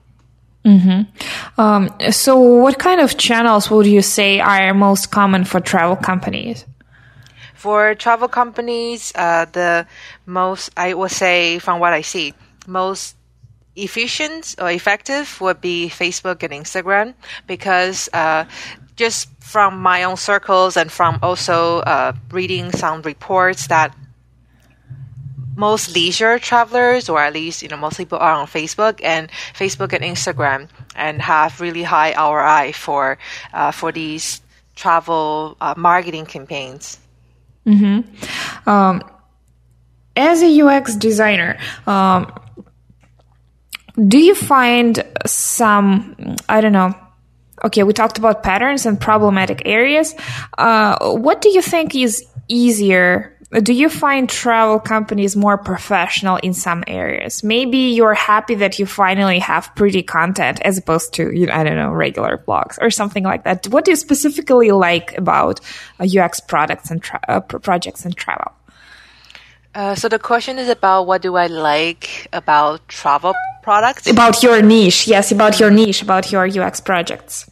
Mm-hmm. 0.64 1.60
um, 1.60 1.94
so 2.10 2.36
what 2.40 2.80
kind 2.80 3.00
of 3.00 3.16
channels 3.16 3.70
would 3.70 3.86
you 3.86 4.02
say 4.02 4.40
are 4.40 4.74
most 4.74 5.12
common 5.12 5.44
for 5.44 5.60
travel 5.60 5.94
companies 5.94 6.64
for 7.66 7.96
travel 7.96 8.28
companies, 8.28 9.10
uh, 9.16 9.44
the 9.50 9.88
most, 10.24 10.70
I 10.76 10.94
would 10.94 11.10
say, 11.10 11.58
from 11.58 11.80
what 11.80 11.92
I 11.92 12.02
see, 12.02 12.32
most 12.68 13.16
efficient 13.74 14.54
or 14.60 14.70
effective 14.70 15.40
would 15.40 15.60
be 15.60 15.90
Facebook 15.90 16.44
and 16.44 16.52
Instagram 16.52 17.14
because 17.48 18.08
uh, 18.12 18.44
just 18.94 19.28
from 19.40 19.82
my 19.82 20.04
own 20.04 20.16
circles 20.16 20.76
and 20.76 20.92
from 20.92 21.18
also 21.24 21.80
uh, 21.80 22.12
reading 22.30 22.70
some 22.70 23.02
reports 23.02 23.66
that 23.66 23.92
most 25.56 25.92
leisure 25.92 26.38
travelers, 26.38 27.08
or 27.08 27.18
at 27.18 27.32
least 27.32 27.64
you 27.64 27.68
know 27.68 27.76
most 27.76 27.96
people 27.96 28.18
are 28.18 28.34
on 28.34 28.46
Facebook 28.46 29.02
and 29.02 29.28
Facebook 29.58 29.92
and 29.92 30.04
Instagram, 30.04 30.68
and 30.94 31.20
have 31.20 31.60
really 31.60 31.82
high 31.82 32.14
ROI 32.14 32.74
for 32.74 33.18
uh, 33.52 33.72
for 33.72 33.90
these 33.90 34.40
travel 34.76 35.56
uh, 35.60 35.74
marketing 35.76 36.26
campaigns. 36.26 37.00
Mm-hmm. 37.66 38.68
Um, 38.68 39.02
as 40.14 40.42
a 40.42 40.62
UX 40.62 40.96
designer, 40.96 41.58
um, 41.86 42.32
do 44.08 44.18
you 44.18 44.34
find 44.34 45.02
some, 45.26 46.36
I 46.48 46.60
don't 46.60 46.72
know, 46.72 46.94
okay, 47.64 47.82
we 47.82 47.92
talked 47.92 48.18
about 48.18 48.42
patterns 48.42 48.86
and 48.86 49.00
problematic 49.00 49.62
areas. 49.64 50.14
Uh, 50.56 51.12
what 51.12 51.40
do 51.40 51.48
you 51.50 51.62
think 51.62 51.94
is 51.94 52.24
easier 52.48 53.35
do 53.62 53.72
you 53.72 53.88
find 53.88 54.28
travel 54.28 54.80
companies 54.80 55.36
more 55.36 55.56
professional 55.56 56.36
in 56.38 56.52
some 56.52 56.82
areas? 56.88 57.44
Maybe 57.44 57.78
you're 57.78 58.14
happy 58.14 58.56
that 58.56 58.78
you 58.78 58.86
finally 58.86 59.38
have 59.38 59.72
pretty 59.76 60.02
content 60.02 60.60
as 60.62 60.78
opposed 60.78 61.14
to, 61.14 61.32
you 61.32 61.46
know, 61.46 61.52
I 61.52 61.62
don't 61.62 61.76
know, 61.76 61.92
regular 61.92 62.38
blogs 62.38 62.76
or 62.80 62.90
something 62.90 63.22
like 63.22 63.44
that. 63.44 63.68
What 63.68 63.84
do 63.84 63.92
you 63.92 63.96
specifically 63.96 64.72
like 64.72 65.16
about 65.16 65.60
uh, 66.00 66.06
UX 66.06 66.40
products 66.40 66.90
and 66.90 67.00
tra- 67.00 67.20
uh, 67.28 67.40
projects 67.40 68.04
and 68.04 68.16
travel? 68.16 68.52
Uh, 69.76 69.94
so 69.94 70.08
the 70.08 70.18
question 70.18 70.58
is 70.58 70.68
about 70.68 71.06
what 71.06 71.22
do 71.22 71.36
I 71.36 71.46
like 71.46 72.26
about 72.32 72.88
travel 72.88 73.34
products? 73.62 74.08
About 74.08 74.42
your 74.42 74.60
niche, 74.60 75.06
yes, 75.06 75.30
about 75.30 75.60
your 75.60 75.70
niche, 75.70 76.02
about 76.02 76.32
your 76.32 76.46
UX 76.46 76.80
projects. 76.80 77.48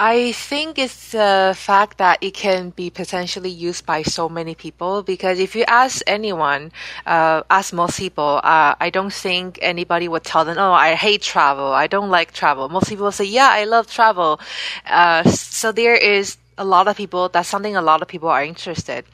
I 0.00 0.30
think 0.30 0.78
it's 0.78 1.10
the 1.10 1.54
fact 1.56 1.98
that 1.98 2.18
it 2.20 2.32
can 2.32 2.70
be 2.70 2.88
potentially 2.88 3.50
used 3.50 3.84
by 3.84 4.02
so 4.02 4.28
many 4.28 4.54
people 4.54 5.02
because 5.02 5.40
if 5.40 5.56
you 5.56 5.64
ask 5.66 6.02
anyone, 6.06 6.70
uh, 7.04 7.42
ask 7.50 7.72
most 7.72 7.98
people, 7.98 8.40
uh, 8.44 8.76
I 8.78 8.90
don't 8.90 9.12
think 9.12 9.58
anybody 9.60 10.06
would 10.06 10.22
tell 10.22 10.44
them, 10.44 10.56
oh, 10.56 10.70
I 10.70 10.94
hate 10.94 11.22
travel. 11.22 11.72
I 11.72 11.88
don't 11.88 12.10
like 12.10 12.32
travel. 12.32 12.68
Most 12.68 12.88
people 12.88 13.10
say, 13.10 13.24
yeah, 13.24 13.48
I 13.50 13.64
love 13.64 13.88
travel. 13.88 14.38
Uh, 14.86 15.24
so 15.24 15.72
there 15.72 15.96
is 15.96 16.36
a 16.56 16.64
lot 16.64 16.86
of 16.86 16.96
people, 16.96 17.28
that's 17.28 17.48
something 17.48 17.74
a 17.74 17.82
lot 17.82 18.00
of 18.00 18.06
people 18.06 18.28
are 18.28 18.44
interested. 18.44 19.04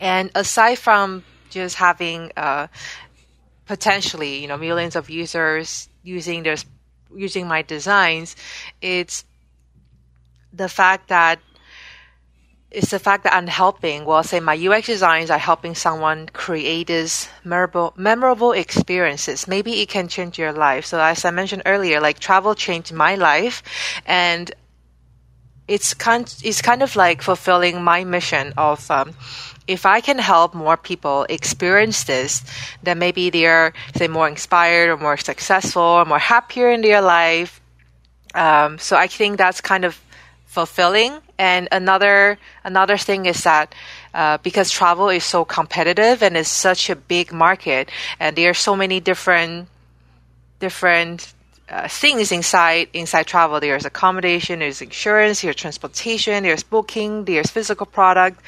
And 0.00 0.32
aside 0.34 0.78
from 0.78 1.22
just 1.50 1.76
having 1.76 2.32
uh, 2.36 2.66
potentially, 3.66 4.38
you 4.38 4.48
know, 4.48 4.56
millions 4.56 4.96
of 4.96 5.08
users 5.08 5.88
using 6.02 6.42
their 6.42 6.56
using 7.14 7.46
my 7.48 7.62
designs, 7.62 8.36
it's 8.80 9.24
the 10.52 10.68
fact 10.68 11.08
that 11.08 11.40
it's 12.70 12.90
the 12.90 13.00
fact 13.00 13.24
that 13.24 13.34
I'm 13.34 13.48
helping, 13.48 14.04
well, 14.04 14.22
say 14.22 14.38
my 14.38 14.54
UX 14.54 14.86
designs 14.86 15.28
are 15.30 15.38
helping 15.38 15.74
someone 15.74 16.28
create 16.28 16.86
this 16.86 17.28
memorable, 17.42 17.92
memorable 17.96 18.52
experiences. 18.52 19.48
Maybe 19.48 19.80
it 19.82 19.88
can 19.88 20.06
change 20.06 20.38
your 20.38 20.52
life. 20.52 20.86
So 20.86 21.00
as 21.00 21.24
I 21.24 21.32
mentioned 21.32 21.62
earlier, 21.66 22.00
like 22.00 22.20
travel 22.20 22.54
changed 22.54 22.92
my 22.92 23.16
life 23.16 23.64
and 24.06 24.52
it's 25.66 25.94
kind, 25.94 26.32
it's 26.44 26.62
kind 26.62 26.82
of 26.82 26.94
like 26.94 27.22
fulfilling 27.22 27.82
my 27.82 28.04
mission 28.04 28.52
of, 28.56 28.88
um, 28.88 29.14
if 29.66 29.84
I 29.84 30.00
can 30.00 30.18
help 30.18 30.54
more 30.54 30.76
people 30.76 31.26
experience 31.28 32.04
this, 32.04 32.42
then 32.82 32.98
maybe 32.98 33.30
they're 33.30 33.72
say 33.96 34.08
more 34.08 34.28
inspired 34.28 34.90
or 34.90 34.96
more 34.96 35.16
successful 35.16 35.82
or 35.82 36.04
more 36.04 36.18
happier 36.18 36.70
in 36.70 36.82
their 36.82 37.00
life. 37.00 37.60
Um, 38.34 38.78
so 38.78 38.96
I 38.96 39.06
think 39.06 39.38
that's 39.38 39.60
kind 39.60 39.84
of 39.84 40.00
fulfilling. 40.50 41.12
And 41.38 41.68
another 41.70 42.38
another 42.64 42.98
thing 42.98 43.26
is 43.26 43.44
that 43.44 43.72
uh, 44.12 44.38
because 44.38 44.70
travel 44.70 45.08
is 45.08 45.24
so 45.24 45.44
competitive 45.44 46.22
and 46.22 46.36
it's 46.36 46.50
such 46.50 46.90
a 46.90 46.96
big 46.96 47.32
market, 47.32 47.88
and 48.18 48.34
there 48.36 48.50
are 48.50 48.54
so 48.68 48.74
many 48.74 48.98
different 49.00 49.68
different 50.58 51.32
uh, 51.68 51.86
things 51.86 52.32
inside 52.32 52.88
inside 52.92 53.26
travel. 53.26 53.60
There's 53.60 53.86
accommodation, 53.86 54.58
there's 54.58 54.82
insurance, 54.82 55.40
there's 55.42 55.56
transportation, 55.56 56.42
there's 56.42 56.64
booking, 56.64 57.24
there's 57.24 57.48
physical 57.48 57.86
product. 57.86 58.42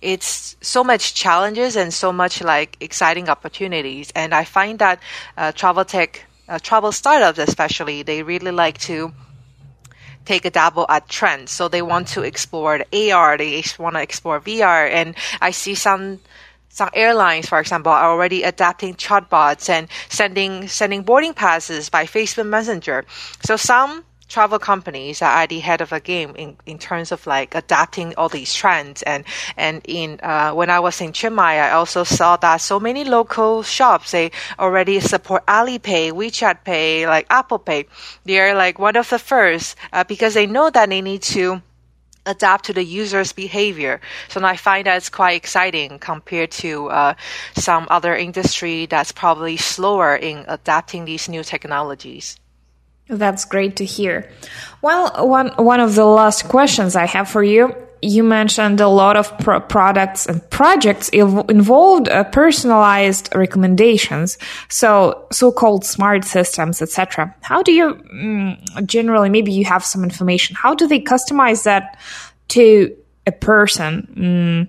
It's 0.00 0.56
so 0.60 0.82
much 0.82 1.14
challenges 1.14 1.76
and 1.76 1.92
so 1.92 2.12
much 2.12 2.42
like 2.42 2.76
exciting 2.80 3.28
opportunities. 3.28 4.10
And 4.14 4.32
I 4.32 4.44
find 4.44 4.78
that 4.78 5.00
uh, 5.36 5.52
travel 5.52 5.84
tech, 5.84 6.24
uh, 6.48 6.58
travel 6.58 6.92
startups 6.92 7.38
especially, 7.38 8.02
they 8.02 8.22
really 8.22 8.52
like 8.52 8.78
to 8.88 9.12
take 10.26 10.44
a 10.44 10.50
dabble 10.50 10.86
at 10.88 11.08
trends. 11.08 11.50
So 11.52 11.68
they 11.68 11.82
want 11.82 12.08
to 12.08 12.22
explore 12.22 12.78
the 12.78 13.12
AR, 13.12 13.38
they 13.38 13.62
want 13.78 13.96
to 13.96 14.02
explore 14.02 14.40
VR, 14.40 14.90
and 14.90 15.14
I 15.40 15.52
see 15.52 15.74
some 15.74 16.20
some 16.68 16.90
airlines, 16.92 17.48
for 17.48 17.58
example, 17.58 17.90
are 17.90 18.10
already 18.10 18.42
adapting 18.42 18.96
chatbots 18.96 19.70
and 19.70 19.88
sending 20.10 20.68
sending 20.68 21.02
boarding 21.02 21.32
passes 21.32 21.88
by 21.88 22.04
Facebook 22.04 22.46
Messenger. 22.46 23.06
So 23.42 23.56
some 23.56 24.04
travel 24.28 24.58
companies 24.58 25.22
are 25.22 25.42
at 25.42 25.48
the 25.48 25.60
head 25.60 25.80
of 25.80 25.90
the 25.90 26.00
game 26.00 26.34
in, 26.36 26.56
in 26.66 26.78
terms 26.78 27.12
of 27.12 27.26
like 27.26 27.54
adapting 27.54 28.14
all 28.16 28.28
these 28.28 28.52
trends 28.54 29.02
and 29.02 29.24
and 29.56 29.82
in 29.84 30.18
uh, 30.22 30.52
when 30.52 30.70
I 30.70 30.80
was 30.80 31.00
in 31.00 31.12
Chiang 31.12 31.34
Mai 31.34 31.58
I 31.58 31.70
also 31.72 32.04
saw 32.04 32.36
that 32.38 32.56
so 32.58 32.80
many 32.80 33.04
local 33.04 33.62
shops 33.62 34.10
they 34.10 34.30
already 34.58 35.00
support 35.00 35.46
Alipay, 35.46 36.12
WeChat 36.12 36.64
Pay, 36.64 37.06
like 37.06 37.26
Apple 37.30 37.58
Pay. 37.58 37.86
They're 38.24 38.54
like 38.54 38.78
one 38.78 38.96
of 38.96 39.08
the 39.10 39.18
first 39.18 39.76
uh, 39.92 40.04
because 40.04 40.34
they 40.34 40.46
know 40.46 40.70
that 40.70 40.88
they 40.88 41.00
need 41.00 41.22
to 41.22 41.62
adapt 42.26 42.64
to 42.66 42.72
the 42.72 42.84
user's 42.84 43.32
behavior. 43.32 44.00
So 44.28 44.44
I 44.44 44.56
find 44.56 44.86
that 44.86 44.96
it's 44.96 45.08
quite 45.08 45.36
exciting 45.36 45.98
compared 45.98 46.50
to 46.62 46.88
uh, 46.88 47.14
some 47.54 47.86
other 47.90 48.16
industry 48.16 48.86
that's 48.86 49.12
probably 49.12 49.56
slower 49.56 50.16
in 50.16 50.44
adapting 50.48 51.04
these 51.04 51.28
new 51.28 51.44
technologies. 51.44 52.36
That's 53.08 53.44
great 53.44 53.76
to 53.76 53.84
hear. 53.84 54.30
Well, 54.82 55.26
one 55.26 55.48
one 55.56 55.80
of 55.80 55.94
the 55.94 56.04
last 56.04 56.48
questions 56.48 56.96
I 56.96 57.06
have 57.06 57.28
for 57.28 57.42
you. 57.42 57.74
You 58.02 58.22
mentioned 58.22 58.80
a 58.80 58.88
lot 58.88 59.16
of 59.16 59.36
pro- 59.38 59.60
products 59.60 60.26
and 60.26 60.48
projects 60.50 61.08
involved 61.08 62.08
uh, 62.08 62.24
personalized 62.24 63.34
recommendations, 63.34 64.38
so 64.68 65.26
so-called 65.32 65.84
smart 65.84 66.24
systems, 66.24 66.82
etc. 66.82 67.34
How 67.40 67.62
do 67.62 67.72
you 67.72 67.94
mm, 67.94 68.86
generally? 68.86 69.30
Maybe 69.30 69.52
you 69.52 69.64
have 69.64 69.84
some 69.84 70.04
information. 70.04 70.56
How 70.56 70.74
do 70.74 70.86
they 70.86 71.00
customize 71.00 71.64
that 71.64 71.98
to 72.48 72.94
a 73.26 73.32
person? 73.32 74.68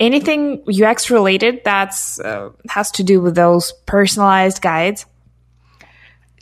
anything 0.00 0.62
UX 0.66 1.10
related 1.10 1.60
that's 1.64 2.18
uh, 2.20 2.50
has 2.68 2.90
to 2.92 3.04
do 3.04 3.20
with 3.20 3.36
those 3.36 3.72
personalized 3.86 4.60
guides? 4.60 5.06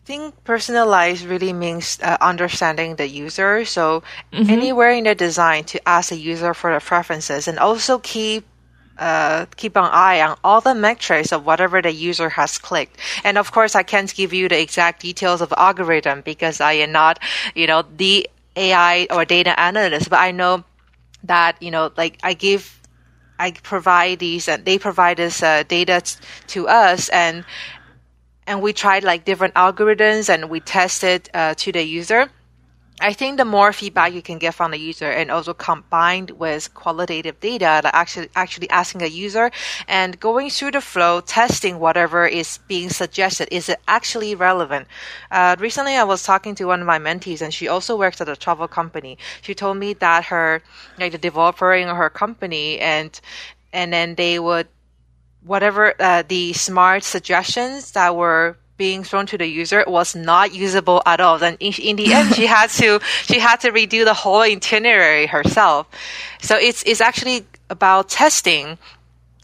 Think 0.09 0.33
personalized 0.45 1.27
really 1.27 1.53
means 1.53 1.99
uh, 2.03 2.17
understanding 2.23 2.97
the 2.97 3.07
user. 3.07 3.67
So 3.67 4.03
mm-hmm. 4.33 4.49
anywhere 4.49 4.91
in 4.91 5.05
the 5.05 5.15
design 5.15 5.65
to 5.65 5.77
ask 5.87 6.09
the 6.09 6.17
user 6.17 6.55
for 6.55 6.73
the 6.73 6.81
preferences 6.81 7.47
and 7.47 7.59
also 7.59 7.99
keep 7.99 8.49
uh, 8.97 9.45
keep 9.55 9.77
an 9.77 9.85
eye 9.85 10.21
on 10.23 10.37
all 10.43 10.61
the 10.61 10.75
metrics 10.75 11.31
of 11.31 11.45
whatever 11.45 11.83
the 11.83 11.93
user 11.93 12.31
has 12.31 12.57
clicked. 12.57 12.97
And 13.23 13.37
of 13.37 13.53
course, 13.53 13.77
I 13.77 13.85
can't 13.85 14.13
give 14.13 14.33
you 14.33 14.49
the 14.49 14.59
exact 14.59 15.03
details 15.03 15.41
of 15.41 15.53
algorithm 15.53 16.23
because 16.23 16.61
I 16.61 16.73
am 16.83 16.91
not, 16.91 17.21
you 17.55 17.69
know, 17.69 17.85
the 17.85 18.27
AI 18.57 19.07
or 19.11 19.25
data 19.25 19.55
analyst, 19.61 20.11
but 20.11 20.19
I 20.19 20.33
know 20.33 20.65
that, 21.23 21.63
you 21.63 21.71
know, 21.71 21.93
like 21.97 22.19
I 22.25 22.33
give 22.33 22.79
I 23.39 23.53
provide 23.53 24.19
these 24.19 24.49
and 24.49 24.65
they 24.65 24.79
provide 24.79 25.19
this 25.19 25.43
uh, 25.43 25.63
data 25.63 26.01
t- 26.01 26.17
to 26.59 26.67
us 26.67 27.09
and 27.11 27.45
and 28.49 28.63
we 28.63 28.73
tried 28.73 29.05
like 29.05 29.25
different 29.27 29.55
algorithms 29.55 30.29
and 30.33 30.49
we 30.49 30.59
tested 30.59 31.29
uh, 31.35 31.55
to 31.55 31.71
the 31.71 31.83
user. 31.83 32.31
I 33.01 33.13
think 33.13 33.37
the 33.37 33.45
more 33.45 33.73
feedback 33.73 34.13
you 34.13 34.23
can 34.23 34.39
get 34.39 34.55
from 34.55 34.73
the 34.73 34.79
user 34.79 35.09
and 35.09 35.31
also 35.31 35.55
combined 35.55 36.33
with 36.33 36.75
qualitative 36.75 37.39
data, 37.39 37.81
like 37.85 37.95
actually, 37.95 38.29
actually 38.35 38.69
asking 38.71 39.03
a 39.03 39.07
user 39.07 39.53
and 39.87 40.19
going 40.19 40.51
through 40.51 40.73
the 40.73 40.81
flow, 40.81 41.21
testing 41.21 41.79
whatever 41.79 42.27
is 42.27 42.59
being 42.67 42.89
suggested. 42.89 43.55
Is 43.55 43.69
it 43.69 43.79
actually 43.87 44.35
relevant? 44.35 44.89
Uh, 45.31 45.55
recently 45.61 45.95
I 45.95 46.03
was 46.03 46.25
talking 46.25 46.57
to 46.57 46.65
one 46.65 46.81
of 46.81 46.87
my 46.89 46.99
mentees 46.99 47.41
and 47.41 47.55
she 47.55 47.69
also 47.69 47.97
works 47.97 48.21
at 48.21 48.29
a 48.29 48.35
travel 48.35 48.67
company. 48.67 49.17
She 49.43 49.55
told 49.55 49.77
me 49.77 49.93
that 49.93 50.25
her, 50.25 50.61
like 50.99 51.13
the 51.13 51.19
developer 51.19 51.73
in 51.75 51.87
her 51.87 52.11
company 52.11 52.81
and, 52.81 53.21
and 53.73 53.93
then 53.93 54.17
they 54.17 54.41
would 54.41 54.67
whatever 55.45 55.95
uh, 56.01 56.23
the 56.27 56.53
smart 56.53 57.05
suggestions 57.05 57.93
that 57.93 58.15
were 58.17 58.57
being 58.79 59.03
thrown 59.03 59.27
to 59.27 59.37
the 59.37 59.47
user 59.47 59.85
was 59.87 60.15
not 60.15 60.55
usable 60.55 61.03
at 61.05 61.21
all. 61.21 61.39
Then 61.39 61.57
in, 61.61 61.75
in 61.83 61.97
the 61.97 62.15
end, 62.15 62.35
she 62.35 62.47
had 62.57 62.71
to 62.71 63.01
she 63.25 63.39
had 63.39 63.61
to 63.61 63.73
redo 63.73 64.05
the 64.05 64.15
whole 64.15 64.41
itinerary 64.41 65.27
herself. 65.27 65.87
So 66.41 66.57
it's 66.57 66.83
it's 66.85 67.01
actually 67.01 67.45
about 67.69 68.09
testing 68.09 68.79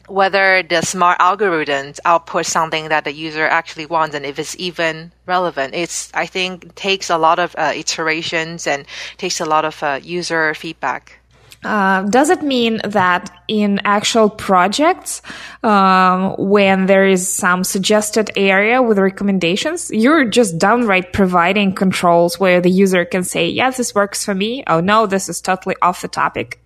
whether 0.06 0.62
the 0.62 0.82
smart 0.82 1.18
algorithms 1.18 1.98
output 2.04 2.44
something 2.44 2.90
that 2.90 3.04
the 3.04 3.12
user 3.12 3.46
actually 3.46 3.86
wants 3.86 4.14
and 4.14 4.24
if 4.26 4.38
it's 4.38 4.54
even 4.58 5.12
relevant. 5.26 5.74
It's 5.74 6.10
I 6.14 6.26
think 6.26 6.74
takes 6.74 7.10
a 7.10 7.18
lot 7.18 7.38
of 7.38 7.54
uh, 7.58 7.72
iterations 7.74 8.66
and 8.66 8.86
takes 9.16 9.40
a 9.40 9.44
lot 9.44 9.64
of 9.64 9.82
uh, 9.82 10.00
user 10.02 10.54
feedback. 10.54 11.18
Uh, 11.64 12.02
does 12.02 12.30
it 12.30 12.42
mean 12.42 12.80
that 12.84 13.30
in 13.48 13.80
actual 13.84 14.28
projects, 14.28 15.22
um, 15.62 16.34
when 16.38 16.86
there 16.86 17.06
is 17.06 17.32
some 17.34 17.64
suggested 17.64 18.30
area 18.36 18.82
with 18.82 18.98
recommendations, 18.98 19.90
you're 19.90 20.24
just 20.24 20.58
downright 20.58 21.12
providing 21.12 21.74
controls 21.74 22.38
where 22.38 22.60
the 22.60 22.70
user 22.70 23.04
can 23.04 23.24
say, 23.24 23.48
yeah, 23.48 23.70
this 23.70 23.94
works 23.94 24.24
for 24.24 24.34
me. 24.34 24.62
Oh 24.66 24.80
no, 24.80 25.06
this 25.06 25.28
is 25.28 25.40
totally 25.40 25.76
off 25.80 26.02
the 26.02 26.08
topic. 26.08 26.60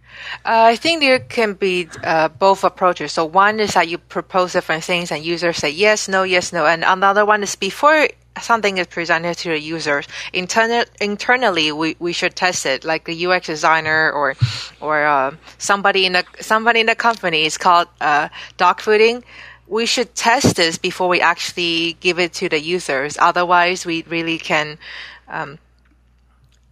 Uh, 0.44 0.74
I 0.74 0.76
think 0.76 1.00
there 1.00 1.20
can 1.20 1.54
be 1.54 1.88
uh, 2.02 2.28
both 2.28 2.64
approaches. 2.64 3.12
So 3.12 3.24
one 3.24 3.60
is 3.60 3.74
that 3.74 3.88
you 3.88 3.98
propose 3.98 4.52
different 4.52 4.84
things 4.84 5.12
and 5.12 5.24
users 5.24 5.58
say 5.58 5.70
yes, 5.70 6.08
no, 6.08 6.24
yes, 6.24 6.52
no. 6.52 6.66
And 6.66 6.84
another 6.84 7.24
one 7.24 7.42
is 7.42 7.54
before 7.54 8.08
something 8.42 8.78
is 8.78 8.86
presented 8.86 9.36
to 9.38 9.50
the 9.50 9.60
users. 9.60 10.06
Internal, 10.32 10.84
internally 11.00 11.72
we, 11.72 11.96
we 11.98 12.12
should 12.12 12.34
test 12.36 12.66
it. 12.66 12.84
Like 12.84 13.04
the 13.04 13.26
ux 13.26 13.46
designer 13.46 14.10
or 14.12 14.34
or 14.80 15.04
uh, 15.04 15.34
somebody 15.58 16.06
in 16.06 16.12
the 16.12 16.24
somebody 16.40 16.80
in 16.80 16.86
the 16.86 16.94
company 16.94 17.44
is 17.44 17.58
called 17.58 17.88
uh, 18.00 18.28
dog 18.56 18.80
fooding. 18.80 19.22
We 19.66 19.84
should 19.84 20.14
test 20.14 20.56
this 20.56 20.78
before 20.78 21.08
we 21.08 21.20
actually 21.20 21.96
give 22.00 22.18
it 22.18 22.32
to 22.34 22.48
the 22.48 22.60
users. 22.60 23.18
Otherwise 23.18 23.84
we 23.84 24.02
really 24.08 24.38
can 24.38 24.78
um, 25.28 25.58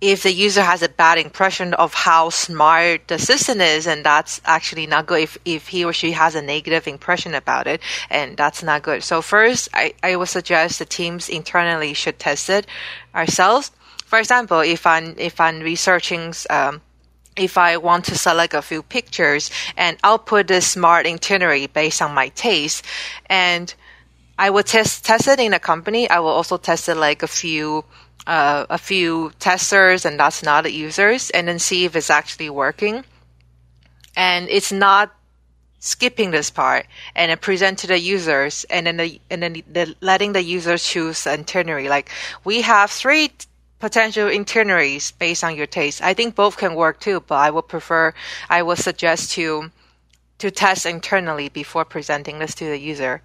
if 0.00 0.24
the 0.24 0.32
user 0.32 0.62
has 0.62 0.82
a 0.82 0.88
bad 0.88 1.18
impression 1.18 1.72
of 1.74 1.94
how 1.94 2.28
smart 2.28 3.08
the 3.08 3.18
system 3.18 3.60
is, 3.60 3.86
and 3.86 4.04
that's 4.04 4.40
actually 4.44 4.86
not 4.86 5.06
good. 5.06 5.22
If, 5.22 5.38
if 5.44 5.68
he 5.68 5.84
or 5.84 5.92
she 5.92 6.12
has 6.12 6.34
a 6.34 6.42
negative 6.42 6.86
impression 6.86 7.34
about 7.34 7.66
it, 7.66 7.80
and 8.10 8.36
that's 8.36 8.62
not 8.62 8.82
good. 8.82 9.02
So 9.02 9.22
first, 9.22 9.68
I, 9.72 9.94
I 10.02 10.16
would 10.16 10.28
suggest 10.28 10.78
the 10.78 10.84
teams 10.84 11.28
internally 11.28 11.94
should 11.94 12.18
test 12.18 12.50
it 12.50 12.66
ourselves. 13.14 13.72
For 14.04 14.18
example, 14.18 14.60
if 14.60 14.86
I'm, 14.86 15.14
if 15.18 15.40
I'm 15.40 15.60
researching, 15.60 16.34
um, 16.50 16.82
if 17.34 17.56
I 17.56 17.78
want 17.78 18.04
to 18.06 18.16
select 18.16 18.52
a 18.54 18.62
few 18.62 18.82
pictures 18.82 19.50
and 19.76 19.96
output 20.04 20.48
the 20.48 20.60
smart 20.60 21.06
itinerary 21.06 21.68
based 21.68 22.02
on 22.02 22.14
my 22.14 22.28
taste, 22.28 22.84
and 23.26 23.74
I 24.38 24.50
will 24.50 24.62
test 24.62 25.06
test 25.06 25.28
it 25.28 25.40
in 25.40 25.54
a 25.54 25.58
company. 25.58 26.08
I 26.10 26.20
will 26.20 26.28
also 26.28 26.58
test 26.58 26.88
it 26.90 26.96
like 26.96 27.22
a 27.22 27.26
few 27.26 27.84
uh, 28.26 28.66
a 28.68 28.78
few 28.78 29.32
testers 29.38 30.04
and 30.04 30.18
that's 30.18 30.42
not 30.42 30.70
users, 30.72 31.30
and 31.30 31.48
then 31.48 31.58
see 31.58 31.84
if 31.84 31.96
it's 31.96 32.10
actually 32.10 32.50
working. 32.50 33.04
And 34.16 34.48
it's 34.48 34.72
not 34.72 35.12
skipping 35.78 36.30
this 36.32 36.50
part 36.50 36.86
and 37.14 37.30
then 37.30 37.38
present 37.38 37.78
to 37.78 37.86
the 37.86 37.98
users 37.98 38.64
and 38.70 38.86
then 38.86 38.96
the, 38.96 39.20
and 39.30 39.42
then 39.42 39.62
the, 39.70 39.94
letting 40.00 40.32
the 40.32 40.42
users 40.42 40.84
choose 40.84 41.24
the 41.24 41.30
itinerary. 41.30 41.88
Like 41.88 42.10
we 42.42 42.62
have 42.62 42.90
three 42.90 43.30
potential 43.78 44.26
itineraries 44.28 45.12
based 45.12 45.44
on 45.44 45.54
your 45.54 45.66
taste. 45.66 46.02
I 46.02 46.14
think 46.14 46.34
both 46.34 46.56
can 46.56 46.74
work 46.74 46.98
too, 46.98 47.20
but 47.20 47.36
I 47.36 47.50
would 47.50 47.68
prefer, 47.68 48.14
I 48.48 48.62
would 48.62 48.78
suggest 48.78 49.32
to, 49.32 49.70
to 50.38 50.50
test 50.50 50.86
internally 50.86 51.50
before 51.50 51.84
presenting 51.84 52.38
this 52.38 52.54
to 52.56 52.64
the 52.64 52.78
user. 52.78 53.22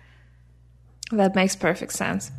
That 1.11 1.35
makes 1.35 1.55
perfect 1.55 1.93
sense. 1.93 2.31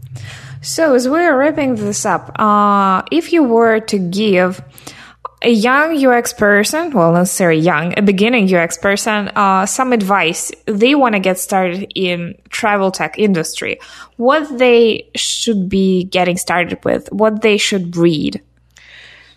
So, 0.65 0.95
as 0.95 1.09
we're 1.09 1.37
wrapping 1.37 1.75
this 1.75 2.07
up, 2.07 2.39
uh, 2.39 3.03
if 3.11 3.33
you 3.33 3.43
were 3.43 3.81
to 3.81 3.99
give 3.99 4.63
a 5.43 5.51
young 5.51 6.07
UX 6.07 6.33
person, 6.33 6.93
well, 6.93 7.11
not 7.11 7.19
necessarily 7.19 7.61
young, 7.61 7.99
a 7.99 8.03
beginning 8.03 8.53
UX 8.55 8.79
person, 8.79 9.27
uh, 9.35 9.67
some 9.67 9.93
advice, 9.93 10.53
they 10.67 10.95
want 10.95 11.17
to 11.17 11.19
get 11.19 11.41
started 11.41 11.91
in 11.97 12.37
travel 12.51 12.93
tech 12.93 13.19
industry, 13.19 13.81
what 14.19 14.57
they 14.57 15.11
should 15.17 15.69
be 15.69 16.05
getting 16.05 16.37
started 16.37 16.79
with, 16.85 17.11
what 17.11 17.43
they 17.43 17.57
should 17.57 17.97
read. 17.97 18.41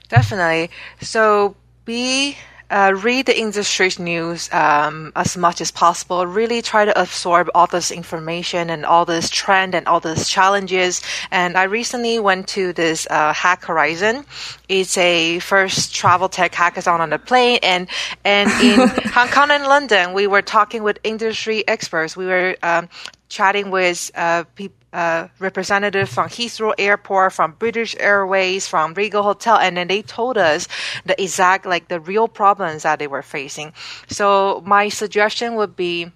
Definitely. 0.09 0.69
So 1.01 1.55
be 1.85 2.37
uh, 2.69 2.93
read 2.95 3.25
the 3.25 3.37
industry's 3.37 3.99
news 3.99 4.49
um, 4.51 5.11
as 5.15 5.37
much 5.37 5.61
as 5.61 5.71
possible. 5.71 6.25
Really 6.25 6.61
try 6.61 6.85
to 6.85 6.99
absorb 6.99 7.49
all 7.53 7.67
this 7.67 7.91
information 7.91 8.69
and 8.69 8.85
all 8.85 9.05
this 9.05 9.29
trend 9.29 9.75
and 9.75 9.87
all 9.87 9.99
these 9.99 10.27
challenges. 10.27 11.01
And 11.31 11.57
I 11.57 11.63
recently 11.63 12.19
went 12.19 12.47
to 12.49 12.73
this 12.73 13.07
uh, 13.09 13.33
Hack 13.33 13.65
Horizon. 13.65 14.25
It's 14.69 14.97
a 14.97 15.39
first 15.39 15.93
travel 15.93 16.29
tech 16.29 16.53
hackathon 16.53 16.99
on 16.99 17.09
the 17.09 17.19
plane, 17.19 17.59
and 17.61 17.87
and 18.23 18.49
in 18.61 18.87
Hong 19.13 19.27
Kong 19.29 19.51
and 19.51 19.63
London, 19.65 20.13
we 20.13 20.27
were 20.27 20.41
talking 20.41 20.83
with 20.83 20.99
industry 21.03 21.67
experts. 21.67 22.17
We 22.17 22.25
were 22.25 22.55
um, 22.63 22.89
chatting 23.29 23.71
with 23.71 24.11
uh, 24.15 24.43
people 24.55 24.84
uh, 24.95 25.27
representative 25.39 26.07
from 26.07 26.29
Heathrow 26.29 26.73
Airport, 26.77 27.33
from 27.33 27.51
British 27.59 27.95
Airways, 27.99 28.65
from 28.65 28.93
Regal 28.93 29.23
Hotel, 29.23 29.57
and 29.57 29.75
then 29.75 29.89
they 29.89 30.01
told 30.01 30.37
us 30.37 30.69
the 31.05 31.21
exact, 31.21 31.65
like 31.65 31.89
the 31.89 31.99
real 31.99 32.29
problems 32.29 32.83
that 32.83 32.97
they 32.99 33.07
were 33.07 33.21
facing. 33.21 33.73
So 34.07 34.63
my 34.65 34.87
suggestion 34.87 35.55
would 35.55 35.75
be 35.75 36.11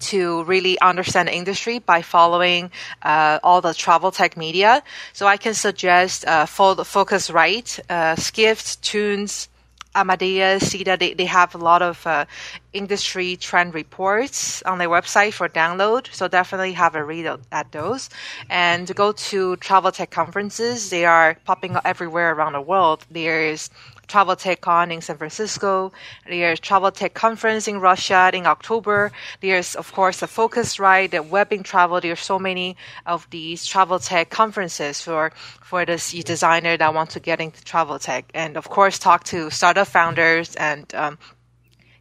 to 0.00 0.42
really 0.44 0.80
understand 0.80 1.28
the 1.28 1.34
industry 1.36 1.78
by 1.78 2.00
following 2.00 2.70
uh, 3.02 3.38
all 3.44 3.60
the 3.60 3.74
travel 3.74 4.10
tech 4.10 4.36
media. 4.36 4.82
So 5.12 5.26
I 5.26 5.36
can 5.36 5.54
suggest 5.54 6.24
uh, 6.26 6.46
Phocuswright, 6.46 7.80
uh, 7.90 8.16
Skift, 8.16 8.82
Tnooz, 8.82 9.48
Amadeus, 9.96 10.62
Sida, 10.72 10.98
they, 10.98 11.14
they 11.14 11.24
have 11.24 11.54
a 11.54 11.58
lot 11.58 11.82
of 11.82 12.06
uh, 12.06 12.26
industry 12.72 13.36
trend 13.36 13.74
reports 13.74 14.62
on 14.62 14.78
their 14.78 14.88
website 14.88 15.32
for 15.32 15.48
download. 15.48 16.12
So 16.12 16.28
definitely 16.28 16.74
have 16.74 16.94
a 16.94 17.02
read 17.02 17.26
at 17.50 17.72
those. 17.72 18.10
And 18.50 18.94
go 18.94 19.12
to 19.12 19.56
travel 19.56 19.90
tech 19.90 20.10
conferences, 20.10 20.90
they 20.90 21.06
are 21.06 21.36
popping 21.44 21.76
up 21.76 21.86
everywhere 21.86 22.32
around 22.32 22.52
the 22.52 22.60
world. 22.60 23.06
There's 23.10 23.70
Travel 24.08 24.36
TechCon 24.36 24.92
in 24.92 25.00
San 25.00 25.16
Francisco. 25.16 25.92
There's 26.26 26.60
Travel 26.60 26.90
Tech 26.92 27.14
Conference 27.14 27.66
in 27.66 27.80
Russia 27.80 28.30
in 28.32 28.46
October. 28.46 29.10
There's, 29.40 29.74
of 29.74 29.92
course, 29.92 30.20
the 30.20 30.26
Phocuswright, 30.26 31.10
the 31.10 31.22
Web 31.22 31.52
in 31.52 31.62
Travel. 31.62 32.00
There's 32.00 32.20
so 32.20 32.38
many 32.38 32.76
of 33.04 33.28
these 33.30 33.66
travel 33.66 33.98
tech 33.98 34.30
conferences 34.30 35.00
for, 35.00 35.32
for 35.62 35.84
this 35.84 36.12
designer 36.12 36.76
that 36.76 36.94
want 36.94 37.10
to 37.10 37.20
get 37.20 37.40
into 37.40 37.64
travel 37.64 37.98
tech. 37.98 38.30
And 38.34 38.56
of 38.56 38.68
course, 38.68 38.98
talk 38.98 39.24
to 39.24 39.50
startup 39.50 39.88
founders 39.88 40.54
and, 40.54 40.92
um, 40.94 41.18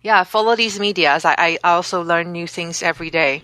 yeah, 0.01 0.23
follow 0.23 0.55
these 0.55 0.79
medias. 0.79 1.25
I, 1.25 1.35
I 1.37 1.57
also 1.63 2.03
learn 2.03 2.31
new 2.31 2.45
things 2.45 2.83
every 2.83 3.09
day. 3.09 3.43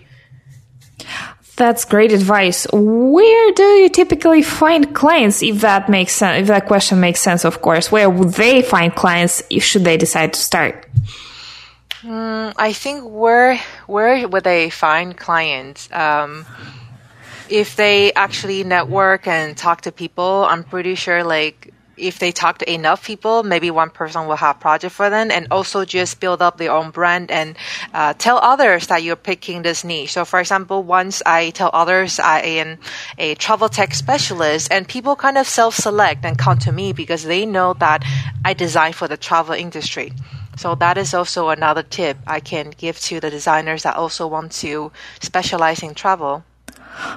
That's 1.62 1.84
great 1.84 2.10
advice. 2.10 2.66
Where 2.72 3.52
do 3.52 3.62
you 3.62 3.88
typically 3.88 4.42
find 4.42 4.92
clients, 4.92 5.44
if 5.44 5.60
that 5.60 5.88
makes 5.88 6.12
sense, 6.12 6.42
if 6.42 6.48
that 6.48 6.66
question 6.66 6.98
makes 6.98 7.20
sense, 7.20 7.44
of 7.44 7.62
course? 7.62 7.92
Where 7.92 8.10
would 8.10 8.30
they 8.30 8.62
find 8.62 8.92
clients 8.92 9.44
if 9.48 9.62
should 9.62 9.84
they 9.84 9.96
decide 9.96 10.32
to 10.32 10.40
start? 10.40 10.90
Mm, 12.02 12.52
I 12.58 12.72
think 12.72 13.04
where 13.04 13.60
where 13.86 14.26
would 14.26 14.42
they 14.42 14.70
find 14.70 15.16
clients? 15.16 15.88
Um, 15.92 16.46
if 17.48 17.76
they 17.76 18.12
actually 18.14 18.64
network 18.64 19.28
and 19.28 19.56
talk 19.56 19.82
to 19.82 19.92
people, 19.92 20.44
I'm 20.50 20.64
pretty 20.64 20.96
sure 20.96 21.22
like 21.22 21.72
if 21.96 22.18
they 22.18 22.32
talk 22.32 22.58
to 22.58 22.72
enough 22.72 23.04
people, 23.04 23.42
maybe 23.42 23.70
one 23.70 23.90
person 23.90 24.26
will 24.26 24.36
have 24.36 24.60
project 24.60 24.94
for 24.94 25.10
them, 25.10 25.30
and 25.30 25.46
also 25.50 25.84
just 25.84 26.20
build 26.20 26.42
up 26.42 26.58
their 26.58 26.72
own 26.72 26.90
brand 26.90 27.30
and 27.30 27.56
uh, 27.94 28.14
tell 28.14 28.38
others 28.38 28.86
that 28.88 29.02
you're 29.02 29.16
picking 29.16 29.62
this 29.62 29.84
niche. 29.84 30.12
So, 30.12 30.24
for 30.24 30.40
example, 30.40 30.82
once 30.82 31.22
I 31.26 31.50
tell 31.50 31.70
others 31.72 32.18
I 32.18 32.40
am 32.40 32.78
a 33.18 33.34
travel 33.34 33.68
tech 33.68 33.94
specialist, 33.94 34.70
and 34.70 34.88
people 34.88 35.16
kind 35.16 35.38
of 35.38 35.46
self-select 35.46 36.24
and 36.24 36.38
come 36.38 36.58
to 36.58 36.72
me 36.72 36.92
because 36.92 37.24
they 37.24 37.46
know 37.46 37.74
that 37.74 38.04
I 38.44 38.54
design 38.54 38.92
for 38.92 39.08
the 39.08 39.16
travel 39.16 39.54
industry. 39.54 40.12
So 40.56 40.74
that 40.76 40.98
is 40.98 41.14
also 41.14 41.48
another 41.48 41.82
tip 41.82 42.18
I 42.26 42.40
can 42.40 42.70
give 42.76 43.00
to 43.00 43.20
the 43.20 43.30
designers 43.30 43.84
that 43.84 43.96
also 43.96 44.26
want 44.26 44.52
to 44.60 44.92
specialize 45.20 45.82
in 45.82 45.94
travel. 45.94 46.44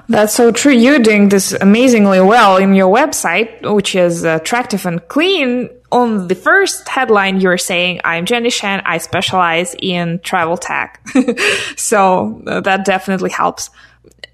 That's 0.08 0.34
so 0.34 0.52
true. 0.52 0.72
You're 0.72 1.00
doing 1.00 1.30
this 1.30 1.52
amazingly 1.54 2.22
well 2.22 2.58
in 2.58 2.76
your 2.76 2.94
website, 2.94 3.74
which 3.74 3.96
is 3.96 4.24
attractive 4.24 4.86
and 4.86 5.06
clean. 5.08 5.70
On 5.92 6.28
the 6.28 6.36
first 6.36 6.88
headline, 6.88 7.40
you're 7.40 7.58
saying, 7.58 8.02
I'm 8.04 8.26
Jenny 8.26 8.50
Shen. 8.50 8.82
I 8.86 8.98
specialize 8.98 9.76
in 9.80 10.20
travel 10.20 10.58
tech. 10.58 11.06
so 11.78 12.42
uh, 12.48 12.62
that 12.62 12.86
definitely 12.86 13.30
helps. 13.30 13.70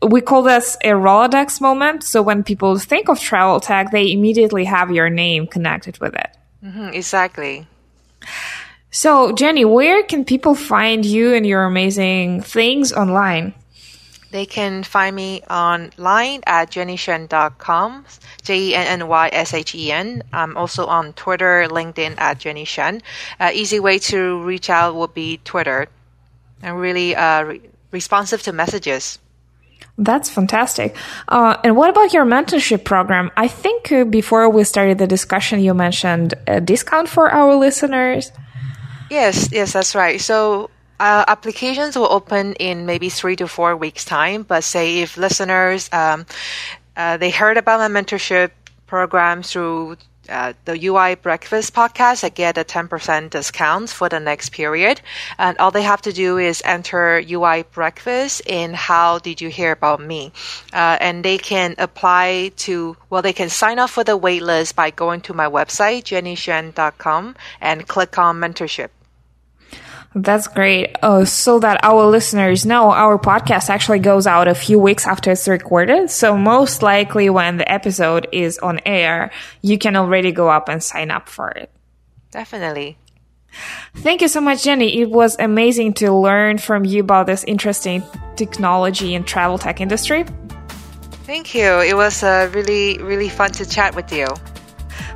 We 0.01 0.21
call 0.21 0.41
this 0.41 0.75
a 0.83 0.89
Rolodex 0.89 1.61
moment. 1.61 2.03
So 2.03 2.21
when 2.21 2.43
people 2.43 2.77
think 2.79 3.09
of 3.09 3.19
travel 3.19 3.59
tech, 3.59 3.91
they 3.91 4.11
immediately 4.11 4.65
have 4.65 4.91
your 4.91 5.09
name 5.09 5.45
connected 5.45 5.99
with 5.99 6.15
it. 6.15 6.35
Mm-hmm, 6.63 6.89
exactly. 6.93 7.67
So, 8.89 9.31
Jenny, 9.31 9.63
where 9.63 10.03
can 10.03 10.25
people 10.25 10.53
find 10.53 11.05
you 11.05 11.33
and 11.33 11.45
your 11.45 11.63
amazing 11.63 12.41
things 12.41 12.91
online? 12.91 13.53
They 14.31 14.45
can 14.45 14.83
find 14.83 15.13
me 15.13 15.41
online 15.49 16.41
at 16.47 16.71
jennyshen.com, 16.71 18.05
J-E-N-N-Y-S-H-E-N. 18.43 20.23
I'm 20.31 20.57
also 20.57 20.85
on 20.85 21.13
Twitter, 21.13 21.67
LinkedIn 21.69 22.17
at 22.17 22.39
Jenny 22.39 22.63
Shen. 22.63 23.01
Uh, 23.39 23.51
easy 23.53 23.79
way 23.79 23.99
to 23.99 24.41
reach 24.43 24.69
out 24.69 24.95
would 24.95 25.13
be 25.13 25.41
Twitter. 25.43 25.87
I'm 26.63 26.75
really 26.75 27.13
uh, 27.13 27.43
re- 27.43 27.61
responsive 27.91 28.41
to 28.43 28.53
messages. 28.53 29.19
That's 29.97 30.29
fantastic. 30.29 30.95
Uh, 31.27 31.57
and 31.63 31.75
what 31.75 31.89
about 31.89 32.13
your 32.13 32.25
mentorship 32.25 32.85
program? 32.85 33.31
I 33.35 33.49
think 33.49 33.91
uh, 33.91 34.05
before 34.05 34.49
we 34.49 34.63
started 34.63 34.97
the 34.97 35.07
discussion, 35.07 35.59
you 35.59 35.73
mentioned 35.73 36.35
a 36.47 36.61
discount 36.61 37.09
for 37.09 37.29
our 37.29 37.55
listeners. 37.55 38.31
Yes, 39.09 39.49
yes, 39.51 39.73
that's 39.73 39.93
right. 39.93 40.21
So 40.21 40.69
uh, 41.01 41.25
applications 41.27 41.97
will 41.97 42.11
open 42.11 42.53
in 42.53 42.85
maybe 42.85 43.09
three 43.09 43.35
to 43.35 43.47
four 43.47 43.75
weeks 43.75 44.05
time. 44.05 44.43
But 44.43 44.63
say 44.63 44.99
if 44.99 45.17
listeners 45.17 45.89
um, 45.91 46.25
uh, 46.95 47.17
they 47.17 47.31
heard 47.31 47.57
about 47.57 47.79
my 47.79 48.01
mentorship 48.01 48.51
program 48.85 49.41
through 49.41 49.97
uh, 50.29 50.53
the 50.65 50.85
UI 50.85 51.15
Breakfast 51.15 51.73
podcast, 51.73 52.23
I 52.23 52.29
get 52.29 52.57
a 52.57 52.63
10% 52.63 53.31
discount 53.31 53.89
for 53.89 54.07
the 54.09 54.19
next 54.19 54.51
period. 54.51 55.01
And 55.39 55.57
all 55.57 55.71
they 55.71 55.81
have 55.81 56.03
to 56.03 56.13
do 56.13 56.37
is 56.37 56.61
enter 56.63 57.21
UI 57.27 57.63
Breakfast 57.63 58.43
in 58.45 58.73
how 58.73 59.19
did 59.19 59.41
you 59.41 59.49
hear 59.49 59.71
about 59.71 59.99
me? 59.99 60.31
Uh, 60.71 60.97
and 61.01 61.25
they 61.25 61.37
can 61.37 61.75
apply 61.79 62.51
to, 62.57 62.95
well, 63.09 63.23
they 63.23 63.33
can 63.33 63.49
sign 63.49 63.79
up 63.79 63.89
for 63.89 64.03
the 64.03 64.17
waitlist 64.19 64.75
by 64.75 64.91
going 64.91 65.21
to 65.21 65.33
my 65.33 65.47
website, 65.47 66.03
jennyshen.com 66.03 67.35
and 67.59 67.87
click 67.87 68.17
on 68.17 68.39
mentorship. 68.39 68.89
That's 70.13 70.47
great. 70.47 70.97
Oh, 71.01 71.23
so 71.23 71.59
that 71.59 71.83
our 71.83 72.05
listeners 72.05 72.65
know 72.65 72.91
our 72.91 73.17
podcast 73.17 73.69
actually 73.69 73.99
goes 73.99 74.27
out 74.27 74.49
a 74.49 74.55
few 74.55 74.77
weeks 74.77 75.07
after 75.07 75.31
it's 75.31 75.47
recorded. 75.47 76.09
So 76.09 76.37
most 76.37 76.83
likely 76.83 77.29
when 77.29 77.57
the 77.57 77.71
episode 77.71 78.27
is 78.33 78.57
on 78.59 78.81
air, 78.85 79.31
you 79.61 79.77
can 79.77 79.95
already 79.95 80.33
go 80.33 80.49
up 80.49 80.67
and 80.67 80.83
sign 80.83 81.11
up 81.11 81.29
for 81.29 81.49
it. 81.51 81.71
Definitely. 82.31 82.97
Thank 83.95 84.21
you 84.21 84.27
so 84.27 84.41
much, 84.41 84.63
Jenny. 84.63 85.01
It 85.01 85.09
was 85.09 85.37
amazing 85.39 85.93
to 85.95 86.11
learn 86.13 86.57
from 86.57 86.83
you 86.85 87.01
about 87.01 87.25
this 87.25 87.43
interesting 87.45 88.03
technology 88.35 89.15
and 89.15 89.25
travel 89.25 89.57
tech 89.57 89.79
industry. 89.79 90.25
Thank 91.23 91.55
you. 91.55 91.79
It 91.79 91.95
was 91.95 92.23
uh, 92.23 92.49
really, 92.53 92.97
really 92.97 93.29
fun 93.29 93.51
to 93.51 93.65
chat 93.65 93.95
with 93.95 94.11
you. 94.11 94.27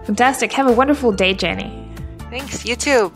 Fantastic. 0.06 0.54
Have 0.54 0.68
a 0.68 0.72
wonderful 0.72 1.12
day, 1.12 1.34
Jenny. 1.34 1.90
Thanks. 2.30 2.66
You 2.66 2.76
too. 2.76 3.12